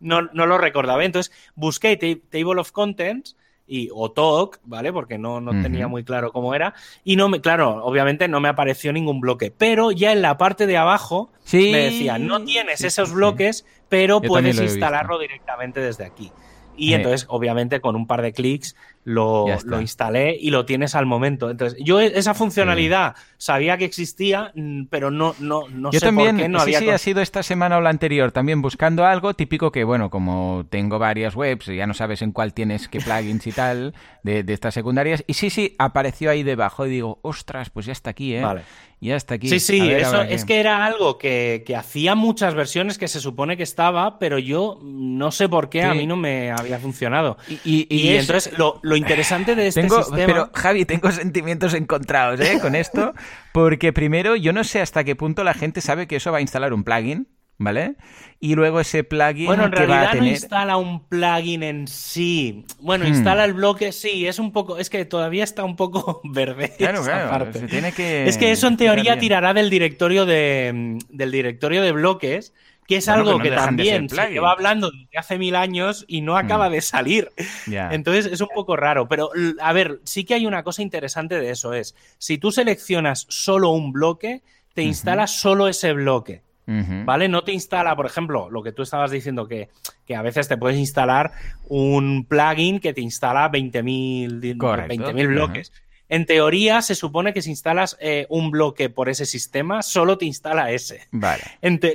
no, 0.01 0.21
lo 0.21 0.57
recordaba. 0.57 1.05
Entonces 1.05 1.34
busqué 1.55 1.95
Table 2.29 2.59
of 2.59 2.73
Contents 2.73 3.38
y, 3.65 3.89
o 3.93 4.11
Talk, 4.11 4.59
¿vale? 4.65 4.91
Porque 4.91 5.17
no, 5.17 5.39
no 5.39 5.51
tenía 5.61 5.88
muy 5.88 6.03
claro 6.03 6.34
cómo 6.34 6.53
era. 6.53 6.73
Y 7.05 7.15
no 7.15 7.29
me, 7.29 7.39
claro, 7.39 7.81
obviamente 7.86 8.27
no 8.27 8.41
me 8.41 8.49
apareció 8.49 8.91
ningún 8.91 9.21
bloque, 9.21 9.53
pero 9.57 9.91
ya 9.91 10.11
en 10.11 10.21
la 10.21 10.38
parte 10.38 10.67
de 10.67 10.75
abajo 10.75 11.31
me 11.53 11.77
decía, 11.77 12.17
no 12.17 12.43
tienes 12.43 12.84
esos 12.84 13.13
bloques, 13.13 13.65
pero 13.88 14.21
puedes 14.21 14.59
instalarlo 14.59 15.17
directamente 15.17 15.79
desde 15.79 16.03
aquí. 16.03 16.34
Y 16.75 16.93
entonces, 16.93 17.25
obviamente, 17.29 17.81
con 17.81 17.95
un 17.95 18.07
par 18.07 18.21
de 18.21 18.34
clics 18.34 18.75
lo, 19.04 19.47
instalé 19.82 20.38
y 20.39 20.49
lo 20.49 20.66
tienes 20.66 20.95
al 20.95 21.06
momento. 21.06 21.49
Entonces, 21.49 21.78
yo 21.84 21.99
e, 21.99 22.18
esa 22.18 22.34
funcionalidad 22.34 23.16
sabía 23.38 23.78
que 23.78 23.86
existía, 23.86 24.51
mm, 24.56 24.86
pero 24.89 25.12
no, 25.12 25.36
no, 25.39 25.68
no 25.70 25.91
yo 25.91 25.99
sé 25.99 26.06
también, 26.06 26.38
por 26.38 26.43
qué 26.43 26.49
no 26.49 26.60
sí, 26.62 26.74
Sí, 26.74 26.89
ha 26.89 26.97
sido 26.97 27.22
esta 27.22 27.43
semana 27.43 27.78
o 27.78 27.82
la 27.82 27.89
anterior, 27.89 28.32
también 28.32 28.62
buscando 28.62 29.06
algo 29.06 29.34
típico 29.34 29.72
que, 29.72 29.84
bueno, 29.84 30.10
como 30.10 30.66
tengo 30.70 30.99
varias 30.99 31.36
webs, 31.36 31.68
ya 31.68 31.88
no 31.88 31.93
sabes 31.93 32.22
en 32.22 32.32
cuál 32.32 32.54
tienes 32.54 32.88
qué 32.88 32.99
plugins 32.99 33.47
y 33.47 33.51
tal 33.51 33.93
de, 34.24 34.43
de 34.43 34.54
estas 34.54 34.74
secundarias. 34.74 35.24
Y 35.28 35.34
sí, 35.34 35.49
sí, 35.49 35.76
apareció 35.80 36.32
ahí 36.32 36.43
debajo 36.43 36.86
y 36.86 36.89
digo, 36.89 37.20
ostras, 37.22 37.70
pues 37.70 37.86
ya 37.86 37.91
está 37.91 38.12
aquí, 38.12 38.36
¿eh? 38.36 38.41
Vale. 38.41 38.64
Ya 39.04 39.18
está 39.18 39.36
aquí. 39.36 39.49
Sí, 39.49 39.60
sí, 39.60 39.91
eso 39.91 40.22
es 40.22 40.45
que 40.45 40.62
era 40.62 40.86
algo 40.86 41.18
que, 41.18 41.66
hacía 41.78 42.16
muchas 42.16 42.56
versiones 42.56 42.97
que 42.97 43.10
se 43.10 43.20
supone 43.20 43.58
que 43.58 43.64
estaba, 43.64 44.18
pero 44.18 44.39
yo 44.39 44.80
no 44.82 45.32
sé 45.32 45.49
por 45.49 45.70
qué 45.70 45.84
a 45.84 45.93
mí 45.93 46.08
no 46.08 46.16
me 46.16 46.51
había 46.51 46.80
funcionado. 46.80 47.38
Y, 47.66 48.16
entonces 48.16 48.58
lo, 48.58 48.92
interesante 48.95 49.55
de 49.55 49.67
este 49.67 49.81
tengo, 49.81 50.03
sistema... 50.03 50.25
Pero 50.25 50.49
Javi, 50.53 50.85
tengo 50.85 51.11
sentimientos 51.11 51.73
encontrados 51.73 52.39
¿eh? 52.39 52.59
con 52.61 52.75
esto, 52.75 53.13
porque 53.51 53.93
primero 53.93 54.35
yo 54.35 54.53
no 54.53 54.63
sé 54.63 54.81
hasta 54.81 55.03
qué 55.03 55.15
punto 55.15 55.43
la 55.43 55.53
gente 55.53 55.81
sabe 55.81 56.07
que 56.07 56.17
eso 56.17 56.31
va 56.31 56.39
a 56.39 56.41
instalar 56.41 56.73
un 56.73 56.83
plugin. 56.83 57.27
¿vale? 57.57 57.95
Y 58.39 58.55
luego 58.55 58.79
ese 58.79 59.03
plugin 59.03 59.45
bueno, 59.45 59.65
en 59.65 59.71
que 59.71 59.77
realidad 59.77 60.03
va 60.03 60.07
a 60.09 60.11
tener... 60.11 60.23
no 60.23 60.29
instala 60.29 60.77
un 60.77 61.07
plugin 61.07 61.63
en 61.63 61.87
sí. 61.87 62.65
Bueno, 62.79 63.05
hmm. 63.05 63.09
instala 63.09 63.45
el 63.45 63.53
bloque, 63.53 63.91
sí, 63.91 64.27
es 64.27 64.39
un 64.39 64.51
poco, 64.51 64.77
es 64.77 64.89
que 64.89 65.05
todavía 65.05 65.43
está 65.43 65.63
un 65.63 65.75
poco 65.75 66.21
verde. 66.25 66.73
Claro, 66.77 67.03
claro, 67.03 67.51
tiene 67.69 67.91
que... 67.93 68.27
Es 68.27 68.37
que 68.37 68.51
eso 68.51 68.67
en 68.67 68.77
teoría 68.77 69.17
tirará 69.17 69.53
del 69.53 69.69
directorio 69.69 70.25
de, 70.25 70.99
del 71.09 71.31
directorio 71.31 71.81
de 71.81 71.91
bloques, 71.91 72.53
que 72.93 72.97
es 72.99 73.09
algo 73.09 73.39
que, 73.39 73.49
también 73.49 74.07
se 74.07 74.29
lleva 74.29 74.51
hablando 74.51 74.91
desde 74.91 75.17
hace 75.17 75.37
mil 75.39 75.55
años 75.55 76.05
y 76.07 76.21
no 76.21 76.37
acaba 76.37 76.69
hmm. 76.69 76.73
de 76.73 76.81
salir. 76.81 77.31
Entonces 77.67 78.27
es 78.27 78.39
un 78.41 78.49
poco 78.53 78.75
raro. 78.75 79.07
Pero, 79.07 79.31
a 79.59 79.73
ver, 79.73 79.99
sí 80.03 80.23
que 80.23 80.35
hay 80.35 80.45
una 80.45 80.63
cosa 80.63 80.81
interesante 80.81 81.39
de 81.39 81.49
eso, 81.49 81.73
es, 81.73 81.95
si 82.19 82.37
tú 82.37 82.51
seleccionas 82.51 83.25
solo 83.29 83.71
un 83.71 83.91
bloque, 83.91 84.41
te 84.73 84.83
instala 84.83 85.27
solo 85.27 85.67
ese 85.67 85.93
bloque. 85.93 86.41
¿Vale? 86.65 87.27
No 87.27 87.43
te 87.43 87.51
instala, 87.51 87.95
por 87.95 88.05
ejemplo, 88.05 88.49
lo 88.49 88.63
que 88.63 88.71
tú 88.71 88.83
estabas 88.83 89.11
diciendo, 89.11 89.47
que, 89.47 89.69
a 90.15 90.21
veces 90.21 90.47
te 90.47 90.57
puedes 90.57 90.77
instalar 90.77 91.31
un 91.67 92.25
plugin 92.25 92.79
que 92.79 92.93
te 92.93 93.01
instala 93.01 93.51
20.000 93.51 95.27
bloques. 95.27 95.73
En 96.10 96.26
teoría, 96.26 96.82
se 96.82 96.95
supone 96.95 97.34
que 97.34 97.41
si 97.41 97.49
instalas 97.49 97.97
eh, 97.99 98.28
un 98.30 98.51
bloque 98.51 98.89
por 98.89 99.10
ese 99.10 99.26
sistema, 99.26 99.82
solo 99.82 100.18
te 100.18 100.26
instala 100.26 100.72
ese. 100.72 101.08
Vale. 101.12 101.43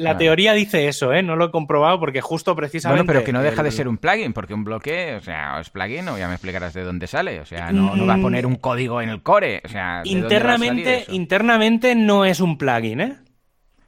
la 0.01 0.17
teoría 0.17 0.55
dice 0.55 0.89
eso, 0.89 1.13
¿eh? 1.13 1.23
No 1.23 1.37
lo 1.37 1.47
he 1.47 1.51
comprobado 1.51 2.01
porque 2.01 2.21
justo 2.21 2.57
precisamente... 2.57 3.03
Bueno, 3.03 3.07
pero 3.07 3.25
que 3.25 3.33
no 3.33 3.43
deja 3.43 3.63
de 3.63 3.71
ser 3.71 3.87
un 3.87 3.99
plugin, 3.99 4.33
porque 4.33 4.55
un 4.55 4.65
bloque, 4.65 5.15
o 5.15 5.21
sea, 5.21 5.61
es 5.61 5.71
plugin 5.71 6.09
o 6.09 6.19
ya 6.19 6.27
me 6.27 6.35
explicarás 6.35 6.75
de 6.75 6.83
dónde 6.83 7.07
sale. 7.07 7.41
O 7.41 7.45
sea, 7.45 7.71
no, 7.71 7.95
no 7.95 8.07
va 8.07 8.15
a 8.15 8.17
mm. 8.17 8.23
poner 8.23 8.47
un 8.47 8.57
código 8.57 9.01
en 9.03 9.11
el 9.11 9.23
core. 9.23 9.61
O 9.65 9.69
sea, 9.69 10.03
internamente, 10.05 11.05
internamente 11.09 11.95
no 11.95 12.25
es 12.25 12.41
un 12.41 12.59
plugin, 12.59 13.01
¿eh? 13.01 13.17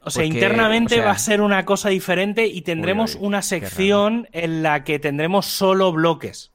O 0.03 0.11
sea, 0.11 0.25
internamente 0.25 1.01
va 1.01 1.11
a 1.11 1.19
ser 1.19 1.43
una 1.43 1.65
cosa 1.67 1.91
diferente 1.91 2.47
y 2.47 2.63
tendremos 2.63 3.17
una 3.17 3.43
sección 3.43 4.29
en 4.33 4.63
la 4.63 4.83
que 4.83 4.99
tendremos 4.99 5.47
solo 5.47 5.93
bloques. 5.93 6.53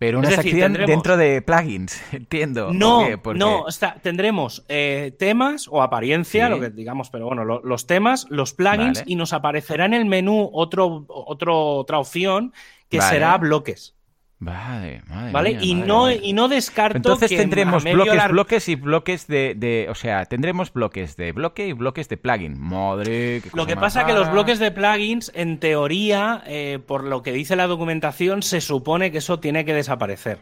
Pero 0.00 0.18
una 0.18 0.30
sección 0.30 0.72
dentro 0.72 1.18
de 1.18 1.42
plugins, 1.42 2.02
entiendo. 2.12 2.72
No, 2.72 3.06
no, 3.34 3.60
o 3.60 3.70
sea, 3.70 3.96
tendremos 4.00 4.64
eh, 4.66 5.14
temas 5.18 5.68
o 5.68 5.82
apariencia, 5.82 6.48
lo 6.48 6.58
que 6.58 6.70
digamos, 6.70 7.10
pero 7.10 7.26
bueno, 7.26 7.44
los 7.44 7.86
temas, 7.86 8.26
los 8.30 8.54
plugins, 8.54 9.02
y 9.04 9.14
nos 9.14 9.34
aparecerá 9.34 9.84
en 9.84 9.92
el 9.92 10.06
menú 10.06 10.48
otro, 10.54 11.04
otro, 11.06 11.76
otra 11.76 11.98
opción 11.98 12.54
que 12.88 13.02
será 13.02 13.36
bloques. 13.36 13.94
Vale, 14.42 15.02
madre 15.06 15.32
¿Vale? 15.32 15.58
y, 15.60 15.74
no, 15.74 16.10
y 16.10 16.32
no 16.32 16.48
descarto 16.48 16.96
Entonces 16.96 17.28
tendremos 17.28 17.84
bloques, 17.84 18.28
bloques 18.30 18.68
y 18.70 18.74
bloques 18.74 19.26
de, 19.26 19.86
O 19.90 19.94
sea, 19.94 20.24
tendremos 20.24 20.72
bloques 20.72 21.14
de 21.16 21.32
bloque 21.32 21.68
y 21.68 21.74
bloques 21.74 22.08
de 22.08 22.16
plugin. 22.16 22.58
Madre. 22.58 23.42
Lo 23.52 23.66
que 23.66 23.76
pasa 23.76 24.00
es 24.00 24.06
que 24.06 24.14
los 24.14 24.32
bloques 24.32 24.58
de 24.58 24.70
plugins, 24.70 25.30
en 25.34 25.60
teoría, 25.60 26.42
eh, 26.46 26.78
por 26.84 27.04
lo 27.04 27.22
que 27.22 27.32
dice 27.32 27.54
la 27.54 27.66
documentación, 27.66 28.42
se 28.42 28.62
supone 28.62 29.12
que 29.12 29.18
eso 29.18 29.40
tiene 29.40 29.66
que 29.66 29.74
desaparecer. 29.74 30.38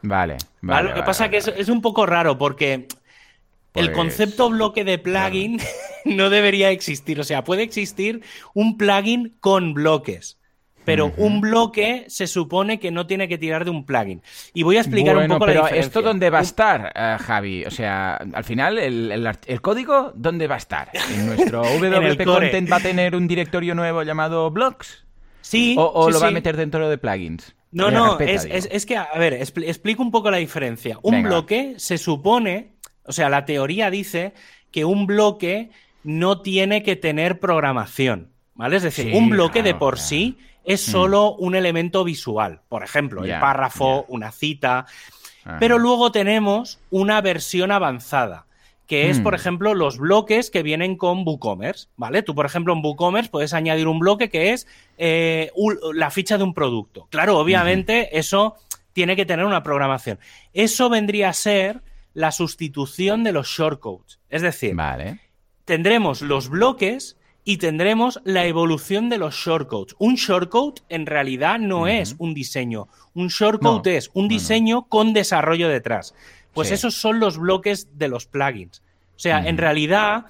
Vale, 0.00 0.38
vale. 0.62 0.88
Lo 0.88 0.94
que 0.94 1.02
pasa 1.02 1.26
es 1.26 1.44
que 1.44 1.60
es, 1.60 1.68
un 1.68 1.82
poco 1.82 2.06
raro 2.06 2.38
porque 2.38 2.88
el 3.74 3.86
pues, 3.86 3.90
concepto 3.90 4.48
bloque 4.48 4.82
de 4.82 4.96
plugin 4.96 5.60
no 6.06 6.30
debería 6.30 6.70
existir. 6.70 7.20
O 7.20 7.24
sea, 7.24 7.44
puede 7.44 7.64
existir 7.64 8.22
un 8.54 8.78
plugin 8.78 9.36
con 9.40 9.74
bloques 9.74 10.38
pero 10.84 11.12
un 11.16 11.40
bloque 11.40 12.04
se 12.08 12.26
supone 12.26 12.78
que 12.78 12.90
no 12.90 13.06
tiene 13.06 13.28
que 13.28 13.38
tirar 13.38 13.64
de 13.64 13.70
un 13.70 13.84
plugin. 13.84 14.22
Y 14.52 14.62
voy 14.62 14.76
a 14.76 14.80
explicar 14.80 15.16
un 15.16 15.28
poco 15.28 15.46
pero 15.46 15.60
la 15.60 15.66
diferencia. 15.66 15.88
¿Esto 15.88 16.02
dónde 16.02 16.30
va 16.30 16.38
a 16.38 16.42
estar, 16.42 16.92
eh, 16.94 17.16
Javi? 17.20 17.64
O 17.64 17.70
sea, 17.70 18.16
al 18.16 18.44
final, 18.44 18.78
el, 18.78 19.60
código, 19.60 20.12
¿dónde 20.14 20.46
va 20.46 20.56
a 20.56 20.58
estar? 20.58 20.90
¿En 21.12 21.26
nuestro 21.26 21.62
WP 21.80 22.24
Content 22.24 22.70
va 22.70 22.76
a 22.76 22.80
tener 22.80 23.16
un 23.16 23.26
directorio 23.26 23.74
nuevo 23.74 24.02
llamado 24.02 24.50
Blocks? 24.50 25.04
Sí. 25.40 25.74
¿O, 25.78 26.10
lo 26.10 26.20
va 26.20 26.28
a 26.28 26.30
meter 26.30 26.56
dentro 26.56 26.88
de 26.88 26.98
plugins? 26.98 27.54
No, 27.70 27.90
no, 27.90 28.20
es, 28.20 28.86
que, 28.86 28.96
a 28.96 29.18
ver, 29.18 29.34
explico 29.34 30.00
un 30.02 30.12
poco 30.12 30.30
la 30.30 30.36
diferencia. 30.36 30.98
Un 31.02 31.24
bloque 31.24 31.74
se 31.76 31.98
supone, 31.98 32.76
o 33.02 33.12
sea, 33.12 33.28
la 33.28 33.44
teoría 33.44 33.90
dice 33.90 34.32
que 34.70 34.84
un 34.84 35.06
bloque 35.06 35.70
no 36.04 36.40
tiene 36.40 36.84
que 36.84 36.94
tener 36.94 37.40
programación, 37.40 38.33
¿vale? 38.54 38.76
Es 38.76 38.82
decir, 38.82 39.14
un 39.14 39.30
bloque 39.30 39.62
de 39.62 39.74
por 39.74 39.98
sí 39.98 40.38
es 40.64 40.86
mm. 40.88 40.90
solo 40.90 41.34
un 41.34 41.54
elemento 41.54 42.04
visual. 42.04 42.60
Por 42.68 42.82
ejemplo, 42.82 43.24
el 43.24 43.38
párrafo, 43.38 44.04
una 44.08 44.32
cita. 44.32 44.86
Pero 45.60 45.78
luego 45.78 46.10
tenemos 46.10 46.80
una 46.90 47.20
versión 47.20 47.70
avanzada 47.70 48.46
que 48.86 49.08
es, 49.08 49.18
por 49.20 49.32
mm. 49.32 49.36
ejemplo, 49.36 49.74
los 49.74 49.98
bloques 49.98 50.50
que 50.50 50.62
vienen 50.62 50.96
con 50.96 51.26
WooCommerce, 51.26 51.88
¿vale? 51.96 52.22
Tú, 52.22 52.34
por 52.34 52.44
ejemplo, 52.44 52.74
en 52.74 52.84
WooCommerce 52.84 53.30
puedes 53.30 53.54
añadir 53.54 53.88
un 53.88 53.98
bloque 53.98 54.28
que 54.28 54.52
es 54.52 54.66
eh, 54.98 55.50
la 55.94 56.10
ficha 56.10 56.36
de 56.36 56.44
un 56.44 56.52
producto. 56.52 57.08
Claro, 57.10 57.38
obviamente 57.38 58.18
eso 58.18 58.56
tiene 58.92 59.16
que 59.16 59.24
tener 59.24 59.46
una 59.46 59.62
programación. 59.62 60.18
Eso 60.52 60.90
vendría 60.90 61.30
a 61.30 61.32
ser 61.32 61.82
la 62.12 62.30
sustitución 62.30 63.24
de 63.24 63.32
los 63.32 63.48
shortcodes. 63.48 64.20
Es 64.28 64.42
decir, 64.42 64.76
tendremos 65.64 66.20
los 66.20 66.48
bloques 66.50 67.16
y 67.44 67.58
tendremos 67.58 68.20
la 68.24 68.46
evolución 68.46 69.10
de 69.10 69.18
los 69.18 69.34
shortcodes. 69.34 69.94
Un 69.98 70.14
shortcode 70.14 70.82
en 70.88 71.04
realidad 71.04 71.58
no 71.58 71.86
es 71.86 72.16
un 72.18 72.32
diseño. 72.32 72.88
Un 73.12 73.28
shortcode 73.28 73.96
es 73.96 74.10
un 74.14 74.28
diseño 74.28 74.88
con 74.88 75.12
desarrollo 75.12 75.68
detrás. 75.68 76.14
Pues 76.54 76.70
esos 76.70 76.94
son 76.94 77.20
los 77.20 77.36
bloques 77.36 77.98
de 77.98 78.08
los 78.08 78.26
plugins. 78.26 78.82
O 79.16 79.18
sea, 79.18 79.46
en 79.46 79.58
realidad, 79.58 80.26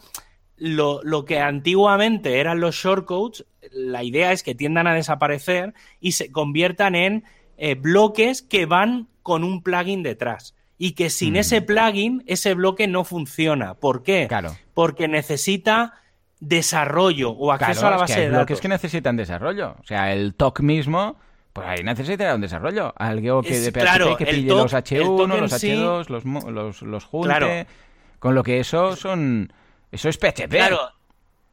lo, 0.57 1.03
lo, 1.05 1.25
que 1.25 1.39
antiguamente 1.39 2.41
eran 2.41 2.61
los 2.61 2.75
shortcodes, 2.75 3.47
la 3.71 4.03
idea 4.03 4.33
es 4.33 4.43
que 4.43 4.55
tiendan 4.55 4.87
a 4.87 4.95
desaparecer 4.95 5.73
y 6.01 6.13
se 6.13 6.33
conviertan 6.33 6.95
en 6.95 7.25
eh, 7.57 7.77
bloques 7.77 8.43
que 8.43 8.67
van 8.67 9.09
con 9.23 9.45
un 9.45 9.63
plugin 9.63 10.03
detrás. 10.03 10.55
Y 10.77 10.93
que 10.93 11.09
sin 11.09 11.37
ese 11.37 11.63
plugin, 11.63 12.25
ese 12.27 12.55
bloque 12.55 12.89
no 12.89 13.05
funciona. 13.05 13.75
¿Por 13.75 14.03
qué? 14.03 14.27
Claro. 14.29 14.57
Porque 14.75 15.07
necesita 15.07 15.95
desarrollo 16.49 17.31
o 17.31 17.53
acceso 17.53 17.87
a 17.87 17.91
la 17.91 17.97
base 17.97 18.13
es 18.13 18.17
que 18.17 18.21
hay 18.23 18.27
de 18.27 18.33
datos. 18.33 18.47
bloques 18.47 18.61
que 18.61 18.69
necesitan 18.69 19.17
desarrollo. 19.17 19.77
O 19.81 19.85
sea, 19.87 20.13
el 20.13 20.35
TOC 20.35 20.61
mismo, 20.61 21.17
pues 21.53 21.67
ahí 21.67 21.83
necesita 21.83 22.35
un 22.35 22.41
desarrollo. 22.41 22.93
Algo 22.97 23.43
que 23.43 23.59
de 23.59 23.71
PHP 23.71 23.81
claro, 23.81 24.17
que 24.17 24.27
pille 24.27 24.49
los 24.49 24.73
el 24.73 24.79
H1, 24.85 25.05
TOC 25.17 25.31
en 25.35 25.41
los 25.41 25.53
sí- 25.53 25.71
H2, 25.71 26.09
los, 26.09 26.25
los, 26.25 26.83
los 26.83 27.05
junte. 27.05 27.29
Claro. 27.29 27.49
Con 28.19 28.35
lo 28.35 28.43
que 28.43 28.61
eso 28.61 28.97
son... 28.97 29.53
Eso 29.93 30.09
es 30.09 30.17
PHP. 30.19 30.49
Claro. 30.51 30.81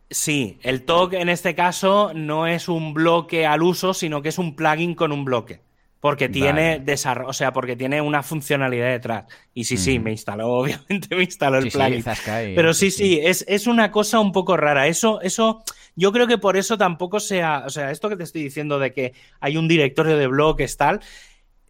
Sí, 0.10 0.60
el 0.64 0.84
TOC 0.84 1.14
en 1.14 1.30
este 1.30 1.56
caso 1.56 2.12
no 2.14 2.46
es 2.48 2.68
un 2.68 2.94
bloque 2.94 3.46
al 3.46 3.62
uso, 3.64 3.94
sino 3.94 4.22
que 4.22 4.30
es 4.30 4.38
un 4.38 4.56
plugin 4.56 4.94
con 4.96 5.12
un 5.12 5.24
bloque. 5.24 5.62
Porque 6.02 6.30
tiene 6.30 6.72
Vale. 6.72 6.80
desarrollo, 6.80 7.30
o 7.30 7.34
sea, 7.34 7.54
porque 7.54 7.76
tiene 7.76 8.02
una 8.02 8.24
funcionalidad 8.24 8.88
detrás. 8.90 9.26
Y 9.54 9.66
sí, 9.66 9.78
sí, 9.78 9.96
Ujú. 9.96 10.04
me 10.06 10.12
instaló, 10.12 10.50
obviamente 10.60 11.16
me 11.16 11.24
instaló 11.24 11.60
el 11.60 11.72
Sí, 11.72 11.78
plugin. 11.78 12.04
Pero 12.56 12.74
sí, 12.74 12.92
sí, 12.92 13.20
es, 13.22 13.46
es 13.48 13.68
una 13.68 13.92
cosa 13.92 14.20
un 14.20 14.32
poco 14.32 14.58
rara. 14.58 14.88
Eso, 14.88 15.22
eso, 15.22 15.64
yo 15.96 16.12
creo 16.12 16.26
que 16.26 16.40
por 16.40 16.58
eso 16.58 16.78
tampoco 16.78 17.20
sea, 17.20 17.64
o 17.68 17.70
sea, 17.70 17.92
esto 17.92 18.10
que 18.10 18.18
te 18.18 18.24
estoy 18.24 18.42
diciendo 18.44 18.80
de 18.80 18.92
que 18.94 19.14
hay 19.40 19.58
un 19.58 19.68
directorio 19.68 20.18
de 20.18 20.26
bloques 20.28 20.76
tal, 20.76 21.02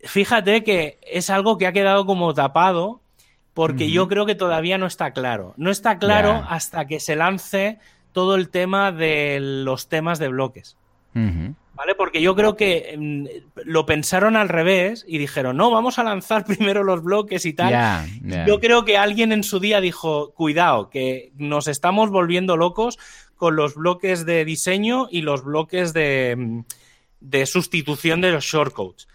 fíjate 0.04 0.64
que 0.64 0.98
es 1.06 1.30
algo 1.30 1.58
que 1.58 1.68
ha 1.68 1.74
quedado 1.74 2.06
como 2.06 2.34
tapado 2.34 3.02
porque 3.54 3.92
yo 3.92 4.08
creo 4.08 4.26
que 4.26 4.36
todavía 4.36 4.78
no 4.78 4.86
está 4.86 5.12
claro. 5.12 5.54
No 5.58 5.72
está 5.72 6.00
claro 6.00 6.46
hasta 6.48 6.88
que 6.88 7.02
se 7.02 7.18
lance 7.18 7.80
todo 8.14 8.36
el 8.36 8.50
tema 8.50 8.94
de 8.94 9.40
los 9.42 9.90
temas 9.90 10.20
de 10.20 10.30
bloques. 10.30 10.78
Ujú. 11.14 11.54
¿Vale? 11.82 11.96
Porque 11.96 12.22
yo 12.22 12.36
creo 12.36 12.56
que 12.56 12.96
mm, 12.96 13.26
lo 13.66 13.88
pensaron 13.88 14.36
al 14.36 14.50
revés 14.50 15.04
y 15.08 15.18
dijeron, 15.18 15.58
no, 15.58 15.72
vamos 15.72 15.98
a 15.98 16.04
lanzar 16.04 16.46
primero 16.46 16.84
los 16.84 17.02
bloques 17.02 17.44
y 17.48 17.54
tal. 17.54 18.06
Yo 18.46 18.60
creo 18.60 18.86
que 18.86 19.00
alguien 19.00 19.32
en 19.32 19.42
su 19.42 19.60
día 19.60 19.82
dijo, 19.82 20.32
cuidado, 20.34 20.92
que 20.92 21.32
nos 21.38 21.68
estamos 21.68 22.12
volviendo 22.12 22.56
locos 22.56 23.00
con 23.36 23.56
los 23.56 23.74
bloques 23.74 24.28
de 24.28 24.46
diseño 24.46 25.08
y 25.10 25.24
los 25.24 25.44
bloques 25.44 25.92
de, 25.92 26.36
mm, 26.38 26.60
de 27.20 27.46
sustitución 27.48 28.22
de 28.22 28.32
los 28.32 28.46
shortcodes. 28.46 29.08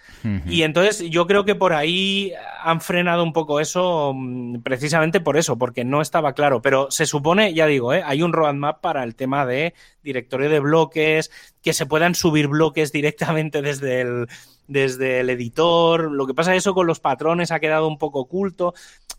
Y 0.46 0.62
entonces 0.62 1.08
yo 1.10 1.26
creo 1.26 1.44
que 1.44 1.54
por 1.54 1.72
ahí 1.72 2.32
han 2.62 2.80
frenado 2.80 3.22
un 3.22 3.32
poco 3.32 3.60
eso, 3.60 4.12
mm, 4.14 4.60
precisamente 4.62 5.20
por 5.20 5.36
eso, 5.36 5.56
porque 5.56 5.84
no 5.84 6.00
estaba 6.00 6.32
claro. 6.32 6.62
Pero 6.62 6.90
se 6.90 7.06
supone, 7.06 7.54
ya 7.54 7.66
digo, 7.66 7.92
¿eh? 7.92 8.02
hay 8.04 8.22
un 8.22 8.32
roadmap 8.32 8.80
para 8.80 9.04
el 9.04 9.14
tema 9.14 9.46
de 9.46 9.74
directorio 10.02 10.48
de 10.48 10.60
bloques, 10.60 11.30
que 11.62 11.72
se 11.72 11.86
puedan 11.86 12.14
subir 12.14 12.48
bloques 12.48 12.92
directamente 12.92 13.62
desde 13.62 14.00
el, 14.00 14.26
desde 14.68 15.20
el 15.20 15.30
editor. 15.30 16.10
Lo 16.10 16.26
que 16.26 16.34
pasa 16.34 16.54
es 16.54 16.62
eso 16.62 16.74
con 16.74 16.86
los 16.86 17.00
patrones 17.00 17.50
ha 17.50 17.60
quedado 17.60 17.88
un 17.88 17.98
poco 17.98 18.20
oculto. 18.20 18.74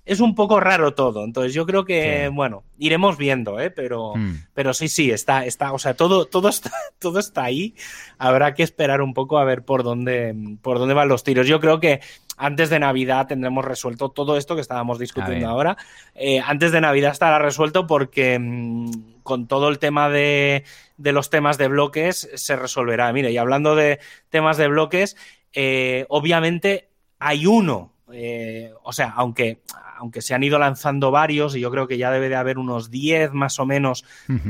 Es 0.07 0.19
un 0.21 0.33
poco 0.35 0.59
raro 0.59 0.93
todo. 0.93 1.23
Entonces 1.23 1.53
yo 1.53 1.65
creo 1.65 1.85
que, 1.85 2.25
Sí. 2.27 2.33
bueno, 2.33 2.63
iremos 2.77 3.17
viendo, 3.17 3.59
¿eh? 3.59 3.69
Pero, 3.69 4.13
Mm. 4.15 4.45
pero 4.53 4.73
sí, 4.73 4.87
sí, 4.87 5.11
está, 5.11 5.45
está, 5.45 5.73
o 5.73 5.79
sea, 5.79 5.93
todo, 5.95 6.25
todo 6.25 6.49
está, 6.49 6.71
todo 6.99 7.19
está 7.19 7.43
ahí. 7.43 7.75
Habrá 8.17 8.53
que 8.53 8.63
esperar 8.63 9.01
un 9.01 9.13
poco 9.13 9.37
a 9.37 9.43
ver 9.43 9.63
por 9.65 9.83
dónde, 9.83 10.33
por 10.61 10.79
dónde 10.79 10.93
van 10.93 11.09
los 11.09 11.23
tiros. 11.23 11.45
Yo 11.47 11.59
creo 11.59 11.79
que 11.79 11.99
antes 12.37 12.69
de 12.69 12.79
Navidad 12.79 13.27
tendremos 13.27 13.65
resuelto 13.65 14.09
todo 14.09 14.37
esto 14.37 14.55
que 14.55 14.61
estábamos 14.61 14.99
discutiendo 14.99 15.47
ahora. 15.47 15.75
Eh, 16.15 16.39
antes 16.39 16.71
de 16.71 16.81
Navidad 16.81 17.11
estará 17.11 17.39
resuelto 17.39 17.87
porque 17.87 18.37
mm, 18.39 18.91
con 19.23 19.47
todo 19.47 19.69
el 19.69 19.79
tema 19.79 20.09
de, 20.09 20.63
de 20.97 21.11
los 21.11 21.29
temas 21.29 21.57
de 21.57 21.67
bloques 21.67 22.29
se 22.35 22.55
resolverá. 22.55 23.11
Mire, 23.11 23.31
y 23.31 23.37
hablando 23.37 23.75
de 23.75 23.99
temas 24.29 24.57
de 24.57 24.67
bloques, 24.67 25.17
eh, 25.53 26.05
obviamente 26.09 26.89
hay 27.19 27.45
uno. 27.47 27.91
Eh, 28.11 28.71
o 28.83 28.93
sea, 28.93 29.13
aunque, 29.15 29.61
aunque 29.97 30.21
se 30.21 30.33
han 30.33 30.43
ido 30.43 30.59
lanzando 30.59 31.11
varios, 31.11 31.55
y 31.55 31.59
yo 31.59 31.71
creo 31.71 31.87
que 31.87 31.97
ya 31.97 32.11
debe 32.11 32.29
de 32.29 32.35
haber 32.35 32.57
unos 32.57 32.89
10 32.91 33.33
más 33.33 33.59
o 33.59 33.65
menos 33.65 34.05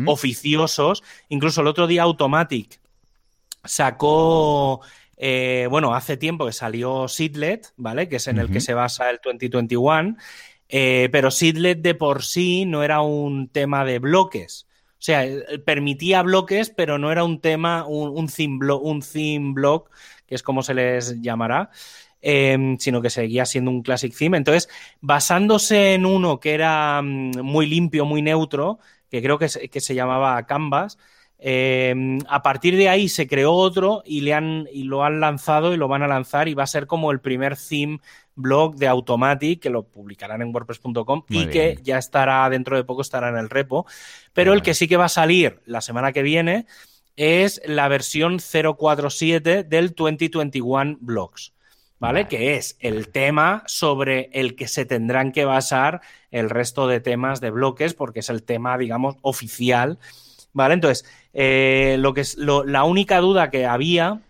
oficiosos. 0.07 1.03
Incluso 1.29 1.61
el 1.61 1.67
otro 1.67 1.87
día 1.87 2.03
Automatic 2.03 2.79
sacó, 3.63 4.81
eh, 5.17 5.67
bueno, 5.69 5.93
hace 5.93 6.17
tiempo 6.17 6.45
que 6.45 6.53
salió 6.53 7.07
Sidlet, 7.07 7.73
¿vale? 7.77 8.07
Que 8.09 8.17
es 8.17 8.27
en 8.27 8.37
el 8.37 8.51
que 8.51 8.61
se 8.61 8.73
basa 8.73 9.09
el 9.09 9.19
2021. 9.23 10.15
eh, 10.69 11.09
pero 11.11 11.31
Sidlet 11.31 11.79
de 11.81 11.95
por 11.95 12.23
sí 12.23 12.65
no 12.65 12.83
era 12.83 13.01
un 13.01 13.47
tema 13.49 13.85
de 13.85 13.99
bloques. 13.99 14.67
O 14.93 15.01
sea, 15.07 15.25
permitía 15.65 16.23
bloques, 16.23 16.71
pero 16.75 16.97
no 16.97 17.11
era 17.11 17.23
un 17.23 17.39
tema, 17.39 17.85
un, 17.85 18.09
un, 18.17 18.27
theme, 18.27 18.57
blo- 18.57 18.79
un 18.81 19.01
theme 19.01 19.53
block, 19.53 19.91
que 20.25 20.35
es 20.35 20.41
como 20.43 20.63
se 20.63 20.73
les 20.73 21.21
llamará, 21.21 21.69
eh, 22.21 22.75
sino 22.79 23.01
que 23.01 23.09
seguía 23.09 23.45
siendo 23.45 23.71
un 23.71 23.81
classic 23.81 24.15
theme. 24.15 24.37
Entonces, 24.37 24.69
basándose 25.01 25.93
en 25.93 26.05
uno 26.05 26.39
que 26.39 26.53
era 26.53 27.01
mm, 27.01 27.41
muy 27.41 27.65
limpio, 27.67 28.05
muy 28.05 28.21
neutro, 28.21 28.79
que 29.09 29.21
creo 29.21 29.37
que 29.37 29.49
se, 29.49 29.69
que 29.69 29.81
se 29.81 29.95
llamaba 29.95 30.45
Canvas, 30.45 30.97
eh, 31.39 32.17
a 32.27 32.41
partir 32.41 32.75
de 32.77 32.89
ahí 32.89 33.09
se 33.09 33.27
creó 33.27 33.53
otro 33.53 34.01
y, 34.05 34.21
le 34.21 34.33
han, 34.33 34.67
y 34.71 34.83
lo 34.83 35.03
han 35.03 35.19
lanzado 35.19 35.73
y 35.73 35.77
lo 35.77 35.87
van 35.87 36.01
a 36.01 36.07
lanzar 36.07 36.47
y 36.47 36.55
va 36.55 36.63
a 36.63 36.67
ser 36.67 36.87
como 36.87 37.11
el 37.11 37.19
primer 37.19 37.55
theme 37.55 37.99
blog 38.33 38.75
de 38.75 38.87
Automatic 38.87 39.61
que 39.61 39.69
lo 39.69 39.83
publicarán 39.83 40.41
en 40.41 40.53
WordPress.com 40.53 41.23
y 41.29 41.47
que 41.47 41.77
ya 41.83 41.97
estará 41.97 42.49
dentro 42.49 42.75
de 42.75 42.83
poco 42.83 43.01
estará 43.01 43.29
en 43.29 43.37
el 43.37 43.49
repo. 43.49 43.85
Pero 44.33 44.51
Muy 44.51 44.57
el 44.57 44.63
que 44.63 44.73
sí 44.73 44.87
que 44.87 44.97
va 44.97 45.05
a 45.05 45.09
salir 45.09 45.61
la 45.65 45.81
semana 45.81 46.11
que 46.11 46.23
viene 46.23 46.65
es 47.15 47.61
la 47.65 47.87
versión 47.87 48.37
047 48.39 49.63
del 49.63 49.93
2021 49.93 50.97
Blogs. 50.99 51.53
¿Vale? 51.99 52.23
Vale. 52.23 52.27
Que 52.27 52.55
es 52.55 52.77
el 52.79 53.09
tema 53.09 53.63
sobre 53.65 54.29
el 54.33 54.55
que 54.55 54.67
se 54.67 54.85
tendrán 54.85 55.31
que 55.31 55.45
basar 55.45 56.01
el 56.31 56.49
resto 56.49 56.87
de 56.87 56.99
temas 56.99 57.41
de 57.41 57.49
bloques, 57.51 57.93
porque 57.93 58.19
es 58.19 58.29
el 58.29 58.43
tema, 58.43 58.77
digamos, 58.77 59.15
oficial. 59.21 59.97
¿Vale? 60.53 60.75
Entonces, 60.75 61.05
eh, 61.33 61.97
lo 61.99 62.13
que 62.13 62.21
es, 62.21 62.37
lo- 62.37 62.63
la 62.63 62.83
única 62.83 63.19
duda 63.19 63.49
que 63.51 63.65
había 63.65 64.21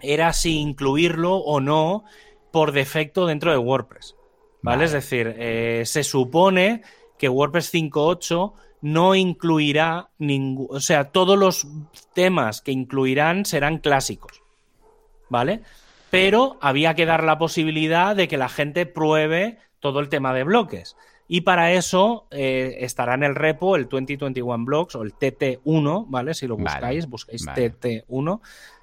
era 0.00 0.32
si 0.32 0.58
incluirlo 0.58 1.36
o 1.36 1.60
no 1.60 2.04
por 2.52 2.72
defecto 2.72 3.26
dentro 3.26 3.50
de 3.50 3.58
WordPress. 3.58 4.14
¿Vale? 4.62 4.76
Vale. 4.76 4.84
Es 4.84 4.92
decir, 4.92 5.34
eh, 5.38 5.82
se 5.86 6.04
supone 6.04 6.82
que 7.18 7.28
WordPress 7.28 7.70
5.8 7.72 8.54
no 8.82 9.14
incluirá 9.14 10.10
ningún. 10.18 10.66
O 10.70 10.80
sea, 10.80 11.04
todos 11.10 11.38
los 11.38 11.66
temas 12.14 12.60
que 12.60 12.72
incluirán 12.72 13.44
serán 13.44 13.78
clásicos. 13.78 14.42
¿Vale? 15.28 15.62
Pero 16.10 16.56
había 16.60 16.94
que 16.94 17.06
dar 17.06 17.24
la 17.24 17.38
posibilidad 17.38 18.14
de 18.16 18.28
que 18.28 18.36
la 18.36 18.48
gente 18.48 18.86
pruebe 18.86 19.58
todo 19.80 20.00
el 20.00 20.08
tema 20.08 20.32
de 20.32 20.44
bloques. 20.44 20.96
Y 21.28 21.40
para 21.40 21.72
eso 21.72 22.28
eh, 22.30 22.76
estará 22.80 23.14
en 23.14 23.24
el 23.24 23.34
repo 23.34 23.74
el 23.76 23.88
2021 23.88 24.64
Blocks 24.64 24.94
o 24.94 25.02
el 25.02 25.12
TT1, 25.14 26.06
¿vale? 26.08 26.34
Si 26.34 26.46
lo 26.46 26.56
Vale, 26.56 26.70
buscáis, 26.70 27.06
buscáis 27.08 27.44
vale. 27.44 27.72
TT1 27.72 28.40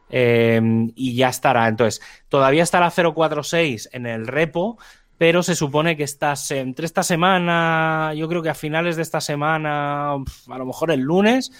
eh, 0.09 0.61
y 0.95 1.15
ya 1.15 1.29
estará. 1.29 1.67
Entonces, 1.69 2.01
todavía 2.27 2.63
está 2.63 2.79
la 2.81 2.91
046 2.91 3.89
en 3.93 4.05
el 4.05 4.27
repo, 4.27 4.77
pero 5.17 5.41
se 5.41 5.55
supone 5.55 5.95
que 5.95 6.03
esta 6.03 6.35
se- 6.35 6.59
entre 6.59 6.85
esta 6.85 7.01
semana, 7.03 8.13
yo 8.15 8.27
creo 8.27 8.41
que 8.41 8.49
a 8.49 8.55
finales 8.55 8.97
de 8.97 9.03
esta 9.03 9.21
semana, 9.21 10.11
a 10.13 10.57
lo 10.57 10.65
mejor 10.65 10.91
el 10.91 10.99
lunes, 10.99 11.51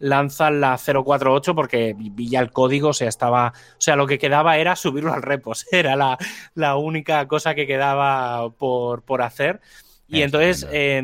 lanzan 0.00 0.60
la 0.60 0.76
048 0.76 1.54
porque 1.54 1.94
vi 1.96 2.28
ya 2.28 2.40
el 2.40 2.50
código, 2.50 2.88
o 2.88 2.92
sea, 2.92 3.08
estaba, 3.08 3.52
o 3.54 3.80
sea, 3.80 3.94
lo 3.94 4.06
que 4.06 4.18
quedaba 4.18 4.56
era 4.58 4.74
subirlo 4.74 5.12
al 5.12 5.22
repo, 5.22 5.52
era 5.70 5.94
la, 5.94 6.18
la 6.54 6.76
única 6.76 7.28
cosa 7.28 7.54
que 7.54 7.68
quedaba 7.68 8.50
por, 8.50 9.02
por 9.02 9.22
hacer. 9.22 9.60
Y 10.12 10.22
entonces, 10.22 10.66
eh, 10.72 11.00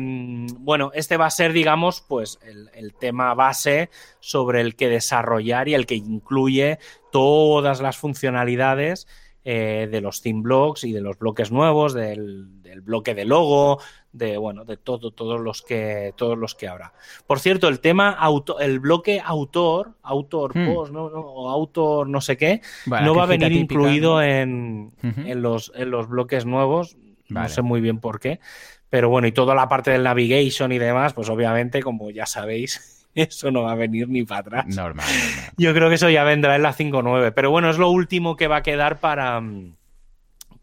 bueno, 0.59 0.91
este 0.93 1.15
va 1.15 1.27
a 1.27 1.31
ser, 1.31 1.53
digamos, 1.53 2.03
pues 2.05 2.39
el, 2.43 2.69
el, 2.73 2.93
tema 2.93 3.33
base 3.35 3.89
sobre 4.19 4.59
el 4.59 4.75
que 4.75 4.89
desarrollar 4.89 5.69
y 5.69 5.75
el 5.75 5.85
que 5.85 5.95
incluye 5.95 6.77
todas 7.09 7.79
las 7.79 7.95
funcionalidades 7.95 9.07
eh, 9.49 9.87
de 9.89 10.01
los 10.01 10.21
theme 10.21 10.41
blocks 10.41 10.83
y 10.83 10.91
de 10.91 10.99
los 10.99 11.17
bloques 11.17 11.53
nuevos, 11.53 11.93
del, 11.93 12.61
del, 12.61 12.81
bloque 12.81 13.15
de 13.15 13.23
logo, 13.23 13.79
de 14.11 14.35
bueno, 14.37 14.65
de 14.65 14.75
todo, 14.75 15.11
todos 15.11 15.39
los 15.39 15.61
que, 15.61 16.13
todos 16.17 16.37
los 16.37 16.53
que 16.53 16.67
habrá. 16.67 16.91
Por 17.27 17.39
cierto, 17.39 17.69
el 17.69 17.79
tema 17.79 18.09
auto, 18.09 18.59
el 18.59 18.81
bloque 18.81 19.21
autor, 19.23 19.93
autor 20.03 20.51
hmm. 20.53 20.73
post, 20.73 20.91
¿no? 20.91 21.09
¿no? 21.09 21.21
o 21.21 21.49
autor 21.49 22.09
no 22.09 22.19
sé 22.19 22.35
qué, 22.35 22.59
no 22.87 23.15
va 23.15 23.23
a 23.23 23.27
venir 23.27 23.47
típica, 23.47 23.61
incluido 23.61 24.15
¿no? 24.15 24.21
en, 24.21 24.91
uh 25.01 25.07
-huh. 25.07 25.31
en, 25.31 25.41
los, 25.41 25.71
en 25.75 25.91
los 25.91 26.09
bloques 26.09 26.45
nuevos. 26.45 26.97
Vale. 27.29 27.47
No 27.47 27.49
sé 27.53 27.61
muy 27.61 27.79
bien 27.79 28.01
por 28.01 28.19
qué. 28.19 28.41
Pero 28.89 29.07
bueno, 29.07 29.29
y 29.29 29.31
toda 29.31 29.55
la 29.55 29.69
parte 29.69 29.91
del 29.91 30.03
navigation 30.03 30.73
y 30.73 30.77
demás, 30.77 31.13
pues 31.13 31.29
obviamente, 31.29 31.81
como 31.81 32.09
ya 32.11 32.25
sabéis, 32.25 32.96
eso 33.25 33.51
no 33.51 33.63
va 33.63 33.71
a 33.71 33.75
venir 33.75 34.07
ni 34.07 34.23
para 34.23 34.41
atrás. 34.41 34.65
Normal, 34.67 35.05
normal. 35.07 35.53
Yo 35.57 35.73
creo 35.73 35.89
que 35.89 35.95
eso 35.95 36.09
ya 36.09 36.23
vendrá 36.23 36.55
en 36.55 36.61
la 36.61 36.73
5.9. 36.73 37.33
Pero 37.33 37.49
bueno, 37.49 37.69
es 37.69 37.77
lo 37.77 37.89
último 37.89 38.35
que 38.35 38.47
va 38.47 38.57
a 38.57 38.63
quedar 38.63 38.99
para, 38.99 39.41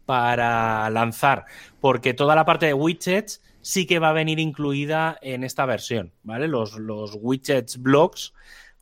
para 0.05 0.89
lanzar. 0.89 1.45
Porque 1.81 2.13
toda 2.13 2.33
la 2.35 2.45
parte 2.45 2.67
de 2.67 2.73
widgets 2.73 3.41
sí 3.61 3.85
que 3.85 3.99
va 3.99 4.09
a 4.09 4.13
venir 4.13 4.39
incluida 4.39 5.17
en 5.21 5.43
esta 5.43 5.65
versión, 5.65 6.13
¿vale? 6.23 6.47
Los, 6.47 6.77
los 6.77 7.17
widgets 7.19 7.81
blocks 7.81 8.33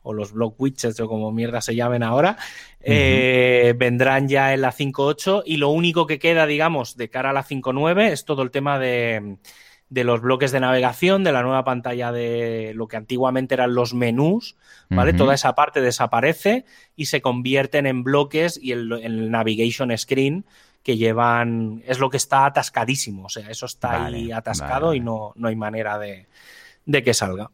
o 0.04 0.12
los 0.12 0.32
block 0.32 0.60
widgets 0.60 1.00
o 1.00 1.08
como 1.08 1.32
mierda 1.32 1.62
se 1.62 1.74
llamen 1.74 2.02
ahora, 2.02 2.36
eh, 2.80 3.74
vendrán 3.78 4.28
ya 4.28 4.52
en 4.52 4.60
la 4.60 4.70
5.8 4.70 5.42
y 5.46 5.56
lo 5.56 5.70
único 5.70 6.06
que 6.06 6.18
queda, 6.18 6.44
digamos, 6.44 6.98
de 6.98 7.08
cara 7.08 7.30
a 7.30 7.32
la 7.32 7.42
5.9 7.42 8.10
es 8.10 8.26
todo 8.26 8.42
el 8.42 8.50
tema 8.50 8.78
de, 8.78 9.38
de, 9.94 10.04
los 10.04 10.20
bloques 10.20 10.52
de 10.52 10.60
navegación, 10.60 11.24
de 11.24 11.32
la 11.32 11.42
nueva 11.42 11.64
pantalla 11.64 12.12
de 12.12 12.72
lo 12.74 12.88
que 12.88 12.96
antiguamente 12.96 13.54
eran 13.54 13.74
los 13.74 13.94
menús, 13.94 14.56
¿vale? 14.90 15.12
Toda 15.12 15.34
esa 15.34 15.54
parte 15.54 15.80
desaparece 15.80 16.64
y 16.96 17.06
se 17.06 17.20
convierten 17.20 17.86
en 17.86 18.02
bloques 18.04 18.58
y 18.60 18.72
el, 18.72 18.92
el 18.92 19.30
navigation 19.30 19.96
screen 19.96 20.44
que 20.82 20.96
llevan, 20.96 21.82
es 21.86 21.98
lo 21.98 22.10
que 22.10 22.18
está 22.18 22.44
atascadísimo, 22.44 23.24
o 23.24 23.28
sea, 23.28 23.48
eso 23.48 23.66
está 23.66 24.06
ahí 24.06 24.32
atascado 24.32 24.92
y 24.94 25.00
no, 25.00 25.32
no 25.36 25.48
hay 25.48 25.56
manera 25.56 25.98
de, 25.98 26.26
de 26.84 27.02
que 27.02 27.14
salga. 27.14 27.50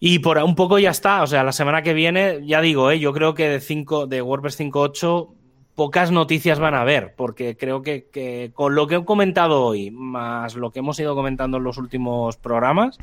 Y 0.00 0.18
por 0.18 0.36
un 0.38 0.54
poco 0.54 0.78
ya 0.78 0.90
está. 0.90 1.22
O 1.22 1.26
sea, 1.26 1.44
la 1.44 1.52
semana 1.52 1.82
que 1.82 1.94
viene, 1.94 2.40
ya 2.44 2.60
digo, 2.60 2.90
¿eh? 2.90 2.98
yo 2.98 3.12
creo 3.12 3.34
que 3.34 3.48
de, 3.48 3.60
5, 3.60 4.06
de 4.06 4.20
WordPress 4.20 4.60
5.8 4.60 5.34
pocas 5.74 6.10
noticias 6.10 6.58
van 6.58 6.74
a 6.74 6.82
haber, 6.82 7.14
porque 7.14 7.56
creo 7.56 7.82
que, 7.82 8.50
con 8.54 8.74
lo 8.74 8.86
que 8.86 8.96
he 8.96 9.04
comentado 9.04 9.64
hoy, 9.64 9.90
más 9.90 10.54
lo 10.54 10.70
que 10.70 10.78
hemos 10.80 10.98
ido 11.00 11.14
comentando 11.14 11.56
en 11.58 11.64
los 11.64 11.78
últimos 11.78 12.36
programas, 12.36 12.98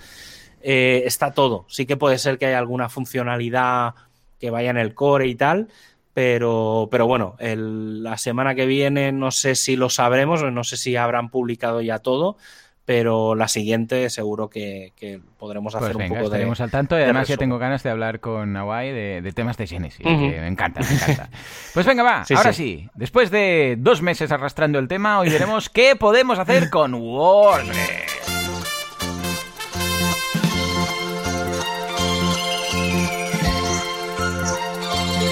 eh, 0.61 1.03
está 1.05 1.31
todo. 1.31 1.65
Sí 1.67 1.85
que 1.85 1.97
puede 1.97 2.17
ser 2.17 2.37
que 2.37 2.45
haya 2.45 2.59
alguna 2.59 2.89
funcionalidad 2.89 3.95
que 4.39 4.49
vaya 4.49 4.69
en 4.69 4.77
el 4.77 4.93
core 4.93 5.27
y 5.27 5.35
tal, 5.35 5.67
pero, 6.13 6.87
pero 6.91 7.07
bueno, 7.07 7.35
la 7.39 8.17
semana 8.17 8.55
que 8.55 8.65
viene 8.65 9.11
no 9.11 9.31
sé 9.31 9.55
si 9.55 9.75
lo 9.75 9.89
sabremos, 9.89 10.43
no 10.43 10.63
sé 10.63 10.77
si 10.77 10.95
habrán 10.95 11.29
publicado 11.29 11.81
ya 11.81 11.99
todo, 11.99 12.37
pero 12.85 13.35
la 13.35 13.47
siguiente 13.47 14.09
seguro 14.09 14.49
que, 14.49 14.91
podremos 15.37 15.75
hacer 15.75 15.93
pues 15.93 16.09
un 16.09 16.15
poco 16.15 16.25
estaremos 16.25 16.61
al 16.61 16.71
tanto 16.71 16.97
y 16.97 17.03
además 17.03 17.27
ya 17.27 17.37
tengo 17.37 17.57
ganas 17.57 17.83
de 17.83 17.89
hablar 17.89 18.19
con 18.19 18.55
Hawaii 18.55 18.91
de, 18.91 19.31
temas 19.33 19.57
de 19.57 19.67
Genesis, 19.67 20.05
me 20.05 20.47
encanta, 20.47 20.81
me 20.81 20.95
encanta. 20.95 21.29
Pues 21.73 21.85
venga, 21.85 22.03
va, 22.03 22.25
ahora 22.35 22.53
sí. 22.53 22.89
después 22.95 23.31
de 23.31 23.75
dos 23.79 24.01
meses 24.01 24.31
arrastrando 24.31 24.77
el 24.79 24.87
tema, 24.87 25.19
hoy 25.19 25.29
veremos 25.29 25.69
qué 25.69 25.95
podemos 25.95 26.37
hacer 26.37 26.69
con 26.69 26.93
WordPress. 26.93 28.10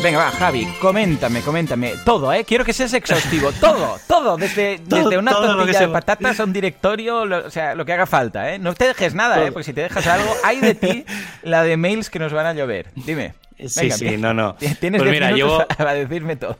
Venga, 0.01 0.17
va, 0.17 0.31
Javi, 0.31 0.65
coméntame, 0.79 1.41
coméntame. 1.41 1.93
Todo, 2.05 2.31
¿eh? 2.31 2.45
Quiero 2.45 2.63
que 2.63 2.71
seas 2.71 2.93
exhaustivo. 2.93 3.51
Todo, 3.59 3.97
todo. 4.07 4.37
Desde, 4.37 4.79
desde 4.85 5.17
una 5.17 5.31
tortilla 5.31 5.81
de 5.81 5.87
patatas 5.89 6.39
a 6.39 6.45
un 6.45 6.53
directorio, 6.53 7.23
o 7.23 7.49
sea, 7.49 7.75
lo 7.75 7.83
que 7.83 7.93
haga 7.93 8.05
falta, 8.05 8.53
¿eh? 8.53 8.59
No 8.59 8.73
te 8.73 8.87
dejes 8.87 9.13
nada, 9.13 9.45
¿eh? 9.45 9.51
Porque 9.51 9.65
si 9.65 9.73
te 9.73 9.81
dejas 9.81 10.07
algo, 10.07 10.33
hay 10.43 10.61
de 10.61 10.75
ti 10.75 11.05
la 11.43 11.63
de 11.63 11.75
mails 11.75 12.09
que 12.09 12.17
nos 12.17 12.31
van 12.31 12.45
a 12.45 12.53
llover. 12.53 12.91
Dime. 12.95 13.33
sí, 13.65 13.91
sí, 13.91 14.17
no, 14.17 14.33
no. 14.33 14.55
Tienes 14.79 15.01
pues 15.01 15.11
mira, 15.11 15.31
llevo... 15.31 15.65
a 15.77 15.93
decirme 15.93 16.37
todo. 16.37 16.57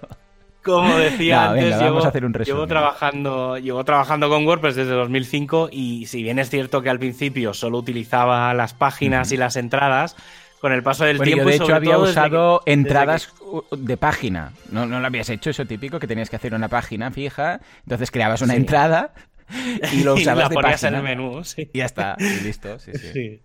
Como 0.62 0.98
decía 0.98 1.52
antes, 1.52 1.80
llevo, 1.80 2.04
a 2.04 2.10
hacer 2.10 2.26
un 2.26 2.34
llevo, 2.34 2.68
trabajando, 2.68 3.58
llevo 3.58 3.86
trabajando 3.86 4.28
con 4.28 4.46
WordPress 4.46 4.76
desde 4.76 4.92
2005 4.92 5.70
y 5.72 6.06
si 6.08 6.22
bien 6.22 6.38
es 6.38 6.50
cierto 6.50 6.82
que 6.82 6.90
al 6.90 7.00
principio 7.00 7.54
solo 7.54 7.78
utilizaba 7.78 8.54
las 8.54 8.74
páginas 8.74 9.32
y 9.32 9.38
las 9.38 9.56
entradas, 9.56 10.18
con 10.60 10.74
el 10.74 10.84
paso 10.84 11.06
del 11.06 11.20
tiempo. 11.20 11.44
Yo 11.44 11.50
de 11.50 11.56
hecho 11.56 11.76
había 11.76 11.98
usado 11.98 12.62
entradas 12.66 13.34
de 13.72 13.98
página. 13.98 14.54
¿No, 14.72 14.86
¿No 14.86 15.00
lo 15.00 15.08
habías 15.08 15.30
hecho 15.30 15.50
eso 15.50 15.66
típico? 15.66 16.00
Que 16.00 16.08
tenías 16.08 16.30
que 16.30 16.36
hacer 16.36 16.54
una 16.54 16.68
página 16.68 17.12
fija, 17.12 17.62
entonces 17.84 18.12
creabas 18.12 18.42
una 18.42 18.56
entrada 18.56 19.14
y 19.94 20.04
lo 20.04 20.16
usabas 20.16 20.52
y 20.52 20.56
la 20.56 20.62
ponías 20.62 20.84
en 20.84 20.96
el 20.96 21.04
menú. 21.04 21.44
Sí. 21.44 21.70
Y 21.74 21.80
ya 21.80 21.86
está, 21.86 22.16
y 22.20 22.44
listo. 22.44 22.80
Sí 22.80 22.92
sí. 22.94 23.42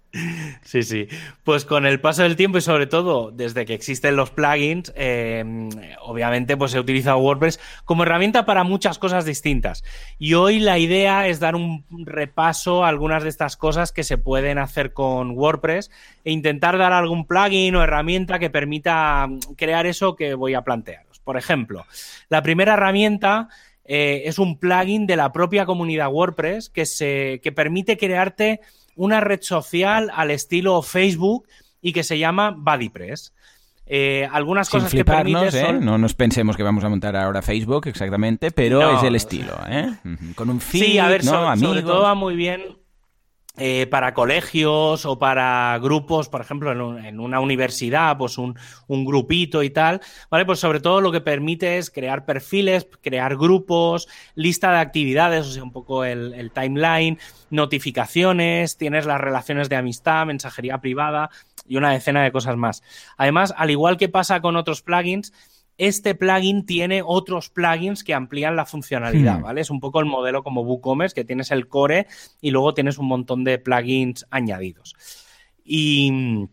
sí, 0.63 0.83
sí. 0.83 1.09
Pues 1.43 1.65
con 1.65 1.87
el 1.87 2.01
paso 2.01 2.23
del 2.23 2.37
tiempo 2.37 2.59
y 2.59 2.61
sobre 2.61 2.87
todo 2.87 3.31
desde 3.31 3.65
que 3.65 3.75
existen 3.75 4.17
los 4.17 4.31
plugins, 4.31 4.93
eh, 4.97 5.45
obviamente 6.03 6.57
pues 6.57 6.75
he 6.75 6.81
utilizado 6.81 7.19
WordPress 7.19 7.61
como 7.85 8.03
herramienta 8.05 8.45
para 8.45 8.65
muchas 8.65 8.99
cosas 8.99 9.25
distintas. 9.25 9.85
Y 10.19 10.35
hoy 10.35 10.61
la 10.61 10.79
idea 10.79 11.27
es 11.27 11.41
dar 11.41 11.57
un 11.57 11.85
repaso 12.05 12.85
a 12.85 12.89
algunas 12.89 13.23
de 13.23 13.29
estas 13.29 13.57
cosas 13.57 13.93
que 13.93 14.05
se 14.05 14.19
pueden 14.19 14.59
hacer 14.59 14.93
con 14.93 15.31
WordPress 15.33 15.91
e 16.25 16.33
intentar 16.33 16.79
dar 16.79 16.93
algún 16.93 17.27
plugin 17.27 17.75
o 17.77 17.83
herramienta 17.83 18.39
que 18.39 18.51
permita 18.51 19.29
crear 19.57 19.87
eso 19.87 20.17
que 20.17 20.35
voy 20.35 20.55
a 20.55 20.63
plantearos. 20.63 21.21
Por 21.21 21.39
ejemplo, 21.39 21.87
la 22.29 22.43
primera 22.43 22.75
herramienta 22.75 23.49
eh, 23.85 24.23
es 24.27 24.39
un 24.39 24.59
plugin 24.59 25.07
de 25.07 25.17
la 25.17 25.33
propia 25.33 25.67
comunidad 25.67 26.11
WordPress 26.11 26.71
que, 26.71 26.87
se, 26.87 27.41
que 27.43 27.53
permite 27.53 27.97
crearte 27.99 28.61
una 28.97 29.21
red 29.21 29.41
social 29.43 30.11
al 30.15 30.31
estilo 30.31 30.81
Facebook 30.83 31.47
y 31.83 31.93
que 31.93 32.03
se 32.03 32.19
llama 32.19 32.55
BuddyPress. 32.57 33.33
Eh, 33.87 34.27
algunas 34.33 34.71
cosas 34.71 34.91
que 34.91 35.05
permite 35.05 35.61
¿eh? 35.61 35.73
No 35.75 35.99
nos 35.99 36.15
pensemos 36.15 36.57
que 36.57 36.63
vamos 36.63 36.83
a 36.85 36.89
montar 36.89 37.15
ahora 37.17 37.43
Facebook 37.43 37.87
exactamente, 37.87 38.51
pero 38.51 38.97
es 38.97 39.03
el 39.03 39.15
estilo, 39.15 39.53
¿eh? 39.69 39.93
Con 40.35 40.49
un 40.49 40.61
feed, 40.61 40.85
sí, 40.85 40.99
a 40.99 41.09
ver, 41.09 41.23
sobre 41.23 41.83
todo 41.83 42.03
va 42.03 42.15
muy 42.15 42.35
bien 42.35 42.63
eh, 43.57 43.87
para 43.87 44.15
colegios 44.15 45.07
o 45.07 45.17
para 45.19 45.79
grupos, 45.81 46.29
por 46.29 46.41
ejemplo, 46.41 46.73
en, 46.99 47.21
una 47.21 47.39
universidad, 47.39 48.19
pues 48.19 48.37
un, 48.37 48.57
grupito 48.89 49.63
y 49.63 49.71
tal, 49.71 50.01
¿vale? 50.29 50.45
Pues 50.45 50.59
sobre 50.59 50.81
todo 50.81 51.01
lo 51.01 51.13
que 51.13 51.21
permite 51.21 51.79
es 51.79 51.91
crear 51.91 52.25
perfiles, 52.25 52.89
crear 53.01 53.37
grupos, 53.37 54.09
lista 54.35 54.73
de 54.73 54.79
actividades, 54.79 55.47
o 55.47 55.51
sea, 55.53 55.63
un 55.63 55.71
poco 55.71 56.05
el, 56.05 56.35
el 56.35 56.51
timeline, 56.51 57.19
notificaciones, 57.51 58.77
tienes 58.77 59.07
las 59.07 59.21
relaciones 59.21 59.69
de 59.69 59.77
amistad, 59.77 60.27
mensajería 60.27 60.79
privada 60.79 61.31
y 61.65 61.77
una 61.77 61.93
decena 61.93 62.25
de 62.25 62.33
cosas 62.33 62.57
más. 62.57 62.83
Además, 63.17 63.55
al 63.57 63.71
igual 63.71 63.97
que 63.97 64.09
pasa 64.09 64.41
con 64.41 64.57
otros 64.57 64.83
plugins, 64.83 65.33
este 65.79 66.15
plugin 66.15 66.67
tiene 66.67 67.03
otros 67.05 67.51
plugins 67.51 68.05
que 68.05 68.15
amplían 68.15 68.57
la 68.57 68.65
funcionalidad, 68.65 69.39
hmm. 69.39 69.43
¿vale? 69.43 69.61
Es 69.61 69.71
un 69.71 69.81
poco 69.81 70.01
el 70.01 70.07
modelo 70.07 70.43
como 70.43 70.63
WooCommerce, 70.63 71.15
que 71.15 71.25
tienes 71.25 71.51
el 71.51 71.69
core 71.69 72.07
y 72.41 72.51
luego 72.51 72.75
tienes 72.75 72.99
un 72.99 73.07
montón 73.07 73.45
de 73.45 73.59
plugins 73.59 74.27
añadidos. 74.31 74.95
Y 75.65 76.11
mm, 76.11 76.49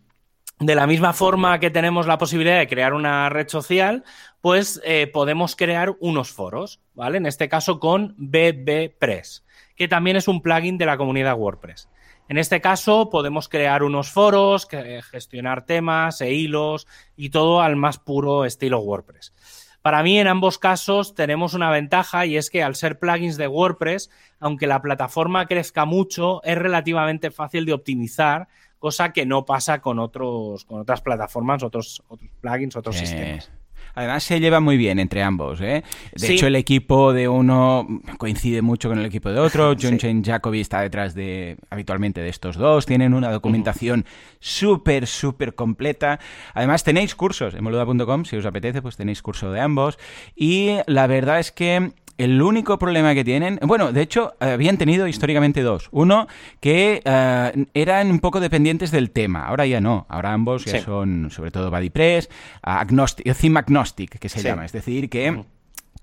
de 0.62 0.76
la 0.76 0.88
misma 0.88 1.14
forma 1.14 1.60
que 1.60 1.72
tenemos 1.72 2.08
la 2.08 2.18
posibilidad 2.18 2.60
de 2.60 2.68
crear 2.68 2.94
una 2.94 3.30
red 3.30 3.48
social, 3.48 4.04
pues 4.42 4.82
eh, 4.86 5.08
podemos 5.08 5.56
crear 5.56 5.96
unos 6.00 6.32
foros, 6.32 6.80
¿vale? 6.94 7.18
En 7.18 7.26
este 7.26 7.50
caso 7.50 7.80
con 7.80 8.16
BBPress, 8.18 9.44
que 9.76 9.88
también 9.88 10.18
es 10.18 10.28
un 10.28 10.42
plugin 10.42 10.78
de 10.78 10.86
la 10.86 10.98
comunidad 10.98 11.38
WordPress. 11.38 11.90
En 12.32 12.38
este 12.38 12.62
caso 12.62 13.10
podemos 13.10 13.50
crear 13.50 13.84
unos 13.84 14.10
foros, 14.10 14.66
gestionar 15.12 15.66
temas 15.66 16.22
e 16.22 16.32
hilos 16.32 16.88
y 17.18 17.30
todo 17.30 17.60
al 17.60 17.76
más 17.76 17.98
puro 17.98 18.46
estilo 18.46 18.80
WordPress. 18.80 19.34
Para 19.82 20.02
mí, 20.02 20.18
en 20.18 20.28
ambos 20.28 20.58
casos, 20.58 21.14
tenemos 21.14 21.56
una 21.56 21.70
ventaja 21.70 22.26
y 22.26 22.38
es 22.38 22.50
que 22.50 22.64
al 22.64 22.76
ser 22.76 23.00
plugins 23.00 23.36
de 23.36 23.50
WordPress, 23.50 24.10
aunque 24.40 24.66
la 24.66 24.82
plataforma 24.82 25.46
crezca 25.46 25.84
mucho, 25.84 26.42
es 26.46 26.58
relativamente 26.58 27.32
fácil 27.32 27.66
de 27.66 27.74
optimizar, 27.74 28.48
cosa 28.80 29.12
que 29.12 29.26
no 29.26 29.44
pasa 29.44 29.82
con, 29.82 30.00
otros, 30.00 30.64
con 30.64 30.80
otras 30.80 31.02
plataformas, 31.02 31.64
otros, 31.64 32.02
otros 32.08 32.30
plugins, 32.40 32.78
otros 32.78 32.96
sistemas. 32.96 33.52
Además 33.96 34.24
se 34.24 34.40
lleva 34.40 34.60
muy 34.60 34.78
bien 34.78 35.00
entre 35.00 35.24
ambos. 35.24 35.62
¿eh? 35.62 35.84
De 36.14 36.34
hecho, 36.34 36.48
el 36.48 36.56
equipo 36.56 37.14
de 37.14 37.28
uno 37.28 37.88
coincide 38.18 38.62
mucho 38.62 38.90
con 38.90 39.00
el 39.00 39.06
equipo 39.06 39.32
de 39.32 39.40
otro. 39.40 39.76
John 39.82 39.98
Chen 39.98 40.24
Jacoby 40.24 40.62
está 40.62 40.82
detrás 40.82 41.14
de 41.14 41.58
habitualmente 41.70 42.22
de 42.22 42.30
estos 42.30 42.56
dos. 42.56 42.86
Tienen 42.86 43.14
una 43.14 43.32
documentación 43.32 44.06
súper, 44.40 45.08
súper 45.08 45.56
completa. 45.56 46.20
Además, 46.54 46.84
tenéis 46.84 47.16
cursos 47.16 47.54
en 47.54 47.64
boluda.com. 47.64 48.26
Si 48.26 48.36
os 48.36 48.46
apetece, 48.46 48.82
pues 48.82 48.98
tenéis 48.98 49.22
curso 49.22 49.52
de 49.52 49.60
ambos. 49.60 49.98
Y 50.36 50.78
la 50.88 51.08
verdad 51.08 51.40
es 51.40 51.52
que 51.52 51.92
el 52.24 52.42
único 52.42 52.78
problema 52.78 53.16
que 53.16 53.24
tienen, 53.24 53.60
bueno, 53.64 53.92
de 53.92 54.02
hecho, 54.02 54.36
habían 54.40 54.78
tenido 54.78 55.08
históricamente 55.08 55.62
dos. 55.62 55.90
Uno, 55.92 56.28
que 56.60 57.02
eh, 57.04 57.66
eran 57.74 58.12
un 58.12 58.20
poco 58.20 58.40
dependientes 58.40 58.92
del 58.92 59.10
tema. 59.10 59.48
Ahora 59.48 59.66
ya 59.66 59.82
no. 59.82 60.06
Ahora 60.08 60.32
ambos 60.32 60.66
ya 60.66 60.82
son, 60.84 61.32
sobre 61.32 61.50
todo, 61.50 61.72
BuddyPress, 61.72 62.30
agnostic, 62.62 63.36
theme 63.36 63.60
agnostic, 63.60 64.20
que 64.20 64.30
se 64.30 64.44
llama. 64.44 64.66
Es 64.66 64.72
decir, 64.72 65.10
que 65.10 65.44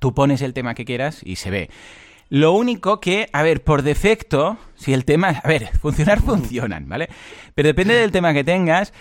tú 0.00 0.12
pones 0.12 0.42
el 0.42 0.54
tema 0.54 0.74
que 0.74 0.84
quieras 0.84 1.20
y 1.24 1.36
se 1.36 1.50
ve. 1.50 1.70
Lo 2.30 2.52
único 2.52 3.00
que, 3.00 3.28
a 3.32 3.42
ver, 3.42 3.62
por 3.62 3.82
defecto, 3.82 4.58
si 4.74 4.92
el 4.92 5.04
tema, 5.04 5.40
a 5.42 5.48
ver, 5.48 5.70
funcionar 5.80 6.20
funcionan, 6.20 6.88
¿vale? 6.88 7.08
Pero 7.54 7.68
depende 7.68 7.94
del 7.94 8.10
tema 8.10 8.34
que 8.34 8.42
tengas. 8.42 8.92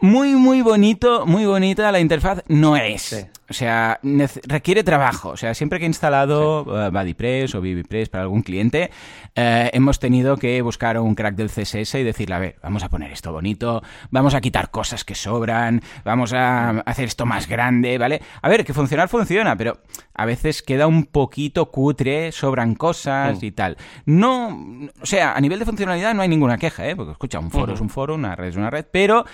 Muy, 0.00 0.36
muy 0.36 0.62
bonito, 0.62 1.26
muy 1.26 1.44
bonita 1.44 1.90
la 1.90 1.98
interfaz 1.98 2.44
no 2.46 2.76
es. 2.76 3.26
O 3.48 3.52
sea, 3.52 4.00
requiere 4.46 4.84
trabajo. 4.84 5.30
O 5.30 5.36
sea, 5.36 5.54
siempre 5.54 5.78
que 5.78 5.84
he 5.84 5.88
instalado 5.88 6.64
sí. 6.64 6.70
uh, 6.70 6.90
BuddyPress 6.90 7.54
o 7.54 7.60
VBPress 7.60 8.08
para 8.08 8.22
algún 8.22 8.42
cliente, 8.42 8.90
eh, 9.34 9.70
hemos 9.72 9.98
tenido 9.98 10.36
que 10.36 10.60
buscar 10.62 10.98
un 10.98 11.14
crack 11.14 11.34
del 11.34 11.48
CSS 11.50 11.96
y 11.96 12.02
decirle, 12.02 12.34
a 12.34 12.38
ver, 12.38 12.56
vamos 12.62 12.82
a 12.82 12.88
poner 12.88 13.12
esto 13.12 13.32
bonito, 13.32 13.82
vamos 14.10 14.34
a 14.34 14.40
quitar 14.40 14.70
cosas 14.70 15.04
que 15.04 15.14
sobran, 15.14 15.82
vamos 16.04 16.32
a 16.32 16.70
hacer 16.80 17.06
esto 17.06 17.26
más 17.26 17.48
grande, 17.48 17.98
¿vale? 17.98 18.22
A 18.40 18.48
ver, 18.48 18.64
que 18.64 18.74
funcionar 18.74 19.08
funciona, 19.08 19.56
pero 19.56 19.78
a 20.14 20.24
veces 20.24 20.62
queda 20.62 20.86
un 20.86 21.04
poquito 21.06 21.70
cutre, 21.70 22.32
sobran 22.32 22.74
cosas 22.74 23.42
mm. 23.42 23.44
y 23.44 23.50
tal. 23.52 23.76
No, 24.06 24.88
o 25.00 25.06
sea, 25.06 25.34
a 25.34 25.40
nivel 25.40 25.58
de 25.58 25.64
funcionalidad 25.64 26.14
no 26.14 26.22
hay 26.22 26.28
ninguna 26.28 26.58
queja, 26.58 26.88
¿eh? 26.88 26.96
Porque 26.96 27.12
escucha, 27.12 27.38
un 27.38 27.50
foro 27.50 27.64
uh 27.64 27.68
-huh. 27.70 27.74
es 27.74 27.80
un 27.80 27.88
foro, 27.88 28.14
una 28.14 28.36
red 28.36 28.48
es 28.48 28.56
una 28.56 28.70
red, 28.70 28.86
pero 28.90 29.24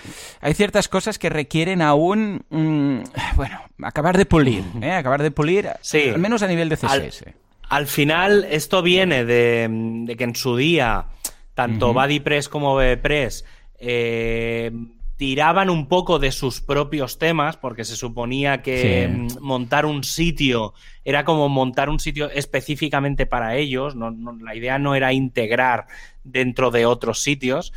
hay 0.41 0.53
ciertas 0.53 0.87
cosas 0.87 1.19
que 1.19 1.29
requieren 1.29 1.81
aún, 1.81 2.43
mmm, 2.49 2.99
bueno, 3.35 3.59
acabar 3.99 4.17
de 4.17 4.25
pulir, 4.25 4.63
¿eh? 4.81 4.91
Acabar 4.91 5.21
de 5.21 5.31
pulir, 5.31 5.69
sí. 5.81 6.09
al 6.09 6.19
menos 6.19 6.41
a 6.41 6.47
nivel 6.47 6.69
de 6.69 6.77
CSS. 6.77 7.23
Al, 7.27 7.35
al 7.69 7.87
final, 7.87 8.47
esto 8.49 8.81
viene 8.81 9.25
de, 9.25 9.67
de, 10.05 10.15
que 10.15 10.23
en 10.23 10.35
su 10.35 10.55
día, 10.57 11.05
tanto 11.53 11.89
uh 11.89 11.93
-huh. 11.93 12.05
BuddyPress 12.05 12.49
como 12.49 12.75
BBPress, 12.75 13.45
eh, 13.79 14.71
tiraban 15.19 15.69
un 15.69 15.87
poco 15.87 16.17
de 16.17 16.31
sus 16.31 16.61
propios 16.61 17.19
temas, 17.19 17.57
porque 17.57 17.83
se 17.83 17.97
suponía 17.97 18.61
que 18.61 19.27
sí. 19.27 19.37
montar 19.41 19.85
un 19.85 20.05
sitio 20.05 20.73
era 21.03 21.25
como 21.25 21.49
montar 21.49 21.89
un 21.89 21.99
sitio 21.99 22.29
específicamente 22.29 23.25
para 23.25 23.57
ellos, 23.57 23.95
no, 23.95 24.11
no, 24.11 24.31
la 24.33 24.55
idea 24.55 24.79
no 24.79 24.95
era 24.95 25.11
integrar 25.11 25.87
dentro 26.23 26.71
de 26.71 26.85
otros 26.85 27.21
sitios, 27.21 27.73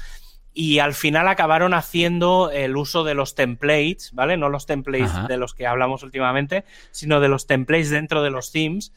y 0.55 0.81
al 0.81 0.95
final 0.95 1.29
acabaron 1.29 1.73
haciendo 1.75 2.51
el 2.51 2.77
uso 2.77 3.05
de 3.05 3.15
los 3.15 3.35
templates, 3.35 4.13
¿vale? 4.13 4.37
No 4.37 4.49
los 4.49 4.67
templates 4.67 5.11
Ajá. 5.11 5.27
de 5.27 5.39
los 5.39 5.55
que 5.55 5.67
hablamos 5.67 6.03
últimamente, 6.03 6.65
sino 6.91 7.21
de 7.21 7.29
los 7.29 7.47
templates 7.47 7.91
dentro 7.91 8.23
de 8.23 8.31
los 8.31 8.53
themes, 8.53 8.93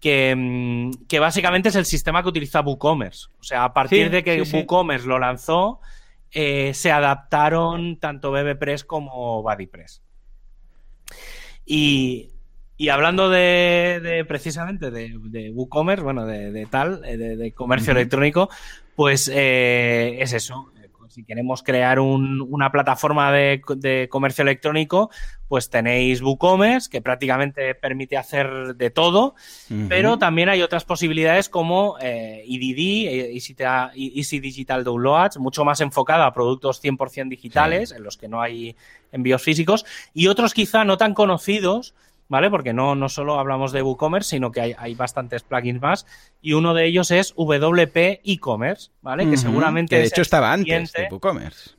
que, 0.00 0.34
mm, 0.36 1.06
que 1.08 1.18
básicamente 1.18 1.70
es 1.70 1.76
el 1.76 1.86
sistema 1.86 2.22
que 2.22 2.28
utiliza 2.28 2.60
WooCommerce. 2.60 3.28
O 3.40 3.42
sea, 3.42 3.64
a 3.64 3.72
partir 3.72 4.06
sí, 4.06 4.10
de 4.10 4.22
que 4.22 4.44
sí, 4.44 4.56
WooCommerce 4.56 5.02
sí. 5.02 5.08
lo 5.08 5.18
lanzó, 5.18 5.80
eh, 6.30 6.72
se 6.74 6.92
adaptaron 6.92 7.98
tanto 7.98 8.30
BBPress 8.30 8.84
como 8.84 9.42
BuddyPress. 9.42 10.02
Y, 11.66 12.30
y 12.76 12.88
hablando 12.88 13.28
de, 13.28 14.00
de 14.02 14.24
precisamente 14.24 14.90
de, 14.90 15.18
de, 15.20 15.50
WooCommerce, 15.50 16.02
bueno, 16.02 16.26
de, 16.26 16.52
de 16.52 16.66
tal, 16.66 17.04
eh, 17.04 17.16
de, 17.16 17.52
comercio 17.52 17.92
uh 17.92 17.94
-huh. 17.94 17.98
electrónico, 17.98 18.48
pues 18.96 19.30
eh, 19.32 20.16
es 20.20 20.32
eso 20.32 20.71
si 21.12 21.24
queremos 21.24 21.62
crear 21.62 22.00
un, 22.00 22.40
una 22.50 22.72
plataforma 22.72 23.30
de, 23.32 23.60
de, 23.76 24.08
comercio 24.10 24.42
electrónico, 24.42 25.10
pues 25.46 25.68
tenéis 25.68 26.22
WooCommerce, 26.22 26.88
que 26.88 27.02
prácticamente 27.02 27.74
permite 27.74 28.16
hacer 28.16 28.74
de 28.76 28.90
todo, 28.90 29.34
uh 29.68 29.74
-huh. 29.74 29.88
pero 29.88 30.18
también 30.18 30.48
hay 30.48 30.62
otras 30.62 30.84
posibilidades 30.84 31.50
como 31.50 31.96
eh, 32.00 32.44
EDD, 32.48 33.34
Easy, 33.34 33.54
Easy, 33.94 34.40
Digital 34.40 34.84
Downloads, 34.84 35.36
mucho 35.38 35.64
más 35.64 35.82
enfocada 35.82 36.26
a 36.26 36.32
productos 36.32 36.82
100% 36.82 37.28
digitales, 37.28 37.92
en 37.92 38.02
los 38.02 38.16
que 38.16 38.28
no 38.28 38.40
hay 38.40 38.74
envíos 39.12 39.42
físicos, 39.42 39.84
y 40.14 40.28
otros 40.28 40.54
quizá 40.54 40.84
no 40.84 40.96
tan 40.96 41.12
conocidos, 41.12 41.94
¿vale? 42.32 42.48
Porque 42.48 42.72
no, 42.72 42.94
no 42.94 43.10
solo 43.10 43.38
hablamos 43.38 43.72
de 43.72 43.82
WooCommerce, 43.82 44.30
sino 44.30 44.50
que 44.50 44.62
hay, 44.62 44.74
hay, 44.78 44.94
bastantes 44.94 45.42
plugins 45.42 45.82
más. 45.82 46.06
Y 46.40 46.54
uno 46.54 46.72
de 46.72 46.86
ellos 46.86 47.10
es 47.10 47.34
WP 47.36 48.22
e-commerce, 48.24 48.90
¿vale? 49.02 49.24
Uh 49.24 49.26
-huh. 49.26 49.30
Que 49.32 49.36
seguramente. 49.36 49.96
Que 49.96 50.00
de 50.00 50.08
hecho 50.08 50.22
estaba 50.22 50.50
antes 50.50 50.92
de 50.94 51.08
WooCommerce. 51.10 51.72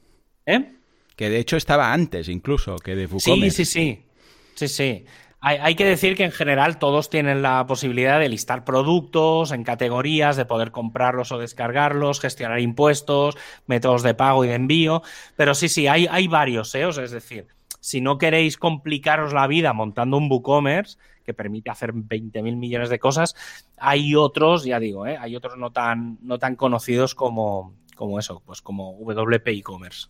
¿Eh? 0.45 0.74
Que 1.16 1.30
de 1.32 1.39
hecho 1.39 1.58
estaba 1.58 1.91
antes 1.91 2.30
incluso 2.30 2.76
que 2.78 2.95
de 2.95 3.08
WooCommerce. 3.08 3.66
Sí, 3.66 3.66
sí, 3.66 3.66
sí. 3.66 4.06
Sí, 4.54 4.68
sí. 4.68 5.06
Hay, 5.41 5.58
hay, 5.60 5.74
que 5.74 5.86
decir 5.86 6.16
que 6.16 6.24
en 6.24 6.32
general 6.32 6.78
todos 6.78 7.10
tienen 7.10 7.41
la 7.41 7.66
posibilidad 7.66 8.20
de 8.20 8.30
listar 8.30 8.64
productos 8.64 9.51
en 9.51 9.64
categorías, 9.64 10.38
de 10.38 10.45
poder 10.45 10.70
comprarlos 10.70 11.32
o 11.32 11.39
descargarlos, 11.39 12.22
gestionar 12.22 12.60
impuestos, 12.60 13.36
métodos 13.66 14.04
de 14.04 14.14
pago 14.14 14.45
y 14.45 14.49
de 14.49 14.54
envío. 14.54 15.01
Pero 15.36 15.56
sí, 15.56 15.68
sí, 15.68 15.88
hay, 15.88 16.06
hay 16.10 16.28
varios, 16.28 16.76
¿eh? 16.76 16.86
O 16.86 16.93
sea, 16.93 17.04
es 17.04 17.12
decir, 17.12 17.47
si 17.84 18.00
no 18.00 18.18
queréis 18.18 18.56
complicaros 18.56 19.34
la 19.34 19.46
vida 19.46 19.74
montando 19.74 20.16
un 20.16 20.32
WooCommerce 20.32 20.98
que 21.26 21.34
permite 21.34 21.70
hacer 21.70 21.94
20.000 21.94 22.56
millones 22.56 22.90
de 22.90 22.98
cosas, 22.98 23.36
hay 23.78 24.16
otros, 24.16 24.64
ya 24.64 24.80
digo, 24.80 25.06
¿eh? 25.06 25.18
hay 25.20 25.36
otros 25.36 25.58
no 25.58 25.74
tan, 25.74 26.18
no 26.22 26.40
tan 26.40 26.56
conocidos 26.56 27.14
como, 27.14 27.76
como 27.98 28.20
eso, 28.20 28.42
pues 28.46 28.62
como 28.62 28.94
WP 28.94 29.48
e-commerce. 29.50 30.08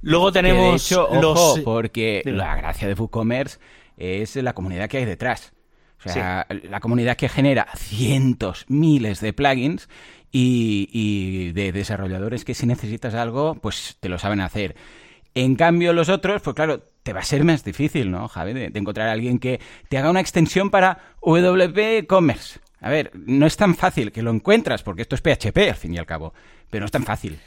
Luego 0.00 0.32
tenemos 0.32 0.88
que 0.88 0.94
de 0.94 1.00
hecho, 1.02 1.20
los... 1.20 1.38
Ojo, 1.38 1.62
porque 1.64 2.22
la 2.24 2.56
gracia 2.56 2.88
de 2.88 2.94
WooCommerce 2.94 3.58
es 3.98 4.36
la 4.36 4.54
comunidad 4.54 4.88
que 4.88 4.96
hay 4.96 5.04
detrás. 5.04 5.52
O 6.02 6.08
sea, 6.08 6.46
sí. 6.50 6.66
la 6.66 6.80
comunidad 6.80 7.18
que 7.18 7.28
genera 7.28 7.68
cientos, 7.76 8.64
miles 8.68 9.20
de 9.20 9.34
plugins 9.34 9.90
y, 10.32 10.88
y 10.90 11.52
de 11.52 11.72
desarrolladores 11.72 12.46
que 12.46 12.54
si 12.54 12.64
necesitas 12.66 13.12
algo, 13.12 13.56
pues 13.56 13.98
te 14.00 14.08
lo 14.08 14.18
saben 14.18 14.40
hacer. 14.40 14.74
En 15.34 15.54
cambio, 15.56 15.92
los 15.92 16.08
otros, 16.08 16.42
pues 16.42 16.54
claro, 16.54 16.82
te 17.02 17.12
va 17.12 17.20
a 17.20 17.24
ser 17.24 17.44
más 17.44 17.64
difícil, 17.64 18.10
¿no, 18.10 18.28
Javi? 18.28 18.52
De, 18.52 18.70
de 18.70 18.78
encontrar 18.78 19.08
a 19.08 19.12
alguien 19.12 19.38
que 19.38 19.60
te 19.88 19.98
haga 19.98 20.10
una 20.10 20.20
extensión 20.20 20.70
para 20.70 20.98
WP 21.22 22.06
Commerce. 22.06 22.60
A 22.80 22.90
ver, 22.90 23.10
no 23.14 23.46
es 23.46 23.56
tan 23.56 23.74
fácil 23.74 24.12
que 24.12 24.22
lo 24.22 24.30
encuentras, 24.30 24.82
porque 24.82 25.02
esto 25.02 25.14
es 25.14 25.20
PHP 25.20 25.58
al 25.68 25.74
fin 25.74 25.94
y 25.94 25.98
al 25.98 26.06
cabo, 26.06 26.32
pero 26.70 26.82
no 26.82 26.86
es 26.86 26.92
tan 26.92 27.04
fácil. 27.04 27.38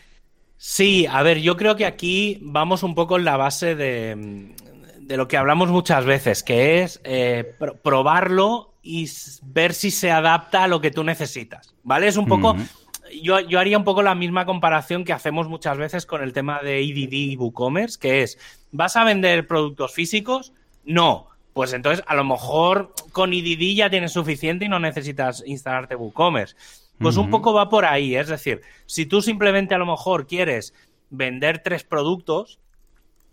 Sí, 0.57 1.07
a 1.09 1.23
ver, 1.23 1.39
yo 1.39 1.57
creo 1.57 1.75
que 1.75 1.85
aquí 1.85 2.39
vamos 2.41 2.83
un 2.83 2.95
poco 2.95 3.17
en 3.17 3.25
la 3.25 3.37
base 3.37 3.75
de, 3.75 4.53
de 4.99 5.17
lo 5.17 5.27
que 5.27 5.37
hablamos 5.37 5.69
muchas 5.69 6.05
veces, 6.05 6.43
que 6.43 6.83
es 6.83 7.01
eh, 7.03 7.55
probarlo 7.83 8.75
y 8.83 9.09
ver 9.43 9.73
si 9.73 9.89
se 9.89 10.11
adapta 10.11 10.63
a 10.63 10.67
lo 10.67 10.81
que 10.81 10.91
tú 10.91 11.03
necesitas, 11.03 11.73
¿vale? 11.83 12.07
Es 12.07 12.17
un 12.17 12.27
poco... 12.27 12.53
Mm 12.53 12.59
-hmm 12.59 12.80
yo, 13.21 13.39
yo, 13.39 13.59
haría 13.59 13.77
un 13.77 13.83
poco 13.83 14.01
la 14.01 14.15
misma 14.15 14.45
comparación 14.45 15.03
que 15.03 15.13
hacemos 15.13 15.47
muchas 15.47 15.77
veces 15.77 16.05
con 16.05 16.21
el 16.21 16.33
tema 16.33 16.61
de 16.61 16.79
EDD 16.79 17.13
y 17.13 17.37
WooCommerce, 17.37 17.99
que 17.99 18.23
es, 18.23 18.37
¿vas 18.71 18.95
a 18.95 19.03
vender 19.03 19.47
productos 19.47 19.93
físicos? 19.93 20.53
No. 20.83 21.27
Pues 21.53 21.73
entonces, 21.73 22.03
a 22.07 22.15
lo 22.15 22.23
mejor 22.23 22.93
con 23.11 23.33
EDD 23.33 23.75
ya 23.75 23.89
tienes 23.89 24.13
suficiente 24.13 24.65
y 24.65 24.69
no 24.69 24.79
necesitas 24.79 25.43
instalarte 25.45 25.95
WooCommerce. 25.95 26.55
Pues 26.97 27.17
uh 27.17 27.19
-huh. 27.19 27.23
un 27.25 27.29
poco 27.31 27.53
va 27.53 27.69
por 27.69 27.85
ahí, 27.85 28.15
es 28.15 28.27
decir, 28.27 28.61
si 28.85 29.05
tú 29.05 29.21
simplemente 29.21 29.75
a 29.75 29.77
lo 29.77 29.85
mejor 29.85 30.27
quieres 30.27 30.73
vender 31.09 31.59
tres 31.59 31.83
productos, 31.83 32.59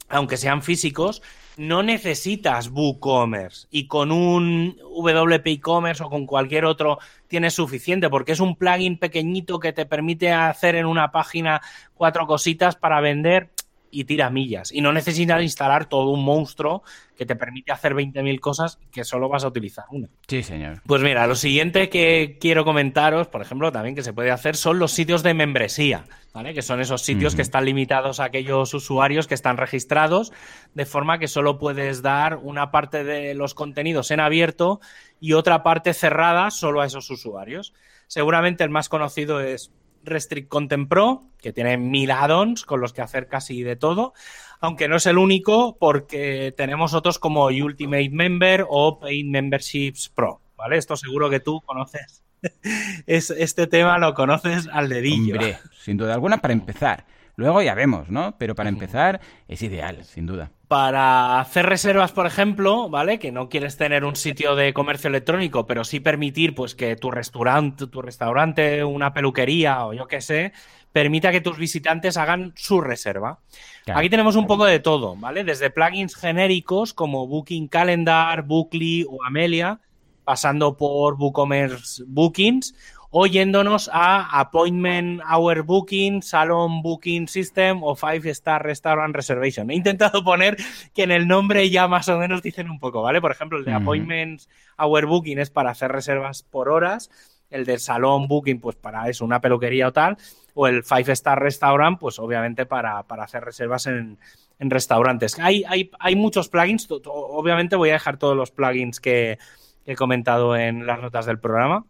aunque 0.09 0.37
sean 0.37 0.63
físicos, 0.63 1.23
no 1.59 1.83
necesitas 1.83 2.69
WooCommerce 2.69 3.67
y 3.71 3.89
con 3.89 4.13
un 4.13 4.77
WP 4.79 5.47
e-commerce 5.49 6.05
o 6.05 6.09
con 6.09 6.25
cualquier 6.25 6.65
otro 6.65 7.01
tienes 7.27 7.55
suficiente 7.55 8.09
porque 8.09 8.33
es 8.33 8.41
un 8.41 8.55
plugin 8.55 8.97
pequeñito 8.97 9.59
que 9.59 9.73
te 9.73 9.85
permite 9.85 10.33
hacer 10.33 10.77
en 10.77 10.87
una 10.87 11.11
página 11.11 11.61
cuatro 11.95 12.29
cositas 12.29 12.77
para 12.77 13.01
vender 13.01 13.51
y 13.91 14.05
tira 14.05 14.31
millas. 14.31 14.73
Y 14.73 14.81
no 14.81 14.93
necesitas 14.93 15.43
instalar 15.43 15.89
todo 15.89 16.11
un 16.11 16.25
monstruo 16.25 16.83
que 17.17 17.27
te 17.27 17.37
permite 17.37 17.73
hacer 17.73 17.95
20.000 17.95 18.41
cosas 18.41 18.79
que 18.93 19.05
solo 19.05 19.29
vas 19.29 19.45
a 19.45 19.49
utilizar 19.49 19.85
una. 19.91 20.09
Sí, 20.29 20.43
señor. 20.43 20.83
Pues 20.87 21.03
mira, 21.03 21.27
lo 21.27 21.35
siguiente 21.35 21.89
que 21.89 22.39
quiero 22.41 22.65
comentaros, 22.65 23.29
por 23.29 23.43
ejemplo, 23.43 23.73
también 23.73 23.95
que 23.95 24.03
se 24.03 24.13
puede 24.13 24.31
hacer 24.31 24.57
son 24.57 24.79
los 24.79 24.93
sitios 24.93 25.23
de 25.23 25.35
membresía, 25.35 26.05
¿vale? 26.33 26.55
Que 26.55 26.63
son 26.63 26.81
esos 26.81 27.03
sitios 27.03 27.33
uh 27.33 27.35
-huh. 27.35 27.37
que 27.37 27.43
están 27.43 27.65
limitados 27.65 28.21
a 28.21 28.25
aquellos 28.25 28.73
usuarios 28.75 29.27
que 29.27 29.35
están 29.35 29.57
registrados, 29.57 30.33
de 30.75 30.87
forma 30.87 31.19
que 31.19 31.29
solo 31.29 31.59
puedes 31.59 32.03
dar 32.03 32.37
una 32.37 32.71
parte 32.71 33.05
de 33.05 33.35
los 33.35 33.55
contenidos 33.55 34.11
en 34.11 34.21
abierto 34.21 34.81
y 35.21 35.33
otra 35.33 35.63
parte 35.63 35.95
cerrada 35.95 36.51
solo 36.51 36.81
a 36.81 36.87
esos 36.87 37.11
usuarios. 37.11 37.75
Seguramente 38.07 38.65
el 38.65 38.71
más 38.71 38.89
conocido 38.89 39.41
es 39.41 39.73
Restrict 40.05 40.49
Content 40.49 40.89
Pro, 40.89 41.25
que 41.39 41.53
tiene 41.53 41.77
mil 41.77 42.11
add-ons 42.11 42.65
con 42.65 42.81
los 42.81 42.93
que 42.93 43.03
hacer 43.03 43.29
casi 43.29 43.63
de 43.63 43.77
todo, 43.77 44.13
aunque 44.61 44.89
no 44.89 44.97
es 44.97 45.07
el 45.07 45.19
único 45.19 45.77
porque 45.79 46.53
tenemos 46.57 46.95
otros 46.95 47.19
como 47.19 47.47
Ultimate 47.47 48.11
Member 48.11 48.67
o 48.69 48.99
Paid 48.99 49.27
Memberships 49.27 50.09
Pro, 50.09 50.41
¿vale? 50.57 50.77
Esto 50.77 50.97
seguro 50.97 51.31
que 51.31 51.41
tú 51.41 51.61
conoces. 51.61 52.23
es, 53.07 53.31
este 53.31 53.67
tema 53.67 53.99
lo 53.99 54.15
conoces 54.15 54.69
al 54.73 54.89
dedillo. 54.89 55.35
Hombre, 55.35 55.59
sin 55.81 55.97
duda 55.97 56.15
alguna 56.15 56.39
para 56.39 56.53
empezar. 56.53 57.05
Luego 57.39 57.63
ya 57.63 57.77
vemos, 57.77 58.11
¿no? 58.11 58.35
Pero 58.37 58.57
para 58.57 58.69
empezar 58.69 59.21
es 59.47 59.63
ideal, 59.63 60.03
sin 60.03 60.27
duda. 60.27 60.51
Para 60.67 61.39
hacer 61.39 61.67
reservas, 61.67 62.11
por 62.11 62.27
ejemplo, 62.27 62.91
¿vale? 62.91 63.21
Que 63.21 63.31
no 63.31 63.49
quieres 63.49 63.77
tener 63.77 64.05
un 64.05 64.17
sitio 64.17 64.57
de 64.57 64.75
comercio 64.75 65.07
electrónico, 65.07 65.65
pero 65.65 65.85
sí 65.85 66.01
permitir 66.01 66.57
pues 66.57 66.75
que 66.75 66.97
tu 66.97 67.13
restaurante, 67.13 67.87
tu 67.87 68.03
restaurante, 68.03 68.83
una 68.83 69.15
peluquería 69.15 69.87
o 69.87 69.93
yo 69.93 70.09
qué 70.09 70.21
sé, 70.21 70.53
permita 70.91 71.31
que 71.31 71.41
tus 71.41 71.59
visitantes 71.59 72.17
hagan 72.17 72.55
su 72.57 72.81
reserva. 72.81 73.39
Claro. 73.85 74.01
Aquí 74.01 74.11
tenemos 74.11 74.35
un 74.35 74.49
poco 74.49 74.65
de 74.65 74.81
todo, 74.81 75.15
¿vale? 75.15 75.45
Desde 75.45 75.71
plugins 75.71 76.17
genéricos 76.17 76.93
como 76.93 77.29
Booking 77.29 77.69
Calendar, 77.69 78.43
Bookly 78.43 79.07
o 79.09 79.25
Amelia, 79.25 79.79
pasando 80.25 80.77
por 80.77 81.15
WooCommerce 81.15 82.03
Bookings 82.05 82.75
o 83.11 83.27
yéndonos 83.27 83.89
a 83.93 84.41
Appointment 84.41 85.23
Hour 85.23 85.63
Booking, 85.63 86.23
Salon 86.23 86.83
Booking 86.83 87.27
System 87.27 87.83
o 87.83 87.97
Five 87.97 88.29
Star 88.31 88.63
Restaurant 88.63 89.15
Reservation. 89.15 89.71
He 89.71 89.75
intentado 89.75 90.23
poner 90.23 90.57
que 90.95 91.05
en 91.05 91.11
el 91.11 91.27
nombre 91.27 91.71
ya 91.71 91.89
más 91.89 92.09
o 92.09 92.19
menos 92.19 92.43
dicen 92.43 92.71
un 92.71 92.79
poco, 92.79 93.03
¿vale? 93.03 93.21
Por 93.21 93.33
ejemplo, 93.33 93.59
el 93.59 93.65
de 93.65 93.73
Appointments 93.73 94.49
Hour 94.77 95.07
Booking 95.07 95.39
es 95.39 95.51
para 95.51 95.71
hacer 95.71 95.91
reservas 95.91 96.43
por 96.43 96.69
horas, 96.69 97.11
el 97.51 97.65
de 97.65 97.79
Salon 97.79 98.29
Booking, 98.29 98.61
pues 98.61 98.77
para 98.77 99.09
eso, 99.09 99.25
una 99.25 99.41
peluquería 99.41 99.89
o 99.89 99.93
tal, 99.93 100.19
o 100.55 100.67
el 100.67 100.85
Five 100.85 101.13
Star 101.13 101.41
Restaurant, 101.41 101.99
pues 101.99 102.19
obviamente 102.19 102.67
para, 102.67 102.99
hacer 102.99 103.43
reservas 103.43 103.87
en, 103.87 104.19
restaurantes. 104.61 105.39
Hay, 105.39 105.65
hay, 105.67 105.91
hay 105.99 106.17
muchos 106.17 106.49
plugins, 106.49 106.89
obviamente 107.07 107.77
voy 107.77 107.91
a 107.91 107.95
dejar 107.95 108.19
todos 108.19 108.37
los 108.37 108.51
plugins 108.51 109.01
que 109.01 109.39
he 109.87 109.95
comentado 109.95 110.57
en 110.57 110.85
las 110.85 111.01
notas 111.01 111.25
del 111.25 111.39
programa. 111.39 111.87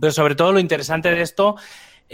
Pero 0.00 0.12
sobre 0.12 0.34
todo 0.34 0.52
lo 0.52 0.58
interesante 0.58 1.10
de 1.10 1.22
esto 1.22 1.56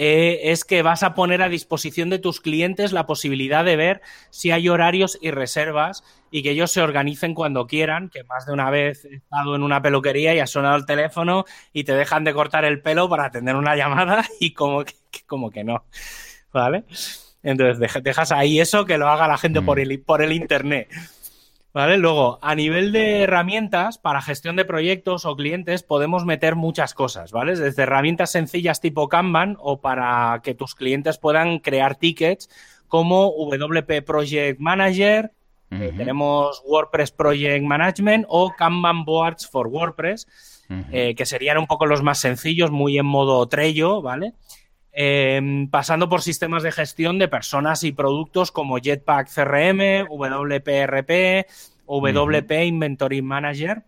eh, 0.01 0.53
es 0.53 0.64
que 0.64 0.83
vas 0.83 1.03
a 1.03 1.14
poner 1.14 1.43
a 1.43 1.49
disposición 1.49 2.09
de 2.09 2.20
tus 2.20 2.41
clientes 2.41 2.93
la 2.93 3.05
posibilidad 3.05 3.64
de 3.64 3.74
ver 3.74 4.01
si 4.31 4.53
hay 4.53 4.68
horarios 4.68 5.18
y 5.20 5.33
reservas 5.33 6.05
y 6.31 6.45
que 6.45 6.53
ellos 6.53 6.70
se 6.70 6.81
organicen 6.81 7.35
cuando 7.35 7.66
quieran, 7.66 8.09
que 8.09 8.22
más 8.22 8.47
de 8.47 8.53
una 8.53 8.70
vez 8.70 9.05
he 9.07 9.16
estado 9.16 9.57
en 9.57 9.64
una 9.64 9.83
peluquería 9.83 10.37
y 10.37 10.39
ha 10.39 10.47
sonado 10.47 10.76
el 10.76 10.87
teléfono 10.87 11.47
y 11.72 11.83
te 11.83 11.95
dejan 11.95 12.22
de 12.22 12.33
cortar 12.33 12.64
el 12.64 12.81
pelo 12.81 13.09
para 13.09 13.24
atender 13.24 13.57
una 13.57 13.74
llamada 13.74 14.24
y 14.41 14.53
como 14.53 14.85
que, 14.85 14.95
como 15.26 15.51
que 15.51 15.64
no, 15.64 15.85
¿vale? 16.53 16.85
Entonces 17.43 18.03
dejas 18.03 18.31
ahí 18.31 18.61
eso 18.61 18.85
que 18.85 18.99
lo 18.99 19.09
haga 19.09 19.26
la 19.26 19.39
gente 19.39 19.62
por, 19.62 19.79
mm. 19.79 19.81
el, 19.81 20.01
por 20.01 20.22
el 20.22 20.33
internet. 20.33 20.89
¿Vale? 21.79 21.97
Luego, 21.97 22.41
a 22.43 22.57
nivel 22.57 22.91
de 22.91 23.22
herramientas 23.22 23.99
para 23.99 24.20
gestión 24.20 24.57
de 24.57 24.64
proyectos 24.64 25.24
o 25.24 25.37
clientes, 25.37 25.85
podemos 25.85 26.24
meter 26.24 26.57
muchas 26.57 26.93
cosas, 26.93 27.31
¿vale? 27.31 27.55
Desde 27.55 27.85
herramientas 27.85 28.33
sencillas 28.33 28.81
tipo 28.81 29.09
Kanban 29.09 29.57
o 29.61 29.81
para 29.81 30.41
que 30.43 30.55
tus 30.55 30.74
clientes 30.74 31.18
puedan 31.18 31.61
crear 31.61 31.95
tickets 31.95 32.51
como 32.89 33.29
WP 33.29 34.03
Project 34.05 34.59
Manager, 34.59 35.31
eh, 35.70 35.93
tenemos 35.97 36.64
WordPress 36.66 37.12
Project 37.12 37.64
Management 37.64 38.26
o 38.29 38.53
Kanban 38.59 39.05
Boards 39.05 39.49
for 39.49 39.68
WordPress, 39.68 40.26
eh, 40.91 41.14
que 41.14 41.26
serían 41.26 41.59
un 41.59 41.68
poco 41.68 41.87
los 41.87 42.03
más 42.03 42.18
sencillos, 42.18 42.72
muy 42.72 42.99
en 42.99 43.07
modo 43.07 43.47
Trello, 43.47 44.03
¿vale? 44.03 44.33
Em, 45.01 45.69
pasando 45.71 46.09
por 46.09 46.23
sistemas 46.23 46.65
de 46.65 46.73
gestión 46.73 47.21
de 47.21 47.29
personas 47.29 47.85
y 47.85 47.93
productos 47.93 48.51
como 48.51 48.79
Jetpack 48.79 49.29
CRM, 49.33 50.09
WPRP, 50.09 51.47
WP 51.87 52.65
Inventory 52.65 53.23
Manager. 53.23 53.85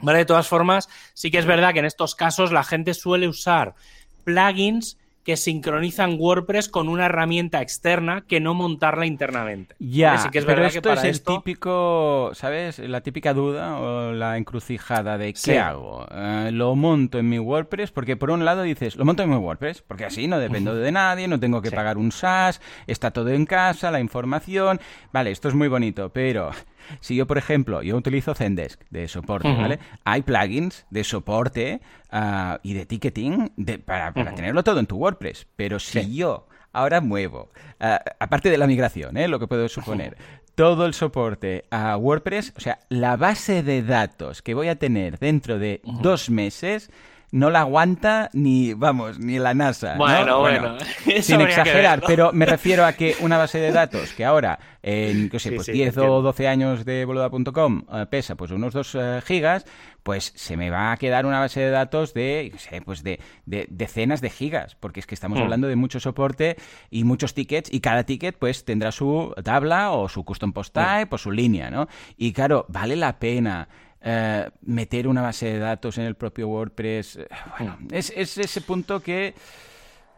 Vale, 0.00 0.18
de 0.18 0.24
todas 0.24 0.48
formas, 0.48 0.88
sí 1.12 1.30
que 1.30 1.38
es 1.38 1.46
verdad 1.46 1.72
que 1.72 1.78
en 1.78 1.84
estos 1.84 2.16
casos 2.16 2.50
la 2.50 2.64
gente 2.64 2.94
suele 2.94 3.28
usar 3.28 3.76
plugins 4.24 4.98
que 5.24 5.36
sincronizan 5.36 6.16
WordPress 6.18 6.68
con 6.68 6.88
una 6.88 7.06
herramienta 7.06 7.62
externa 7.62 8.24
que 8.28 8.40
no 8.40 8.54
montarla 8.54 9.06
internamente. 9.06 9.74
Ya, 9.78 10.28
que 10.30 10.38
es 10.38 10.44
pero 10.44 10.64
esto 10.64 10.92
es 10.92 11.04
el 11.04 11.22
típico, 11.22 12.30
¿sabes? 12.34 12.78
La 12.78 13.00
típica 13.00 13.32
duda 13.32 13.78
o 13.78 14.12
la 14.12 14.36
encrucijada 14.36 15.16
de 15.18 15.32
¿qué 15.32 15.58
hago? 15.58 16.06
Eh, 16.10 16.50
¿Lo 16.52 16.76
monto 16.76 17.18
en 17.18 17.28
mi 17.28 17.38
WordPress? 17.38 17.90
Porque 17.90 18.16
por 18.16 18.30
un 18.30 18.44
lado 18.44 18.62
dices, 18.62 18.96
lo 18.96 19.04
monto 19.04 19.22
en 19.22 19.30
mi 19.30 19.36
WordPress, 19.36 19.82
porque 19.82 20.04
así 20.04 20.28
no 20.28 20.38
dependo 20.38 20.74
de 20.74 20.92
nadie, 20.92 21.26
no 21.26 21.40
tengo 21.40 21.62
que 21.62 21.70
pagar 21.70 21.96
un 21.96 22.12
SaaS, 22.12 22.60
está 22.86 23.10
todo 23.10 23.30
en 23.30 23.46
casa, 23.46 23.90
la 23.90 24.00
información. 24.00 24.80
Vale, 25.12 25.30
esto 25.30 25.48
es 25.48 25.54
muy 25.54 25.68
bonito, 25.68 26.10
pero 26.10 26.50
si 27.00 27.16
yo, 27.16 27.26
por 27.26 27.38
ejemplo, 27.38 27.82
yo 27.82 27.96
utilizo 27.96 28.34
Zendesk 28.34 28.80
de 28.90 29.08
soporte, 29.08 29.52
¿vale? 29.52 29.78
Hay 30.04 30.22
plugins 30.22 30.86
de 30.90 31.04
soporte 31.04 31.80
ah, 32.10 32.58
y 32.62 32.74
de 32.74 32.86
ticketing 32.86 33.52
para, 33.84 34.12
tenerlo 34.12 34.62
todo 34.64 34.80
en 34.80 34.86
tu 34.86 34.96
WordPress. 34.96 35.46
Pero 35.56 35.78
si 35.78 36.14
yo 36.14 36.46
ahora 36.72 37.00
muevo, 37.00 37.50
ah, 37.80 38.00
aparte 38.18 38.50
de 38.50 38.58
la 38.58 38.66
migración, 38.66 39.16
¿eh? 39.16 39.28
lo 39.28 39.38
que 39.38 39.46
puedo 39.46 39.68
suponer, 39.68 40.16
todo 40.54 40.86
el 40.86 40.94
soporte 40.94 41.64
a 41.70 41.96
WordPress, 41.96 42.52
o 42.56 42.60
sea, 42.60 42.78
la 42.88 43.16
base 43.16 43.62
de 43.62 43.82
datos 43.82 44.42
que 44.42 44.54
voy 44.54 44.68
a 44.68 44.78
tener 44.78 45.18
dentro 45.18 45.58
de 45.58 45.80
dos 45.84 46.30
meses 46.30 46.90
no 47.32 47.50
la 47.50 47.60
aguanta 47.60 48.30
ni, 48.32 48.74
vamos, 48.74 49.18
ni 49.18 49.38
la 49.38 49.54
NASA. 49.54 49.96
Bueno, 49.96 50.40
bueno. 50.40 50.76
sin 51.22 51.40
exagerar, 51.40 52.02
pero 52.06 52.32
me 52.32 52.46
refiero 52.46 52.84
a 52.84 52.92
que 52.92 53.16
una 53.20 53.38
base 53.38 53.58
de 53.58 53.72
datos 53.72 54.12
que 54.12 54.24
ahora, 54.24 54.58
en, 54.82 55.30
qué 55.30 55.38
sé, 55.38 55.52
pues 55.52 55.66
10 55.66 55.96
o 55.98 56.22
12 56.22 56.48
años 56.48 56.84
de 56.84 57.04
boluda.com 57.04 57.84
eh, 57.92 58.06
pesa 58.08 58.36
pues 58.36 58.50
unos 58.50 58.72
2 58.72 58.94
eh, 58.94 59.20
gigas, 59.24 59.66
pues 60.04 60.32
se 60.36 60.56
me 60.56 60.70
va 60.70 60.92
a 60.92 60.96
quedar 60.96 61.26
una 61.26 61.40
base 61.40 61.60
de 61.60 61.70
datos 61.70 62.14
de, 62.14 62.52
sé, 62.58 62.82
pues 62.82 63.02
de, 63.02 63.18
decenas 63.46 64.20
de 64.20 64.30
gigas, 64.30 64.76
porque 64.76 65.00
es 65.00 65.06
que 65.06 65.14
estamos 65.14 65.38
hmm. 65.38 65.42
hablando 65.42 65.66
de 65.66 65.76
mucho 65.76 65.98
soporte 65.98 66.56
y 66.90 67.04
muchos 67.04 67.34
tickets, 67.34 67.72
y 67.72 67.80
cada 67.80 68.04
ticket 68.04 68.38
pues 68.38 68.64
tendrá 68.64 68.92
su 68.92 69.34
tabla 69.42 69.92
o 69.92 70.08
su 70.08 70.24
custom 70.24 70.52
post 70.52 70.74
type 70.74 71.14
o 71.14 71.18
su 71.18 71.32
línea, 71.32 71.70
¿no? 71.70 71.88
Y 72.16 72.32
claro, 72.32 72.66
vale 72.68 72.96
la 72.96 73.18
pena 73.18 73.68
eh, 74.06 74.50
meter 74.62 75.08
una 75.08 75.22
base 75.22 75.46
de 75.46 75.58
datos 75.58 75.96
en 75.96 76.04
el 76.04 76.14
propio 76.14 76.48
WordPress. 76.48 77.16
Eh, 77.16 77.28
bueno, 77.58 77.78
mm. 77.80 77.88
es, 77.90 78.10
ese 78.10 78.60
punto 78.60 79.00
que... 79.00 79.34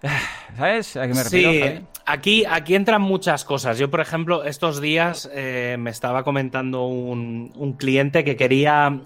Eh, 0.02 0.08
¿Sabes 0.56 0.96
a 0.96 1.06
qué 1.06 1.14
me 1.14 1.22
refiero? 1.22 1.52
Sí, 1.52 1.84
aquí, 2.04 2.44
aquí 2.44 2.74
entran 2.74 3.00
muchas 3.00 3.44
cosas. 3.44 3.78
Yo, 3.78 3.88
por 3.88 4.00
ejemplo, 4.00 4.44
estos 4.44 4.80
días 4.80 5.30
me 5.32 5.90
estaba 5.90 6.24
comentando 6.24 6.86
un, 6.86 7.52
un, 7.54 7.72
cliente 7.74 8.24
que 8.24 8.36
quería 8.36 9.00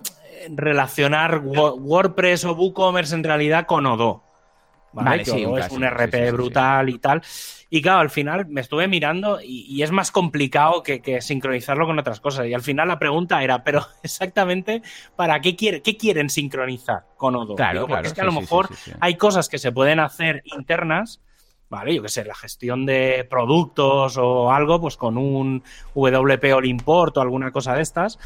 relacionar 0.49 1.43
WordPress 1.45 2.47
o 2.47 2.55
WooCommerce 2.55 3.15
en 3.15 3.25
realidad 3.25 3.67
con 3.67 3.87
Odoo. 3.87 4.30
¿Vale? 4.93 5.25
sí, 5.25 5.45
es 5.59 5.71
un 5.71 5.85
RP 5.85 6.33
brutal 6.33 6.89
y 6.89 6.99
tal. 6.99 7.23
Y 7.73 7.83
claro, 7.83 8.01
al 8.01 8.11
final 8.11 8.47
me 8.49 8.61
estuve 8.61 8.89
mirando 8.89 9.39
y, 9.41 9.81
es 9.83 9.93
más 9.93 10.11
complicado 10.11 10.83
que, 10.83 11.21
sincronizarlo 11.21 11.87
con 11.87 11.99
otras 11.99 12.21
cosas. 12.21 12.47
Y 12.47 12.55
al 12.55 12.63
final 12.63 12.89
la 12.89 12.99
pregunta 12.99 13.43
era, 13.45 13.63
pero 13.65 13.87
exactamente, 14.03 14.83
¿para 15.15 15.41
qué, 15.41 15.55
quiere, 15.55 15.81
qué 15.81 15.97
quieren 15.97 16.31
sincronizar 16.31 17.05
con 17.17 17.37
Odoo? 17.37 17.55
Claro, 17.55 17.87
porque 17.87 18.09
es 18.09 18.15
que 18.15 18.21
a 18.21 18.25
lo 18.25 18.33
mejor 18.33 18.69
hay 18.99 19.15
cosas 19.15 19.49
que 19.49 19.59
se 19.59 19.71
pueden 19.71 20.01
hacer 20.01 20.43
internas, 20.45 21.21
¿vale? 21.69 21.95
Yo 21.95 22.03
qué 22.03 22.09
sé, 22.09 22.25
la 22.25 22.35
gestión 22.35 22.85
de 22.87 23.25
productos 23.31 24.17
o 24.17 24.51
algo, 24.51 24.81
pues 24.81 24.97
con 24.97 25.17
un 25.17 25.63
WP 25.95 26.53
All 26.53 26.67
Import 26.67 27.17
o 27.17 27.21
alguna 27.21 27.53
cosa 27.53 27.75
de 27.75 27.83
estas. 27.83 28.19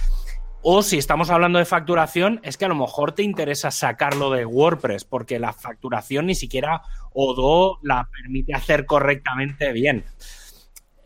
O 0.67 0.83
si 0.83 0.97
estamos 0.97 1.29
hablando 1.29 1.59
de 1.59 1.67
facturación, 1.67 2.41
es 2.43 2.57
que 2.57 2.65
a 2.65 2.69
lo 2.69 2.75
mejor 2.75 3.13
te 3.13 3.23
interesa 3.23 3.71
sacarlo 3.71 4.31
de 4.31 4.47
WordPress, 4.47 5.05
porque 5.05 5.39
la 5.39 5.53
facturación 5.53 6.25
ni 6.25 6.35
siquiera 6.35 6.81
Odoo 7.13 7.79
la 7.83 8.09
permite 8.11 8.55
hacer 8.55 8.87
correctamente 8.87 9.73
bien. 9.73 10.07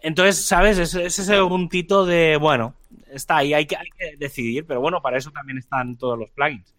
Entonces, 0.01 0.47
¿sabes? 0.47 0.79
Es, 0.79 0.95
es 0.95 1.19
ese 1.19 1.39
puntito 1.39 2.07
de, 2.07 2.37
bueno, 2.37 2.77
está 3.11 3.39
ahí, 3.39 3.53
hay 3.53 3.67
que, 3.67 3.77
hay 3.77 3.89
que 3.99 4.17
decidir, 4.17 4.65
pero 4.65 4.81
bueno, 4.81 5.03
para 5.03 5.19
eso 5.19 5.33
también 5.33 5.59
están 5.59 5.97
todos 5.97 6.17
los 6.17 6.31
plugins. 6.31 6.78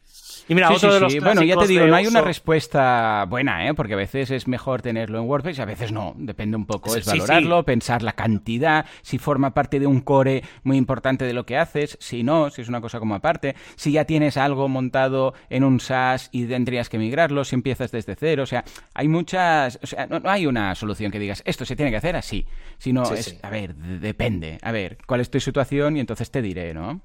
Y 0.49 0.55
mira, 0.55 0.72
otro 0.72 0.91
de 0.91 0.99
los 0.99 1.15
Bueno, 1.20 1.43
ya 1.43 1.55
te 1.57 1.67
digo, 1.67 1.86
no 1.86 1.95
hay 1.95 2.07
una 2.07 2.22
respuesta 2.22 3.26
buena, 3.30 3.67
¿eh? 3.67 3.76
Porque 3.76 3.93
a 3.93 3.97
veces 3.97 4.32
es 4.32 4.47
mejor 4.47 4.82
tenerlo 4.82 5.20
en 5.20 5.26
WordPress 5.26 5.59
y 5.59 5.61
a 5.61 5.65
veces 5.65 5.91
no. 5.91 6.15
Depende 6.17 6.57
un 6.57 6.65
poco, 6.65 6.95
es 6.95 7.05
valorarlo, 7.05 7.63
pensar 7.63 8.01
la 8.01 8.13
cantidad, 8.13 8.86
si 9.03 9.20
forma 9.20 9.53
parte 9.53 9.80
de 9.80 9.86
un 9.86 10.01
core 10.01 10.43
muy 10.63 10.78
importante 10.78 11.26
de 11.26 11.34
lo 11.34 11.45
que 11.45 11.55
haces, 11.55 11.97
si 12.01 12.24
no, 12.24 12.49
si 12.49 12.63
es 12.63 12.67
una 12.67 12.82
cosa 12.82 12.99
como 12.99 13.13
aparte, 13.13 13.55
si 13.76 13.91
ya 13.91 14.05
tienes 14.05 14.38
algo 14.38 14.67
montado 14.67 15.36
en 15.51 15.63
un 15.63 15.80
SaaS 15.80 16.30
y 16.32 16.45
tendrías 16.45 16.89
que 16.89 16.97
migrarlo, 16.97 17.43
si 17.43 17.55
empiezas 17.55 17.91
desde 17.91 18.15
cero, 18.15 18.41
o 18.41 18.47
sea, 18.47 18.63
hay 18.95 19.07
muchas, 19.07 19.80
o 19.84 19.88
sea, 19.88 20.07
no, 20.07 20.20
hay 20.28 20.47
una 20.47 20.74
solución 20.74 21.11
que 21.11 21.20
digas, 21.20 21.43
esto 21.45 21.63
se 21.63 21.76
tiene 21.76 21.91
que 21.91 21.97
hacer 21.97 22.15
así, 22.15 22.47
sino 22.80 23.03
es, 23.13 23.38
a 23.43 23.51
ver, 23.51 23.76
depende, 23.76 24.57
a 24.63 24.72
ver, 24.72 24.97
cuál 25.05 25.22
es 25.22 25.30
tu 25.30 25.39
situación 25.39 25.97
y 25.97 25.99
entonces 25.99 26.32
te 26.32 26.41
diré, 26.41 26.74
¿no? 26.74 27.01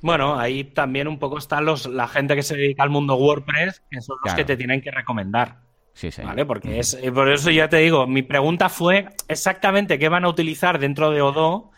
Bueno, 0.00 0.38
ahí 0.38 0.64
también 0.64 1.08
un 1.08 1.18
poco 1.18 1.38
están 1.38 1.64
los, 1.64 1.86
la 1.86 2.06
gente 2.06 2.36
que 2.36 2.42
se 2.42 2.56
dedica 2.56 2.82
al 2.82 2.90
mundo 2.90 3.16
WordPress, 3.16 3.82
que 3.90 4.00
son 4.00 4.16
los 4.24 4.34
que 4.34 4.44
te 4.44 4.56
tienen 4.56 4.80
que 4.80 4.90
recomendar. 4.90 5.58
Sí, 5.92 6.12
sí. 6.12 6.22
¿Vale? 6.22 6.46
Porque 6.46 6.78
es, 6.78 6.94
eh, 6.94 7.10
por 7.10 7.28
eso 7.28 7.50
ya 7.50 7.68
te 7.68 7.78
digo, 7.78 8.06
mi 8.06 8.22
pregunta 8.22 8.68
fue 8.68 9.08
exactamente 9.26 9.98
qué 9.98 10.08
van 10.08 10.24
a 10.24 10.28
utilizar 10.28 10.78
dentro 10.78 11.10
de 11.10 11.20
Odoo, 11.20 11.72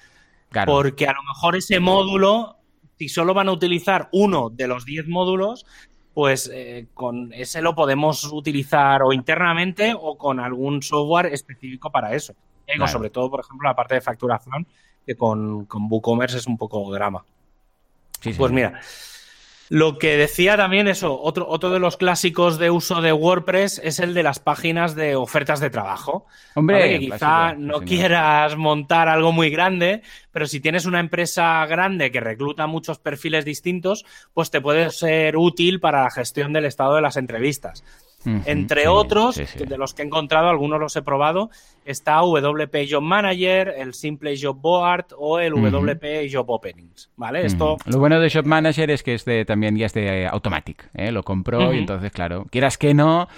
porque 0.66 1.06
a 1.06 1.12
lo 1.12 1.22
mejor 1.22 1.56
ese 1.56 1.80
módulo, 1.80 2.58
si 2.98 3.08
solo 3.08 3.32
van 3.32 3.48
a 3.48 3.52
utilizar 3.52 4.10
uno 4.12 4.50
de 4.50 4.68
los 4.68 4.84
10 4.84 5.08
módulos, 5.08 5.64
pues 6.12 6.50
eh, 6.52 6.88
con 6.92 7.32
ese 7.32 7.62
lo 7.62 7.74
podemos 7.74 8.24
utilizar 8.30 9.02
o 9.02 9.14
internamente 9.14 9.94
o 9.98 10.18
con 10.18 10.40
algún 10.40 10.82
software 10.82 11.26
específico 11.26 11.90
para 11.90 12.14
eso. 12.14 12.34
Sobre 12.86 13.10
todo, 13.10 13.30
por 13.30 13.40
ejemplo, 13.40 13.68
la 13.68 13.74
parte 13.74 13.94
de 13.94 14.00
facturación, 14.00 14.66
que 15.04 15.16
con, 15.16 15.64
con 15.64 15.88
WooCommerce 15.90 16.36
es 16.36 16.46
un 16.46 16.56
poco 16.56 16.92
drama. 16.92 17.24
Pues 18.20 18.52
mira, 18.52 18.80
lo 19.70 19.98
que 19.98 20.16
decía 20.16 20.56
también 20.56 20.88
eso, 20.88 21.16
otro, 21.22 21.48
otro 21.48 21.70
de 21.70 21.78
los 21.78 21.96
clásicos 21.96 22.58
de 22.58 22.70
uso 22.70 23.00
de 23.00 23.12
WordPress 23.12 23.80
es 23.84 24.00
el 24.00 24.14
de 24.14 24.24
las 24.24 24.40
páginas 24.40 24.96
de 24.96 25.14
ofertas 25.14 25.60
de 25.60 25.70
trabajo. 25.70 26.26
Hombre, 26.56 26.98
que 26.98 26.98
quizá 26.98 27.54
no 27.54 27.80
quieras 27.82 28.56
montar 28.56 29.08
algo 29.08 29.30
muy 29.30 29.48
grande, 29.48 30.02
pero 30.32 30.48
si 30.48 30.58
tienes 30.58 30.86
una 30.86 30.98
empresa 30.98 31.64
grande 31.66 32.10
que 32.10 32.18
recluta 32.18 32.66
muchos 32.66 32.98
perfiles 32.98 33.44
distintos, 33.44 34.04
pues 34.34 34.50
te 34.50 34.60
puede 34.60 34.90
ser 34.90 35.36
útil 35.36 35.78
para 35.78 36.02
la 36.02 36.10
gestión 36.10 36.52
del 36.52 36.64
estado 36.64 36.96
de 36.96 37.02
las 37.02 37.16
entrevistas. 37.16 37.84
Entre 38.24 38.86
otros, 38.86 39.36
de 39.36 39.78
los 39.78 39.94
que 39.94 40.02
he 40.02 40.04
encontrado, 40.04 40.48
algunos 40.48 40.78
los 40.78 40.94
he 40.96 41.00
probado, 41.00 41.48
está 41.91 42.20
WP 42.20 42.88
Job 42.91 43.03
Manager, 43.03 43.74
el 43.76 43.95
Simple 43.95 44.34
Job 44.41 44.61
Board 44.61 45.07
o 45.18 45.38
el 45.38 45.53
WP 45.53 46.32
Job 46.32 46.49
Openings, 46.49 47.11
¿vale? 47.16 47.45
Esto... 47.45 47.76
Lo 47.86 47.99
bueno 47.99 48.20
de 48.20 48.30
Job 48.30 48.47
Manager 48.47 48.91
es 48.91 49.03
que 49.03 49.14
es 49.14 49.24
de, 49.24 49.45
también 49.45 49.76
ya 49.76 49.86
es 49.86 49.95
de 49.95 50.26
Automatic, 50.26 50.88
¿eh? 50.95 51.12
Lo 51.12 51.22
compró 51.22 51.72
y 51.72 51.78
entonces, 51.78 52.12
claro, 52.12 52.47
quieras 52.51 52.78
que 52.78 52.95
no, 52.95 53.28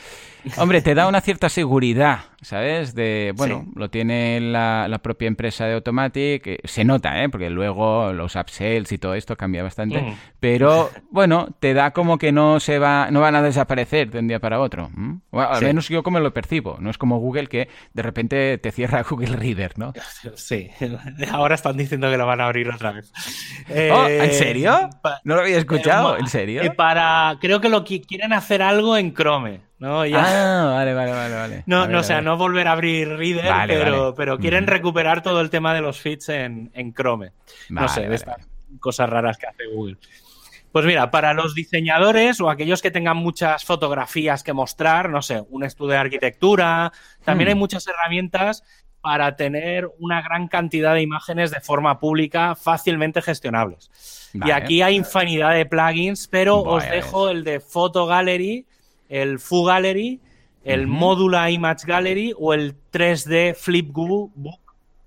hombre, 0.56 0.82
te 0.82 0.94
da 0.94 1.08
una 1.08 1.20
cierta 1.20 1.48
seguridad, 1.48 2.20
¿sabes? 2.40 2.94
De, 2.94 3.32
bueno, 3.36 3.66
lo 3.74 3.90
tiene 3.90 4.40
la, 4.40 5.00
propia 5.02 5.28
empresa 5.28 5.66
de 5.66 5.74
Automatic, 5.74 6.46
eh, 6.46 6.58
se 6.64 6.84
nota, 6.84 7.22
¿eh? 7.22 7.28
Porque 7.28 7.50
luego 7.50 8.12
los 8.12 8.36
upsells 8.36 8.92
y 8.92 8.98
todo 8.98 9.14
esto 9.14 9.36
cambia 9.36 9.62
bastante, 9.62 10.16
pero, 10.40 10.90
bueno, 11.10 11.48
te 11.60 11.74
da 11.74 11.92
como 11.92 12.18
que 12.18 12.32
no 12.32 12.60
se 12.60 12.78
va, 12.78 13.10
no 13.10 13.20
van 13.20 13.34
a 13.34 13.42
desaparecer 13.42 14.10
de 14.10 14.18
un 14.18 14.28
día 14.28 14.40
para 14.40 14.60
otro. 14.60 14.90
al 15.32 15.62
menos 15.62 15.88
yo 15.88 16.02
como 16.02 16.20
lo 16.20 16.32
percibo, 16.32 16.76
no 16.80 16.90
es 16.90 16.98
como 16.98 17.18
Google 17.18 17.46
que 17.46 17.68
de 17.94 18.02
repente 18.02 18.41
te, 18.62 18.72
cierra 18.72 19.02
Google 19.08 19.36
Reader, 19.36 19.78
¿no? 19.78 19.92
Sí, 20.34 20.70
ahora 21.30 21.54
están 21.54 21.76
diciendo 21.76 22.10
que 22.10 22.16
lo 22.16 22.26
van 22.26 22.40
a 22.40 22.46
abrir 22.46 22.68
otra 22.68 22.92
vez. 22.92 23.12
Oh, 23.68 24.06
¿En 24.06 24.30
eh, 24.30 24.34
serio? 24.34 24.90
No 25.24 25.36
lo 25.36 25.42
había 25.42 25.58
escuchado, 25.58 26.18
¿en 26.18 26.26
serio? 26.26 26.62
Para, 26.74 27.36
creo 27.40 27.60
que 27.60 27.68
lo 27.68 27.84
quieren 27.84 28.32
hacer 28.32 28.62
algo 28.62 28.96
en 28.96 29.14
Chrome. 29.14 29.60
¿no? 29.78 30.02
Ah, 30.02 30.74
vale, 30.76 30.94
vale, 30.94 31.12
vale. 31.12 31.64
No, 31.66 31.88
no, 31.88 31.98
o 31.98 32.02
sea, 32.04 32.20
no 32.20 32.36
volver 32.36 32.68
a 32.68 32.72
abrir 32.72 33.08
Reader, 33.08 33.52
pero, 33.66 34.14
pero 34.14 34.38
quieren 34.38 34.68
recuperar 34.68 35.22
todo 35.22 35.40
el 35.40 35.50
tema 35.50 35.74
de 35.74 35.80
los 35.80 36.00
feeds 36.00 36.28
en, 36.28 36.70
en 36.72 36.94
Chrome. 36.94 37.32
no 37.68 37.88
sé, 37.88 38.08
de 38.08 38.14
estas 38.14 38.36
cosas 38.78 39.10
raras 39.10 39.36
que 39.36 39.46
hace 39.46 39.66
Google. 39.74 39.96
Pues 40.72 40.86
mira, 40.86 41.10
para 41.10 41.34
los 41.34 41.54
diseñadores 41.54 42.40
o 42.40 42.48
aquellos 42.48 42.80
que 42.80 42.90
tengan 42.90 43.18
muchas 43.18 43.64
fotografías 43.64 44.42
que 44.42 44.54
mostrar, 44.54 45.10
no 45.10 45.20
sé, 45.20 45.42
un 45.50 45.64
estudio 45.64 45.92
de 45.92 45.98
arquitectura, 45.98 46.92
también 47.24 47.48
hay 47.48 47.54
hmm. 47.54 47.58
muchas 47.58 47.86
herramientas 47.86 48.64
para 49.02 49.36
tener 49.36 49.90
una 49.98 50.22
gran 50.22 50.48
cantidad 50.48 50.94
de 50.94 51.02
imágenes 51.02 51.50
de 51.50 51.60
forma 51.60 51.98
pública 51.98 52.54
fácilmente 52.54 53.20
gestionables. 53.20 54.30
Y 54.32 54.50
aquí 54.50 54.80
hay 54.80 54.96
infinidad 54.96 55.54
de 55.54 55.66
plugins, 55.66 56.28
pero 56.28 56.60
os 56.60 56.88
dejo 56.88 57.28
el 57.28 57.44
de 57.44 57.60
Photo 57.60 58.06
Gallery, 58.06 58.64
el 59.08 59.40
Fu 59.40 59.64
Gallery, 59.64 60.20
el 60.64 60.86
Modula 60.86 61.50
Image 61.50 61.84
Gallery 61.84 62.32
o 62.38 62.54
el 62.54 62.76
3D 62.92 63.56
Flipbook, 63.56 64.30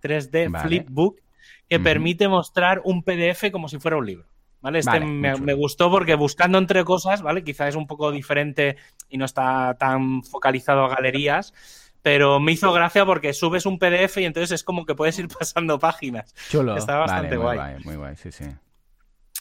3D 0.03 0.61
Flipbook, 0.61 1.21
que 1.69 1.79
permite 1.79 2.27
mostrar 2.27 2.81
un 2.83 3.01
PDF 3.01 3.49
como 3.51 3.69
si 3.69 3.79
fuera 3.79 3.97
un 3.97 4.05
libro. 4.05 4.25
¿Vale? 4.65 4.79
Este 4.79 4.99
me, 4.99 5.53
gustó 5.53 5.91
porque 5.91 6.15
buscando 6.15 6.57
entre 6.57 6.83
cosas, 6.83 7.21
¿vale? 7.21 7.43
Quizá 7.43 7.67
es 7.67 7.75
un 7.75 7.85
poco 7.85 8.11
diferente 8.11 8.77
y 9.09 9.19
no 9.19 9.25
está 9.25 9.75
tan 9.77 10.23
focalizado 10.23 10.83
a 10.85 10.89
galerías, 10.89 11.53
pero 12.01 12.39
me 12.39 12.53
hizo 12.53 12.73
gracia 12.73 13.05
porque 13.05 13.31
subes 13.33 13.67
un 13.67 13.77
PDF 13.77 14.17
y 14.17 14.25
entonces 14.25 14.51
es 14.53 14.63
como 14.63 14.87
que 14.87 14.95
puedes 14.95 15.19
ir 15.19 15.27
pasando 15.39 15.77
páginas. 15.77 16.33
Chulo. 16.49 16.75
Está 16.77 16.97
bastante 16.97 17.37
guay. 17.37 17.57
guay. 17.57 17.75
Muy 17.83 17.95
guay, 17.95 18.15
sí, 18.15 18.31
sí. 18.31 18.45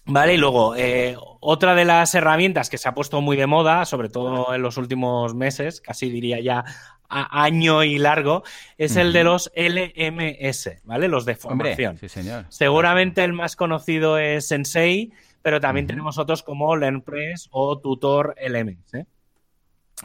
Vale, 0.04 0.34
y 0.34 0.36
luego, 0.36 0.76
eh, 0.76 1.16
otra 1.40 1.74
de 1.74 1.86
las 1.86 2.14
herramientas 2.14 2.68
que 2.68 2.76
se 2.76 2.86
ha 2.86 2.94
puesto 2.94 3.22
muy 3.22 3.38
de 3.38 3.46
moda, 3.46 3.86
sobre 3.86 4.10
todo 4.10 4.54
en 4.54 4.60
los 4.60 4.76
últimos 4.76 5.34
meses, 5.34 5.80
casi 5.80 6.10
diría 6.10 6.38
ya 6.40 6.66
año 7.14 7.84
y 7.84 7.98
largo, 7.98 8.42
es 8.78 8.96
el 8.96 9.12
de 9.12 9.24
los 9.24 9.50
LMS, 9.54 10.82
¿vale? 10.84 11.08
Los 11.08 11.24
de 11.24 11.34
formación. 11.34 11.96
sí, 11.98 12.08
señor. 12.08 12.46
Seguramente 12.48 13.22
el 13.24 13.32
más 13.32 13.56
conocido 13.56 14.18
es 14.18 14.48
Sensei, 14.48 15.12
pero 15.42 15.60
también 15.60 15.86
tenemos 15.86 16.18
otros 16.18 16.42
como 16.42 16.74
LearnPress 16.76 17.48
o 17.50 17.78
Tutor 17.78 18.34
LMS. 18.40 18.94
¿eh? 18.94 19.06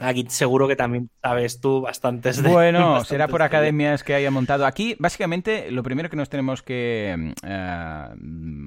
Aquí 0.00 0.24
seguro 0.28 0.66
que 0.66 0.76
también 0.76 1.10
sabes 1.22 1.60
tú 1.60 1.82
bastantes 1.82 2.42
de 2.42 2.48
Bueno, 2.48 3.04
será 3.04 3.28
por 3.28 3.42
academias 3.42 4.02
que 4.02 4.14
haya 4.14 4.30
montado. 4.30 4.64
Aquí, 4.64 4.96
básicamente, 4.98 5.70
lo 5.70 5.82
primero 5.82 6.08
que 6.08 6.16
nos 6.16 6.30
tenemos 6.30 6.62
que 6.62 7.34
eh, 7.42 8.08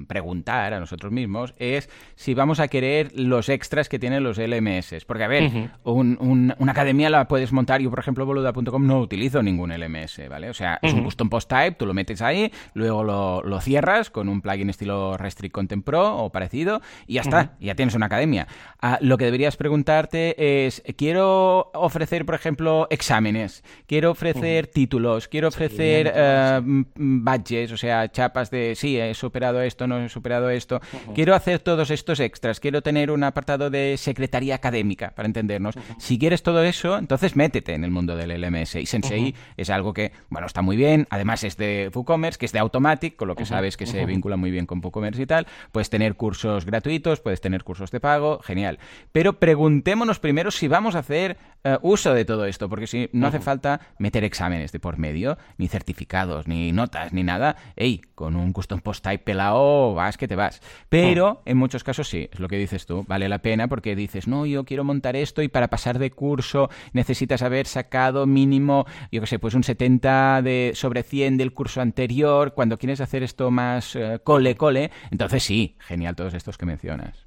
preguntar 0.06 0.74
a 0.74 0.80
nosotros 0.80 1.12
mismos 1.12 1.52
es 1.58 1.90
si 2.14 2.34
vamos 2.34 2.60
a 2.60 2.68
querer 2.68 3.10
los 3.18 3.48
extras 3.48 3.88
que 3.88 3.98
tienen 3.98 4.22
los 4.22 4.38
LMS. 4.38 5.04
Porque, 5.06 5.24
a 5.24 5.28
ver, 5.28 5.70
una 5.82 6.72
academia 6.72 7.10
la 7.10 7.26
puedes 7.26 7.52
montar. 7.52 7.80
Yo, 7.80 7.90
por 7.90 7.98
ejemplo, 7.98 8.24
boluda.com 8.24 8.86
no 8.86 9.00
utilizo 9.00 9.42
ningún 9.42 9.72
LMS, 9.72 10.28
¿vale? 10.28 10.50
O 10.50 10.54
sea, 10.54 10.78
es 10.82 10.92
un 10.92 11.02
custom 11.02 11.28
post 11.28 11.50
type, 11.50 11.72
tú 11.72 11.86
lo 11.86 11.94
metes 11.94 12.22
ahí, 12.22 12.52
luego 12.74 13.02
lo, 13.02 13.60
cierras 13.60 14.10
con 14.10 14.28
un 14.28 14.40
plugin 14.40 14.68
estilo 14.70 15.16
Restrict 15.16 15.52
Content 15.52 15.84
Pro 15.84 16.18
o 16.18 16.30
parecido 16.30 16.82
y 17.06 17.14
ya 17.14 17.22
está, 17.22 17.56
ya 17.60 17.74
tienes 17.74 17.94
una 17.94 18.06
academia. 18.06 18.46
Ah, 18.80 18.98
lo 19.00 19.16
que 19.16 19.24
deberías 19.24 19.56
preguntarte 19.56 20.66
es, 20.66 20.82
¿quiero 20.96 21.23
ofrecer, 21.24 22.24
por 22.24 22.34
ejemplo, 22.34 22.86
exámenes, 22.90 23.62
quiero 23.86 24.10
ofrecer 24.10 24.66
títulos, 24.66 25.28
quiero 25.28 25.48
ofrecer 25.48 26.12
eh, 26.14 26.60
badges, 26.94 27.72
o 27.72 27.76
sea, 27.76 28.10
chapas 28.10 28.50
de 28.50 28.74
sí, 28.74 28.98
he 28.98 29.14
superado 29.14 29.60
esto, 29.62 29.86
no 29.86 29.98
he 29.98 30.08
superado 30.08 30.50
esto. 30.50 30.80
Quiero 31.14 31.34
hacer 31.34 31.58
todos 31.58 31.90
estos 31.90 32.20
extras, 32.20 32.60
quiero 32.60 32.82
tener 32.82 33.10
un 33.10 33.24
apartado 33.24 33.70
de 33.70 33.96
secretaría 33.96 34.54
académica, 34.54 35.12
para 35.14 35.26
entendernos. 35.26 35.74
Si 35.98 36.18
quieres 36.18 36.42
todo 36.42 36.62
eso, 36.62 36.98
entonces 36.98 37.36
métete 37.36 37.74
en 37.74 37.84
el 37.84 37.90
mundo 37.90 38.16
del 38.16 38.40
LMS. 38.40 38.76
Y 38.76 38.86
Sensei 38.86 39.34
es 39.56 39.70
algo 39.70 39.92
que, 39.92 40.12
bueno, 40.28 40.46
está 40.46 40.62
muy 40.62 40.76
bien, 40.76 41.06
además 41.10 41.44
es 41.44 41.56
de 41.56 41.90
WooCommerce, 41.94 42.38
que 42.38 42.46
es 42.46 42.52
de 42.52 42.58
Automatic, 42.58 43.16
con 43.16 43.28
lo 43.28 43.36
que 43.36 43.46
sabes 43.46 43.76
que 43.76 43.86
se 43.86 44.04
vincula 44.06 44.36
muy 44.36 44.50
bien 44.50 44.66
con 44.66 44.80
WooCommerce 44.82 45.22
y 45.22 45.26
tal. 45.26 45.46
Puedes 45.72 45.90
tener 45.90 46.14
cursos 46.14 46.64
gratuitos, 46.64 47.20
puedes 47.20 47.40
tener 47.40 47.64
cursos 47.64 47.90
de 47.90 48.00
pago, 48.00 48.40
genial. 48.40 48.78
Pero 49.12 49.38
preguntémonos 49.38 50.18
primero 50.18 50.50
si 50.50 50.68
vamos 50.68 50.94
a 50.94 51.02
hacer 51.04 51.36
eh, 51.66 51.78
uso 51.82 52.12
de 52.14 52.24
todo 52.24 52.46
esto, 52.46 52.68
porque 52.68 52.86
si 52.86 53.08
no 53.12 53.26
hace 53.26 53.40
falta 53.40 53.80
meter 53.98 54.24
exámenes 54.24 54.72
de 54.72 54.80
por 54.80 54.98
medio, 54.98 55.38
ni 55.58 55.68
certificados, 55.68 56.48
ni 56.48 56.72
notas, 56.72 57.12
ni 57.12 57.22
nada, 57.22 57.56
hey, 57.76 58.00
con 58.14 58.36
un 58.36 58.52
custom 58.52 58.80
post 58.80 59.04
type 59.04 59.24
pelado 59.24 59.94
vas 59.94 60.16
que 60.16 60.26
te 60.28 60.36
vas. 60.36 60.60
Pero 60.88 61.42
en 61.44 61.56
muchos 61.56 61.84
casos 61.84 62.08
sí, 62.08 62.28
es 62.32 62.40
lo 62.40 62.48
que 62.48 62.56
dices 62.56 62.86
tú, 62.86 63.04
vale 63.06 63.28
la 63.28 63.38
pena 63.38 63.68
porque 63.68 63.96
dices, 63.96 64.26
no, 64.26 64.46
yo 64.46 64.64
quiero 64.64 64.84
montar 64.84 65.16
esto 65.16 65.42
y 65.42 65.48
para 65.48 65.68
pasar 65.68 65.98
de 65.98 66.10
curso 66.10 66.70
necesitas 66.92 67.42
haber 67.42 67.66
sacado 67.66 68.26
mínimo, 68.26 68.86
yo 69.12 69.20
qué 69.20 69.26
sé, 69.26 69.38
pues 69.38 69.54
un 69.54 69.64
70 69.64 70.42
de, 70.42 70.72
sobre 70.74 71.02
100 71.02 71.36
del 71.36 71.52
curso 71.52 71.80
anterior, 71.80 72.54
cuando 72.54 72.78
quieres 72.78 73.00
hacer 73.00 73.22
esto 73.22 73.50
más 73.50 73.94
eh, 73.96 74.20
cole, 74.22 74.56
cole, 74.56 74.90
entonces 75.10 75.42
sí, 75.42 75.76
genial 75.80 76.16
todos 76.16 76.34
estos 76.34 76.58
que 76.58 76.66
mencionas. 76.66 77.26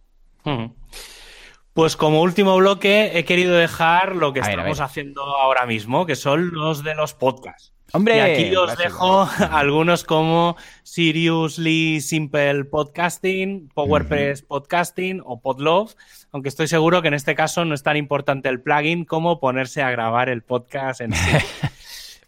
Pues 1.77 1.95
como 1.95 2.23
último 2.23 2.57
bloque 2.57 3.19
he 3.19 3.23
querido 3.23 3.55
dejar 3.55 4.15
lo 4.15 4.33
que 4.33 4.39
estamos 4.39 4.79
haciendo 4.79 5.21
ahora 5.21 5.67
mismo, 5.67 6.07
que 6.07 6.15
son 6.15 6.51
los 6.55 6.83
de 6.83 6.95
los 6.95 7.13
podcasts. 7.13 7.71
Hombre, 7.93 8.17
y 8.17 8.19
aquí 8.19 8.55
os 8.55 8.75
dejo 8.79 9.29
algunos 9.51 10.03
como 10.03 10.57
Seriously 10.81 12.01
Simple 12.01 12.65
Podcasting, 12.65 13.69
PowerPress 13.75 14.41
Podcasting 14.41 15.21
o 15.23 15.39
Podlove, 15.39 15.93
aunque 16.31 16.49
estoy 16.49 16.67
seguro 16.67 17.03
que 17.03 17.09
en 17.09 17.13
este 17.13 17.35
caso 17.35 17.63
no 17.63 17.75
es 17.75 17.83
tan 17.83 17.95
importante 17.95 18.49
el 18.49 18.59
plugin 18.59 19.05
como 19.05 19.39
ponerse 19.39 19.83
a 19.83 19.91
grabar 19.91 20.29
el 20.29 20.41
podcast 20.41 21.01
en 21.01 21.13
sí. 21.13 21.31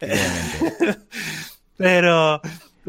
Pero 1.76 2.40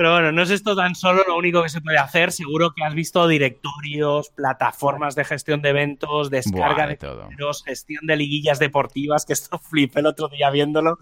pero 0.02 0.14
bueno, 0.14 0.32
no 0.32 0.42
es 0.42 0.50
esto 0.50 0.76
tan 0.76 0.96
solo 0.96 1.24
lo 1.28 1.38
único 1.38 1.62
que 1.62 1.70
se 1.70 1.80
puede 1.80 2.00
hacer. 2.00 2.32
Seguro 2.32 2.74
que 2.74 2.84
has 2.84 2.96
visto 2.96 3.28
directorios, 3.28 4.32
plataformas 4.32 5.14
de 5.14 5.24
gestión 5.26 5.62
de 5.62 5.70
eventos, 5.70 6.32
descarga 6.32 6.88
de 6.88 6.98
todo. 6.98 7.30
gestión 7.64 8.08
de 8.08 8.16
liguillas 8.16 8.58
deportivas, 8.58 9.28
que 9.28 9.34
esto 9.34 9.60
flipé 9.70 10.00
el 10.00 10.08
otro 10.08 10.28
día 10.28 10.50
viéndolo. 10.50 10.98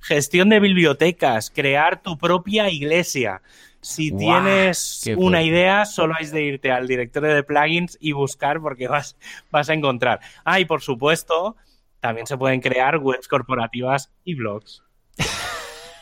Gestión 0.00 0.48
de 0.48 0.60
bibliotecas, 0.60 1.50
crear 1.50 2.00
tu 2.00 2.16
propia 2.16 2.70
iglesia. 2.70 3.42
Si 3.82 4.12
tienes 4.12 5.04
una 5.18 5.42
idea, 5.42 5.84
solo 5.84 6.14
hay 6.18 6.24
de 6.28 6.42
irte 6.42 6.72
al 6.72 6.88
directorio 6.88 7.34
de 7.34 7.42
plugins 7.42 7.98
y 8.00 8.12
buscar 8.12 8.62
porque 8.62 8.88
vas, 8.88 9.18
vas 9.50 9.68
a 9.68 9.74
encontrar. 9.74 10.20
Ah, 10.46 10.58
y 10.58 10.64
por 10.64 10.80
supuesto, 10.80 11.54
también 12.00 12.26
se 12.26 12.38
pueden 12.38 12.62
crear 12.62 12.96
webs 12.96 13.28
corporativas 13.28 14.10
y 14.24 14.36
blogs. 14.36 14.87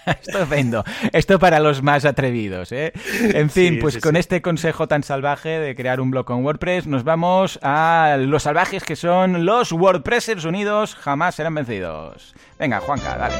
Estupendo. 0.22 0.84
Esto 1.12 1.38
para 1.38 1.60
los 1.60 1.82
más 1.82 2.04
atrevidos, 2.04 2.72
¿eh? 2.72 2.92
En 3.22 3.50
fin, 3.50 3.78
pues 3.80 3.98
con 3.98 4.16
este 4.16 4.40
consejo 4.42 4.88
tan 4.88 5.02
salvaje 5.02 5.58
de 5.60 5.74
crear 5.74 6.00
un 6.00 6.10
blog 6.10 6.24
con 6.24 6.44
WordPress, 6.44 6.86
nos 6.86 7.04
vamos 7.04 7.58
a 7.62 8.16
los 8.18 8.44
salvajes 8.44 8.84
que 8.84 8.96
son 8.96 9.44
los 9.44 9.72
WordPressers 9.72 10.44
unidos 10.44 10.94
jamás 10.94 11.34
serán 11.34 11.54
vencidos. 11.54 12.34
Venga, 12.58 12.80
Juanca, 12.80 13.16
dale. 13.16 13.34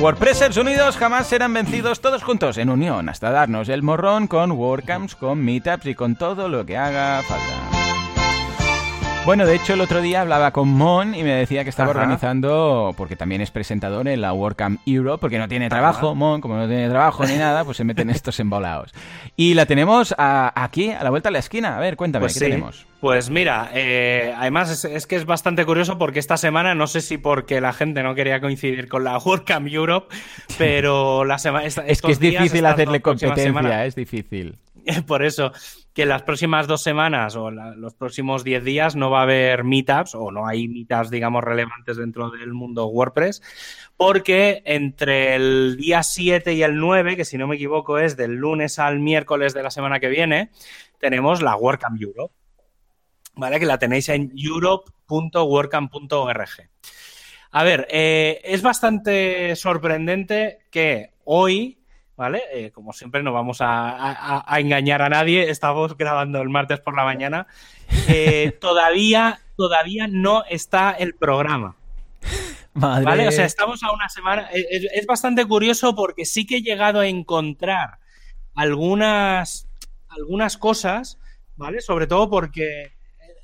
WordPressers 0.00 0.56
unidos 0.56 0.96
jamás 0.96 1.26
serán 1.26 1.52
vencidos 1.52 2.00
todos 2.00 2.22
juntos 2.22 2.56
en 2.56 2.70
unión 2.70 3.08
hasta 3.08 3.30
darnos 3.30 3.68
el 3.68 3.82
morrón 3.82 4.26
con 4.26 4.52
WordCamps, 4.52 5.16
con 5.16 5.44
Meetups 5.44 5.86
y 5.86 5.94
con 5.94 6.16
todo 6.16 6.48
lo 6.48 6.64
que 6.64 6.76
haga 6.76 7.22
falta. 7.22 7.87
Bueno, 9.28 9.44
de 9.44 9.56
hecho 9.56 9.74
el 9.74 9.82
otro 9.82 10.00
día 10.00 10.22
hablaba 10.22 10.52
con 10.52 10.70
Mon 10.70 11.14
y 11.14 11.22
me 11.22 11.34
decía 11.34 11.62
que 11.62 11.68
estaba 11.68 11.90
organizando, 11.90 12.94
porque 12.96 13.14
también 13.14 13.42
es 13.42 13.50
presentador 13.50 14.08
en 14.08 14.22
la 14.22 14.32
WordCamp 14.32 14.80
Europe, 14.86 15.20
porque 15.20 15.36
no 15.38 15.48
tiene 15.48 15.68
trabajo, 15.68 16.14
Mon, 16.14 16.40
como 16.40 16.56
no 16.56 16.66
tiene 16.66 16.88
trabajo 16.88 17.26
ni 17.26 17.36
nada, 17.36 17.62
pues 17.62 17.76
se 17.76 17.84
meten 17.84 18.08
estos 18.08 18.40
embolados. 18.40 18.94
Y 19.36 19.52
la 19.52 19.66
tenemos 19.66 20.14
aquí, 20.16 20.92
a 20.92 21.04
la 21.04 21.10
vuelta 21.10 21.28
de 21.28 21.34
la 21.34 21.40
esquina. 21.40 21.76
A 21.76 21.78
ver, 21.78 21.96
cuéntame, 21.96 22.22
pues 22.22 22.38
¿qué 22.38 22.40
tenemos? 22.40 22.86
Pues 23.02 23.28
mira, 23.28 23.70
eh, 23.74 24.32
además 24.34 24.82
es, 24.86 25.06
que 25.06 25.16
es 25.16 25.26
bastante 25.26 25.66
curioso 25.66 25.98
porque 25.98 26.20
esta 26.20 26.38
semana, 26.38 26.74
no 26.74 26.86
sé 26.86 27.02
si 27.02 27.18
porque 27.18 27.60
la 27.60 27.74
gente 27.74 28.02
no 28.02 28.14
quería 28.14 28.40
coincidir 28.40 28.88
con 28.88 29.04
la 29.04 29.18
WordCamp 29.22 29.68
Europe, 29.68 30.06
pero 30.56 31.26
la 31.26 31.36
semana... 31.36 31.66
Es 31.66 32.00
que 32.00 32.12
es 32.12 32.18
difícil 32.18 32.64
hacerle 32.64 33.02
competencia, 33.02 33.84
es 33.84 33.94
difícil. 33.94 34.56
Por 35.06 35.22
eso, 35.22 35.52
que 35.98 36.06
las 36.06 36.22
próximas 36.22 36.68
dos 36.68 36.80
semanas 36.80 37.34
o 37.34 37.50
los 37.50 37.92
próximos 37.92 38.44
diez 38.44 38.62
días 38.62 38.94
no 38.94 39.10
va 39.10 39.18
a 39.18 39.24
haber 39.24 39.64
meetups 39.64 40.14
o 40.14 40.30
no 40.30 40.46
hay 40.46 40.68
meetups, 40.68 41.10
digamos, 41.10 41.42
relevantes 41.42 41.96
dentro 41.96 42.30
del 42.30 42.52
mundo 42.52 42.86
WordPress, 42.86 43.42
porque 43.96 44.62
entre 44.64 45.34
el 45.34 45.76
día 45.76 46.04
7 46.04 46.54
y 46.54 46.62
el 46.62 46.76
9, 46.76 47.16
que 47.16 47.24
si 47.24 47.36
no 47.36 47.48
me 47.48 47.56
equivoco 47.56 47.98
es 47.98 48.16
del 48.16 48.36
lunes 48.36 48.78
al 48.78 49.00
miércoles 49.00 49.54
de 49.54 49.64
la 49.64 49.72
semana 49.72 49.98
que 49.98 50.06
viene, 50.06 50.52
tenemos 51.00 51.42
la 51.42 51.56
WordCamp 51.56 52.00
Europe, 52.00 52.32
¿vale? 53.34 53.58
Que 53.58 53.66
la 53.66 53.80
tenéis 53.80 54.08
en 54.08 54.32
europe.wordcamp.org. 54.36 56.70
A 57.50 57.64
ver, 57.64 57.88
eh, 57.90 58.40
es 58.44 58.62
bastante 58.62 59.56
sorprendente 59.56 60.60
que 60.70 61.10
hoy 61.24 61.77
¿vale? 62.18 62.42
Eh, 62.52 62.72
como 62.72 62.92
siempre, 62.92 63.22
no 63.22 63.32
vamos 63.32 63.58
a, 63.60 64.44
engañar 64.58 65.02
a 65.02 65.08
nadie. 65.08 65.48
Estamos 65.48 65.96
grabando 65.96 66.42
el 66.42 66.48
martes 66.48 66.80
por 66.80 66.96
la 66.96 67.04
mañana. 67.04 67.46
Eh, 68.08 68.52
todavía, 68.60 69.40
todavía 69.56 70.08
no 70.10 70.42
está 70.50 70.90
el 70.90 71.14
programa. 71.14 71.76
Madre. 72.74 73.04
¿Vale? 73.04 73.28
O 73.28 73.32
sea, 73.32 73.44
estamos 73.44 73.84
a 73.84 73.92
una 73.92 74.08
semana. 74.08 74.48
Es, 74.52 75.06
bastante 75.06 75.46
curioso 75.46 75.94
porque 75.94 76.24
sí 76.24 76.44
que 76.44 76.56
he 76.56 76.62
llegado 76.62 77.00
a 77.00 77.06
encontrar 77.06 77.98
algunas, 78.56 79.68
algunas 80.08 80.58
cosas, 80.58 81.20
¿vale? 81.54 81.80
Sobre 81.80 82.08
todo 82.08 82.28
porque 82.28 82.94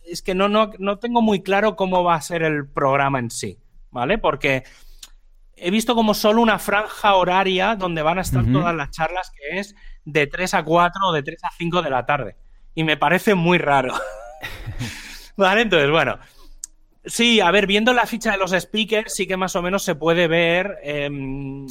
es 0.05 0.21
que 0.21 0.35
no, 0.35 0.49
no, 0.49 0.73
no 0.81 0.99
tengo 0.99 1.23
muy 1.23 1.43
claro 1.43 1.77
cómo 1.77 2.03
va 2.03 2.17
a 2.17 2.21
ser 2.21 2.43
el 2.43 2.69
programa 2.69 3.21
en 3.21 3.31
sí, 3.31 3.57
¿vale? 3.93 4.19
Porque 4.19 4.65
he 5.57 5.71
visto 5.71 5.95
como 5.95 6.15
solo 6.15 6.43
una 6.43 6.59
franja 6.59 7.15
horaria 7.15 7.77
donde 7.77 8.03
van 8.03 8.19
a 8.19 8.23
estar 8.23 8.45
todas 8.53 8.75
las 8.75 8.91
charlas, 8.91 9.31
que 9.31 9.59
es 9.59 9.75
de 10.05 10.27
3 10.27 10.55
a 10.55 10.65
4 10.65 11.07
o 11.07 11.13
de 11.13 11.23
3 11.23 11.45
a 11.45 11.51
5 11.57 11.83
de 11.83 11.91
la 11.91 12.07
tarde. 12.07 12.37
Y 12.75 12.85
me 12.85 12.97
parece 12.97 13.35
muy 13.35 13.59
raro. 13.59 13.95
vale, 15.37 15.63
entonces, 15.63 15.91
bueno. 15.91 16.19
Sí, 17.07 17.41
a 17.41 17.51
ver, 17.51 17.67
viendo 17.67 17.93
la 17.93 18.07
ficha 18.07 18.33
de 18.33 18.39
los 18.39 18.53
speakers, 18.53 19.15
sí 19.15 19.27
que 19.27 19.37
más 19.37 19.55
o 19.57 19.63
menos 19.63 19.83
se 19.83 19.95
puede 19.95 20.27
ver 20.27 20.79
em, 20.83 21.67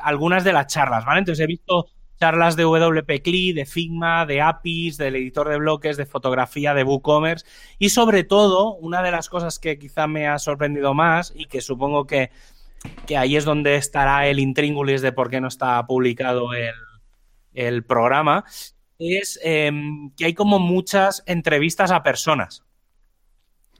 algunas 0.00 0.42
de 0.42 0.54
las 0.54 0.68
charlas, 0.68 1.04
¿vale? 1.04 1.18
Entonces 1.18 1.44
he 1.44 1.46
visto 1.46 1.88
charlas 2.18 2.56
de 2.56 2.64
WP 2.64 3.22
CLI, 3.22 3.52
de 3.52 3.66
Figma, 3.66 4.26
de 4.26 4.42
APIs, 4.42 4.98
del 4.98 5.16
editor 5.16 5.48
de 5.48 5.58
bloques, 5.58 5.96
de 5.96 6.06
fotografía, 6.06 6.74
de 6.74 6.84
WooCommerce 6.84 7.46
y 7.78 7.90
sobre 7.90 8.24
todo, 8.24 8.74
una 8.74 9.02
de 9.02 9.10
las 9.10 9.28
cosas 9.28 9.58
que 9.58 9.78
quizá 9.78 10.06
me 10.06 10.28
ha 10.28 10.38
sorprendido 10.38 10.92
más 10.92 11.32
y 11.34 11.46
que 11.46 11.62
supongo 11.62 12.06
que 12.06 12.30
que 13.06 13.16
ahí 13.16 13.36
es 13.36 13.44
donde 13.44 13.76
estará 13.76 14.26
el 14.26 14.38
intríngulis 14.38 15.02
de 15.02 15.12
por 15.12 15.30
qué 15.30 15.40
no 15.40 15.48
está 15.48 15.84
publicado 15.86 16.50
el, 17.52 17.84
programa, 17.84 18.44
es 18.98 19.38
em, 19.42 20.10
que 20.16 20.26
hay 20.26 20.34
como 20.34 20.58
muchas 20.58 21.22
entrevistas 21.26 21.90
a 21.90 22.02
personas. 22.02 22.64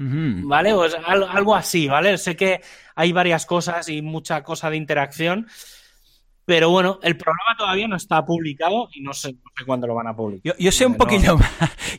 ¿Vale? 0.03 0.75
Pues 0.75 0.97
algo 1.05 1.55
así, 1.55 1.87
¿vale? 1.87 2.17
Sé 2.17 2.35
que 2.35 2.63
hay 2.95 3.13
varias 3.13 3.45
cosas 3.45 3.87
y 3.91 4.01
mucha 4.01 4.43
cosa 4.43 4.71
de 4.71 4.79
interacción, 4.79 5.47
pero 6.47 6.71
bueno, 6.71 6.99
el 7.03 7.17
programa 7.17 7.55
todavía 7.57 7.87
no 7.87 7.97
está 7.97 8.25
publicado 8.25 8.89
y 8.93 9.03
no 9.03 9.13
sé, 9.13 9.37
cuándo 9.67 9.87
lo 9.87 9.95
van 9.95 10.09
a 10.09 10.17
publicar. 10.17 10.57
Yo, 10.59 10.73
sé 10.73 10.85
un 10.87 10.97
poquillo 10.97 11.39
más, 11.39 11.51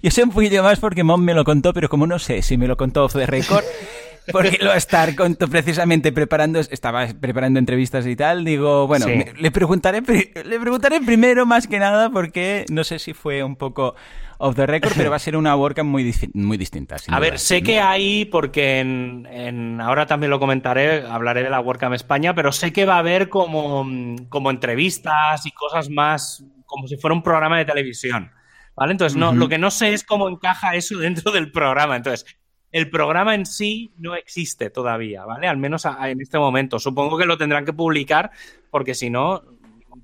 yo 0.01 0.11
sé 0.11 0.23
un 0.23 0.31
poquillo 0.31 0.63
más 0.63 0.79
porque 0.79 1.03
Mom 1.03 1.21
me 1.21 1.33
lo 1.33 1.43
contó, 1.43 1.73
pero 1.73 1.89
como 1.89 2.07
no 2.07 2.19
sé 2.19 2.41
si 2.41 2.57
me 2.57 2.67
lo 2.67 2.75
contó 2.75 3.05
off 3.05 3.13
the 3.13 3.25
record, 3.25 3.63
porque 4.31 4.57
lo 4.61 4.73
estar 4.73 5.15
con, 5.15 5.35
precisamente 5.35 6.11
preparando, 6.11 6.59
estaba 6.59 7.07
preparando 7.19 7.59
entrevistas 7.59 8.05
y 8.05 8.15
tal, 8.15 8.45
digo, 8.45 8.87
bueno, 8.87 9.05
le, 9.07 9.51
preguntaré, 9.51 10.01
le 10.01 10.59
preguntaré 10.59 11.01
primero 11.01 11.45
más 11.45 11.67
que 11.67 11.79
nada 11.79 12.09
porque 12.09 12.65
no 12.69 12.83
sé 12.83 12.99
si 12.99 13.13
fue 13.13 13.43
un 13.43 13.55
poco 13.55 13.95
off 14.37 14.55
the 14.55 14.65
record, 14.65 14.93
pero 14.97 15.09
va 15.09 15.15
a 15.15 15.19
ser 15.19 15.37
una 15.37 15.55
WordCamp 15.55 15.89
muy, 15.89 16.13
muy 16.33 16.57
distinta. 16.57 16.97
A 17.09 17.19
ver, 17.19 17.37
sé 17.37 17.61
que 17.61 17.79
hay, 17.79 18.25
porque 18.25 18.79
en, 18.79 19.79
ahora 19.79 20.05
también 20.05 20.31
lo 20.31 20.39
comentaré, 20.39 21.05
hablaré 21.07 21.43
de 21.43 21.49
la 21.49 21.59
WordCamp 21.59 21.93
España, 21.93 22.33
pero 22.33 22.51
sé 22.51 22.73
que 22.73 22.85
va 22.85 22.95
a 22.95 22.99
haber 22.99 23.29
como, 23.29 23.85
como 24.29 24.49
entrevistas 24.49 25.45
y 25.45 25.51
cosas 25.51 25.89
más, 25.89 26.43
como 26.65 26.87
si 26.87 26.97
fuera 26.97 27.13
un 27.13 27.23
programa 27.23 27.57
de 27.57 27.65
televisión. 27.65 28.31
¿Vale? 28.73 28.93
Entonces, 28.93 29.17
no, 29.17 29.33
lo 29.33 29.49
que 29.49 29.57
no 29.57 29.69
sé 29.69 29.93
es 29.93 30.03
cómo 30.03 30.29
encaja 30.29 30.75
eso 30.75 30.97
dentro 30.97 31.31
del 31.31 31.51
programa. 31.51 31.97
Entonces, 31.97 32.25
el 32.71 32.89
programa 32.89 33.35
en 33.35 33.45
sí 33.45 33.91
no 33.97 34.15
existe 34.15 34.69
todavía, 34.69 35.25
¿vale? 35.25 35.47
Al 35.47 35.57
menos 35.57 35.85
en 35.85 36.21
este 36.21 36.37
momento. 36.37 36.79
Supongo 36.79 37.17
que 37.17 37.25
lo 37.25 37.37
tendrán 37.37 37.65
que 37.65 37.73
publicar 37.73 38.31
porque 38.69 38.95
si 38.95 39.09
no... 39.09 39.43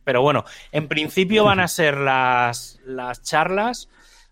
Pero 0.03 0.22
bueno, 0.22 0.45
en 0.72 0.88
principio 0.88 1.45
van 1.45 1.59
a 1.59 1.68
ser 1.68 1.97
las, 1.97 2.80
las 2.86 3.22
charlas 3.24 3.89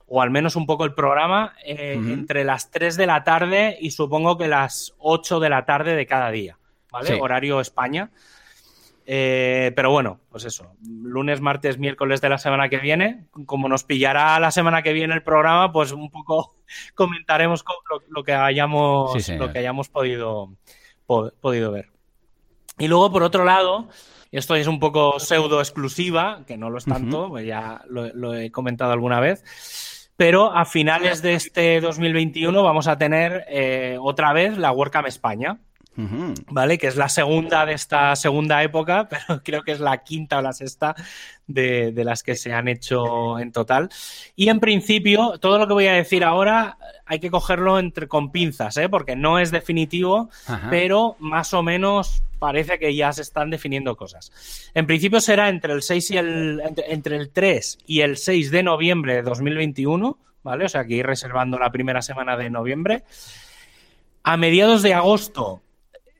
o 0.08 0.22
al 0.22 0.30
menos 0.30 0.56
un 0.56 0.66
poco 0.66 0.86
el 0.86 0.94
programa 0.94 1.56
eh, 1.66 1.94
entre 1.94 2.44
las 2.44 2.72
3 2.72 2.96
de 2.96 3.08
la 3.08 3.24
tarde 3.24 3.78
y 3.80 3.92
supongo 3.92 4.38
que 4.38 4.48
las 4.48 4.94
8 5.00 5.40
de 5.40 5.50
la 5.50 5.66
tarde 5.66 5.96
de 5.96 6.06
cada 6.06 6.30
día, 6.30 6.60
¿vale? 6.92 7.20
Horario 7.20 7.60
España. 7.60 8.12
Eh, 9.08 9.72
pero 9.76 9.91
bueno, 9.91 10.20
pues 10.30 10.45
eso, 10.45 10.76
lunes, 10.82 11.39
martes, 11.39 11.78
miércoles 11.78 12.22
de 12.22 12.30
la 12.30 12.39
semana 12.39 12.70
que 12.70 12.78
viene, 12.78 13.28
como 13.45 13.70
nos 13.70 13.84
pillará 13.84 14.39
la 14.39 14.49
semana 14.49 14.82
que 14.82 14.93
viene 14.93 15.14
el 15.14 15.22
programa, 15.22 15.72
pues 15.72 15.91
un 15.91 16.10
poco 16.10 16.56
comentaremos 16.95 17.64
lo, 18.10 18.24
que 18.24 18.34
hayamos, 18.34 19.30
lo 19.30 19.51
que 19.51 19.60
hayamos 19.60 19.89
podido, 19.89 20.56
podido 21.06 21.72
ver. 21.72 21.89
Y 22.80 22.88
luego, 22.88 23.12
por 23.12 23.24
otro 23.24 23.45
lado, 23.45 23.89
esto 24.32 24.56
es 24.56 24.68
un 24.68 24.80
poco 24.80 25.20
pseudo 25.20 25.60
exclusiva, 25.60 26.43
que 26.45 26.58
no 26.58 26.70
lo 26.70 26.80
es 26.80 26.86
tanto, 26.86 27.30
pues 27.30 27.45
ya 27.45 27.82
lo, 27.88 28.36
he 28.36 28.51
comentado 28.51 28.91
alguna 28.91 29.20
vez, 29.20 30.10
pero 30.18 30.51
a 30.51 30.66
finales 30.66 31.22
de 31.22 31.36
este 31.36 31.80
2021 31.80 32.64
vamos 32.64 32.88
a 32.88 32.97
tener 32.97 33.45
eh, 33.49 33.97
otra 34.01 34.34
vez 34.34 34.58
la 34.58 34.72
WordCamp 34.72 35.08
España. 35.08 35.60
¿Vale? 36.50 36.78
Que 36.78 36.88
es 36.88 36.96
la 36.96 37.10
segunda 37.10 37.66
de 37.66 37.74
esta 37.74 38.16
segunda 38.16 38.64
época, 38.64 39.08
pero 39.10 39.41
creo 39.43 39.64
que 39.64 39.72
es 39.72 39.80
la 39.80 40.04
quinta 40.04 40.39
o 40.39 40.41
la 40.41 40.54
sexta 40.54 40.96
de, 41.48 41.93
las 42.04 42.24
que 42.24 42.36
se 42.36 42.54
han 42.54 42.68
hecho 42.68 43.39
en 43.39 43.52
total. 43.52 43.89
Y 44.36 44.50
en 44.50 44.60
principio, 44.60 45.38
todo 45.39 45.58
lo 45.58 45.68
que 45.68 45.74
voy 45.74 45.88
a 45.88 45.93
decir 45.93 46.24
ahora 46.24 46.78
hay 47.06 47.20
que 47.20 47.30
cogerlo 47.30 47.80
entre, 47.80 48.08
con 48.08 48.32
pinzas, 48.32 48.78
¿eh? 48.78 48.89
porque 48.89 49.16
no 49.16 49.39
es 49.39 49.52
definitivo, 49.52 50.30
pero 50.70 51.16
más 51.20 51.54
o 51.54 51.64
menos 51.64 52.24
parece 52.39 52.78
que 52.80 52.96
ya 52.96 53.12
se 53.14 53.22
están 53.22 53.50
definiendo 53.50 53.96
cosas. 53.96 54.32
En 54.74 54.86
principio 54.86 55.22
será 55.22 55.50
entre 55.50 55.74
el 55.74 55.82
6 55.82 56.12
y 56.12 56.18
el, 56.18 56.62
entre, 56.88 57.16
el 57.16 57.30
3 57.30 57.80
y 57.88 58.02
el 58.02 58.18
6 58.18 58.52
de 58.52 58.64
noviembre 58.64 59.16
de 59.16 59.22
2021, 59.22 60.18
¿vale? 60.43 60.66
O 60.66 60.70
sea, 60.70 60.86
que 60.86 60.96
ir 60.96 61.06
reservando 61.06 61.58
la 61.58 61.72
primera 61.72 62.02
semana 62.02 62.38
de 62.38 62.50
noviembre. 62.50 63.04
A 64.24 64.38
mediados 64.38 64.82
de 64.82 64.93
agosto 64.93 65.62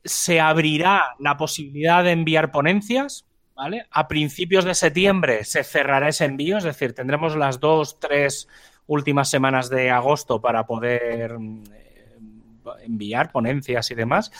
se 0.06 0.40
abrirá 0.40 1.16
la 1.20 1.36
posibilidad 1.36 2.04
de 2.04 2.12
enviar 2.12 2.52
ponencias, 2.52 3.26
¿vale? 3.56 3.88
A 3.90 4.08
principios 4.08 4.64
de 4.64 4.76
septiembre 4.76 5.44
se 5.44 5.64
cerrará 5.64 6.10
ese 6.10 6.26
envío, 6.26 6.58
es 6.58 6.64
decir, 6.64 6.94
tendremos 6.94 7.36
las 7.36 7.60
dos, 7.60 8.00
tres 8.00 8.48
últimas 8.88 9.30
semanas 9.30 9.70
de 9.70 9.90
agosto 9.90 10.40
para 10.40 10.68
poder 10.68 11.38
eh, 11.72 12.16
enviar 12.84 13.32
ponencias 13.32 13.90
y 13.90 13.96
demás. 13.96 14.32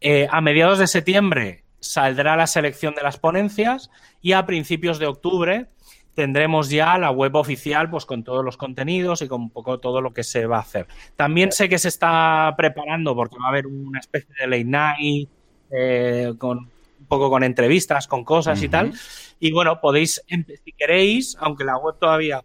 Eh, 0.00 0.26
a 0.30 0.40
mediados 0.40 0.78
de 0.78 0.86
septiembre 0.86 1.64
saldrá 1.80 2.34
la 2.36 2.46
selección 2.46 2.94
de 2.94 3.02
las 3.02 3.18
ponencias 3.18 3.90
y 4.22 4.32
a 4.32 4.46
principios 4.46 4.98
de 4.98 5.06
octubre 5.06 5.66
tendremos 6.14 6.70
ya 6.70 6.96
la 6.98 7.10
web 7.10 7.34
oficial 7.36 7.90
pues 7.90 8.06
con 8.06 8.24
todos 8.24 8.44
los 8.44 8.56
contenidos 8.56 9.22
y 9.22 9.28
con 9.28 9.42
un 9.42 9.50
poco 9.50 9.78
todo 9.78 10.00
lo 10.00 10.12
que 10.12 10.24
se 10.24 10.46
va 10.46 10.58
a 10.58 10.60
hacer. 10.60 10.86
También 11.16 11.52
sé 11.52 11.68
que 11.68 11.78
se 11.78 11.88
está 11.88 12.54
preparando 12.56 13.14
porque 13.14 13.36
va 13.38 13.46
a 13.46 13.50
haber 13.50 13.66
una 13.66 13.98
especie 13.98 14.34
de 14.40 14.46
late 14.46 14.64
night 14.64 15.28
eh, 15.70 16.32
con 16.38 16.58
un 16.58 17.06
poco 17.08 17.28
con 17.28 17.42
entrevistas, 17.42 18.06
con 18.06 18.24
cosas 18.24 18.62
y 18.62 18.68
tal. 18.68 18.92
Y 19.40 19.52
bueno, 19.52 19.80
podéis, 19.80 20.22
si 20.28 20.72
queréis, 20.72 21.36
aunque 21.38 21.64
la 21.64 21.76
web 21.76 21.96
todavía 21.98 22.42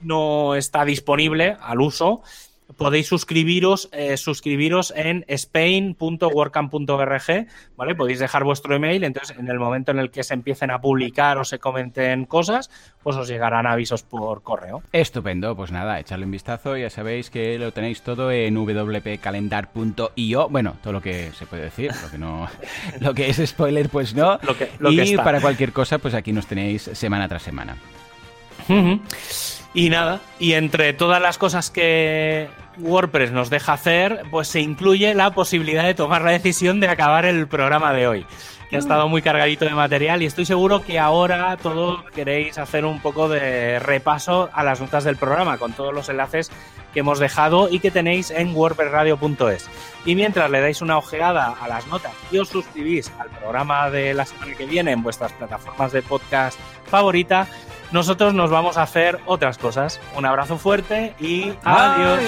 no 0.00 0.54
está 0.56 0.84
disponible 0.84 1.56
al 1.60 1.80
uso, 1.80 2.22
podéis 2.76 3.08
suscribiros, 3.08 3.88
eh, 3.92 4.16
suscribiros 4.16 4.92
en 4.96 5.24
spain.workcamp.org, 5.28 7.46
¿vale? 7.76 7.94
Podéis 7.94 8.18
dejar 8.18 8.42
vuestro 8.44 8.74
email, 8.74 9.04
entonces 9.04 9.36
en 9.38 9.48
el 9.48 9.58
momento 9.58 9.92
en 9.92 9.98
el 9.98 10.10
que 10.10 10.24
se 10.24 10.32
empiecen 10.34 10.70
a 10.70 10.80
publicar 10.80 11.38
o 11.38 11.44
se 11.44 11.58
comenten 11.58 12.26
cosas, 12.26 12.70
pues 13.02 13.16
os 13.16 13.28
llegarán 13.28 13.66
avisos 13.66 14.02
por 14.02 14.42
correo. 14.42 14.82
Estupendo, 14.92 15.56
pues 15.56 15.72
nada, 15.72 16.00
echarle 16.00 16.24
un 16.24 16.32
vistazo, 16.32 16.76
ya 16.76 16.90
sabéis 16.90 17.30
que 17.30 17.58
lo 17.58 17.72
tenéis 17.72 18.02
todo 18.02 18.30
en 18.30 18.56
wpcalendar.io, 18.56 20.48
bueno, 20.48 20.76
todo 20.82 20.92
lo 20.92 21.00
que 21.00 21.32
se 21.32 21.46
puede 21.46 21.62
decir, 21.64 21.92
lo 22.02 22.10
que 22.10 22.18
no, 22.18 22.48
lo 23.00 23.14
que 23.14 23.30
es 23.30 23.42
spoiler, 23.44 23.88
pues 23.88 24.14
no. 24.14 24.38
Lo 24.42 24.56
que, 24.56 24.70
lo 24.78 24.90
y 24.90 25.16
para 25.16 25.40
cualquier 25.40 25.72
cosa, 25.72 25.98
pues 25.98 26.14
aquí 26.14 26.32
nos 26.32 26.46
tenéis 26.46 26.90
semana 26.92 27.28
tras 27.28 27.42
semana. 27.42 27.76
Y 29.74 29.90
nada, 29.90 30.20
y 30.38 30.52
entre 30.52 30.92
todas 30.92 31.20
las 31.20 31.38
cosas 31.38 31.70
que 31.70 32.48
WordPress 32.78 33.32
nos 33.32 33.50
deja 33.50 33.74
hacer, 33.74 34.22
pues 34.30 34.48
se 34.48 34.60
incluye 34.60 35.14
la 35.14 35.32
posibilidad 35.32 35.84
de 35.84 35.94
tomar 35.94 36.22
la 36.22 36.32
decisión 36.32 36.80
de 36.80 36.88
acabar 36.88 37.24
el 37.24 37.46
programa 37.46 37.92
de 37.92 38.06
hoy. 38.06 38.26
Que 38.70 38.76
ha 38.76 38.78
mm. 38.78 38.82
estado 38.82 39.08
muy 39.08 39.22
cargadito 39.22 39.64
de 39.64 39.72
material 39.72 40.22
y 40.22 40.26
estoy 40.26 40.46
seguro 40.46 40.82
que 40.82 40.98
ahora 40.98 41.56
todos 41.56 42.02
queréis 42.14 42.58
hacer 42.58 42.84
un 42.84 43.00
poco 43.00 43.28
de 43.28 43.78
repaso 43.78 44.48
a 44.52 44.62
las 44.62 44.80
notas 44.80 45.04
del 45.04 45.16
programa 45.16 45.58
con 45.58 45.72
todos 45.72 45.92
los 45.92 46.08
enlaces 46.08 46.50
que 46.92 47.00
hemos 47.00 47.18
dejado 47.18 47.68
y 47.70 47.80
que 47.80 47.90
tenéis 47.90 48.30
en 48.30 48.54
wordpressradio.es. 48.54 49.68
Y 50.04 50.14
mientras 50.14 50.50
le 50.50 50.60
dais 50.60 50.82
una 50.82 50.98
ojeada 50.98 51.54
a 51.60 51.68
las 51.68 51.86
notas 51.86 52.12
y 52.30 52.38
os 52.38 52.48
suscribís 52.48 53.10
al 53.18 53.28
programa 53.30 53.90
de 53.90 54.14
la 54.14 54.26
semana 54.26 54.54
que 54.54 54.66
viene 54.66 54.92
en 54.92 55.02
vuestras 55.02 55.32
plataformas 55.32 55.92
de 55.92 56.02
podcast 56.02 56.58
favorita, 56.86 57.46
nosotros 57.92 58.34
nos 58.34 58.50
vamos 58.50 58.76
a 58.76 58.82
hacer 58.82 59.20
otras 59.26 59.58
cosas. 59.58 60.00
Un 60.16 60.26
abrazo 60.26 60.58
fuerte 60.58 61.14
y 61.20 61.52
adiós. 61.64 62.20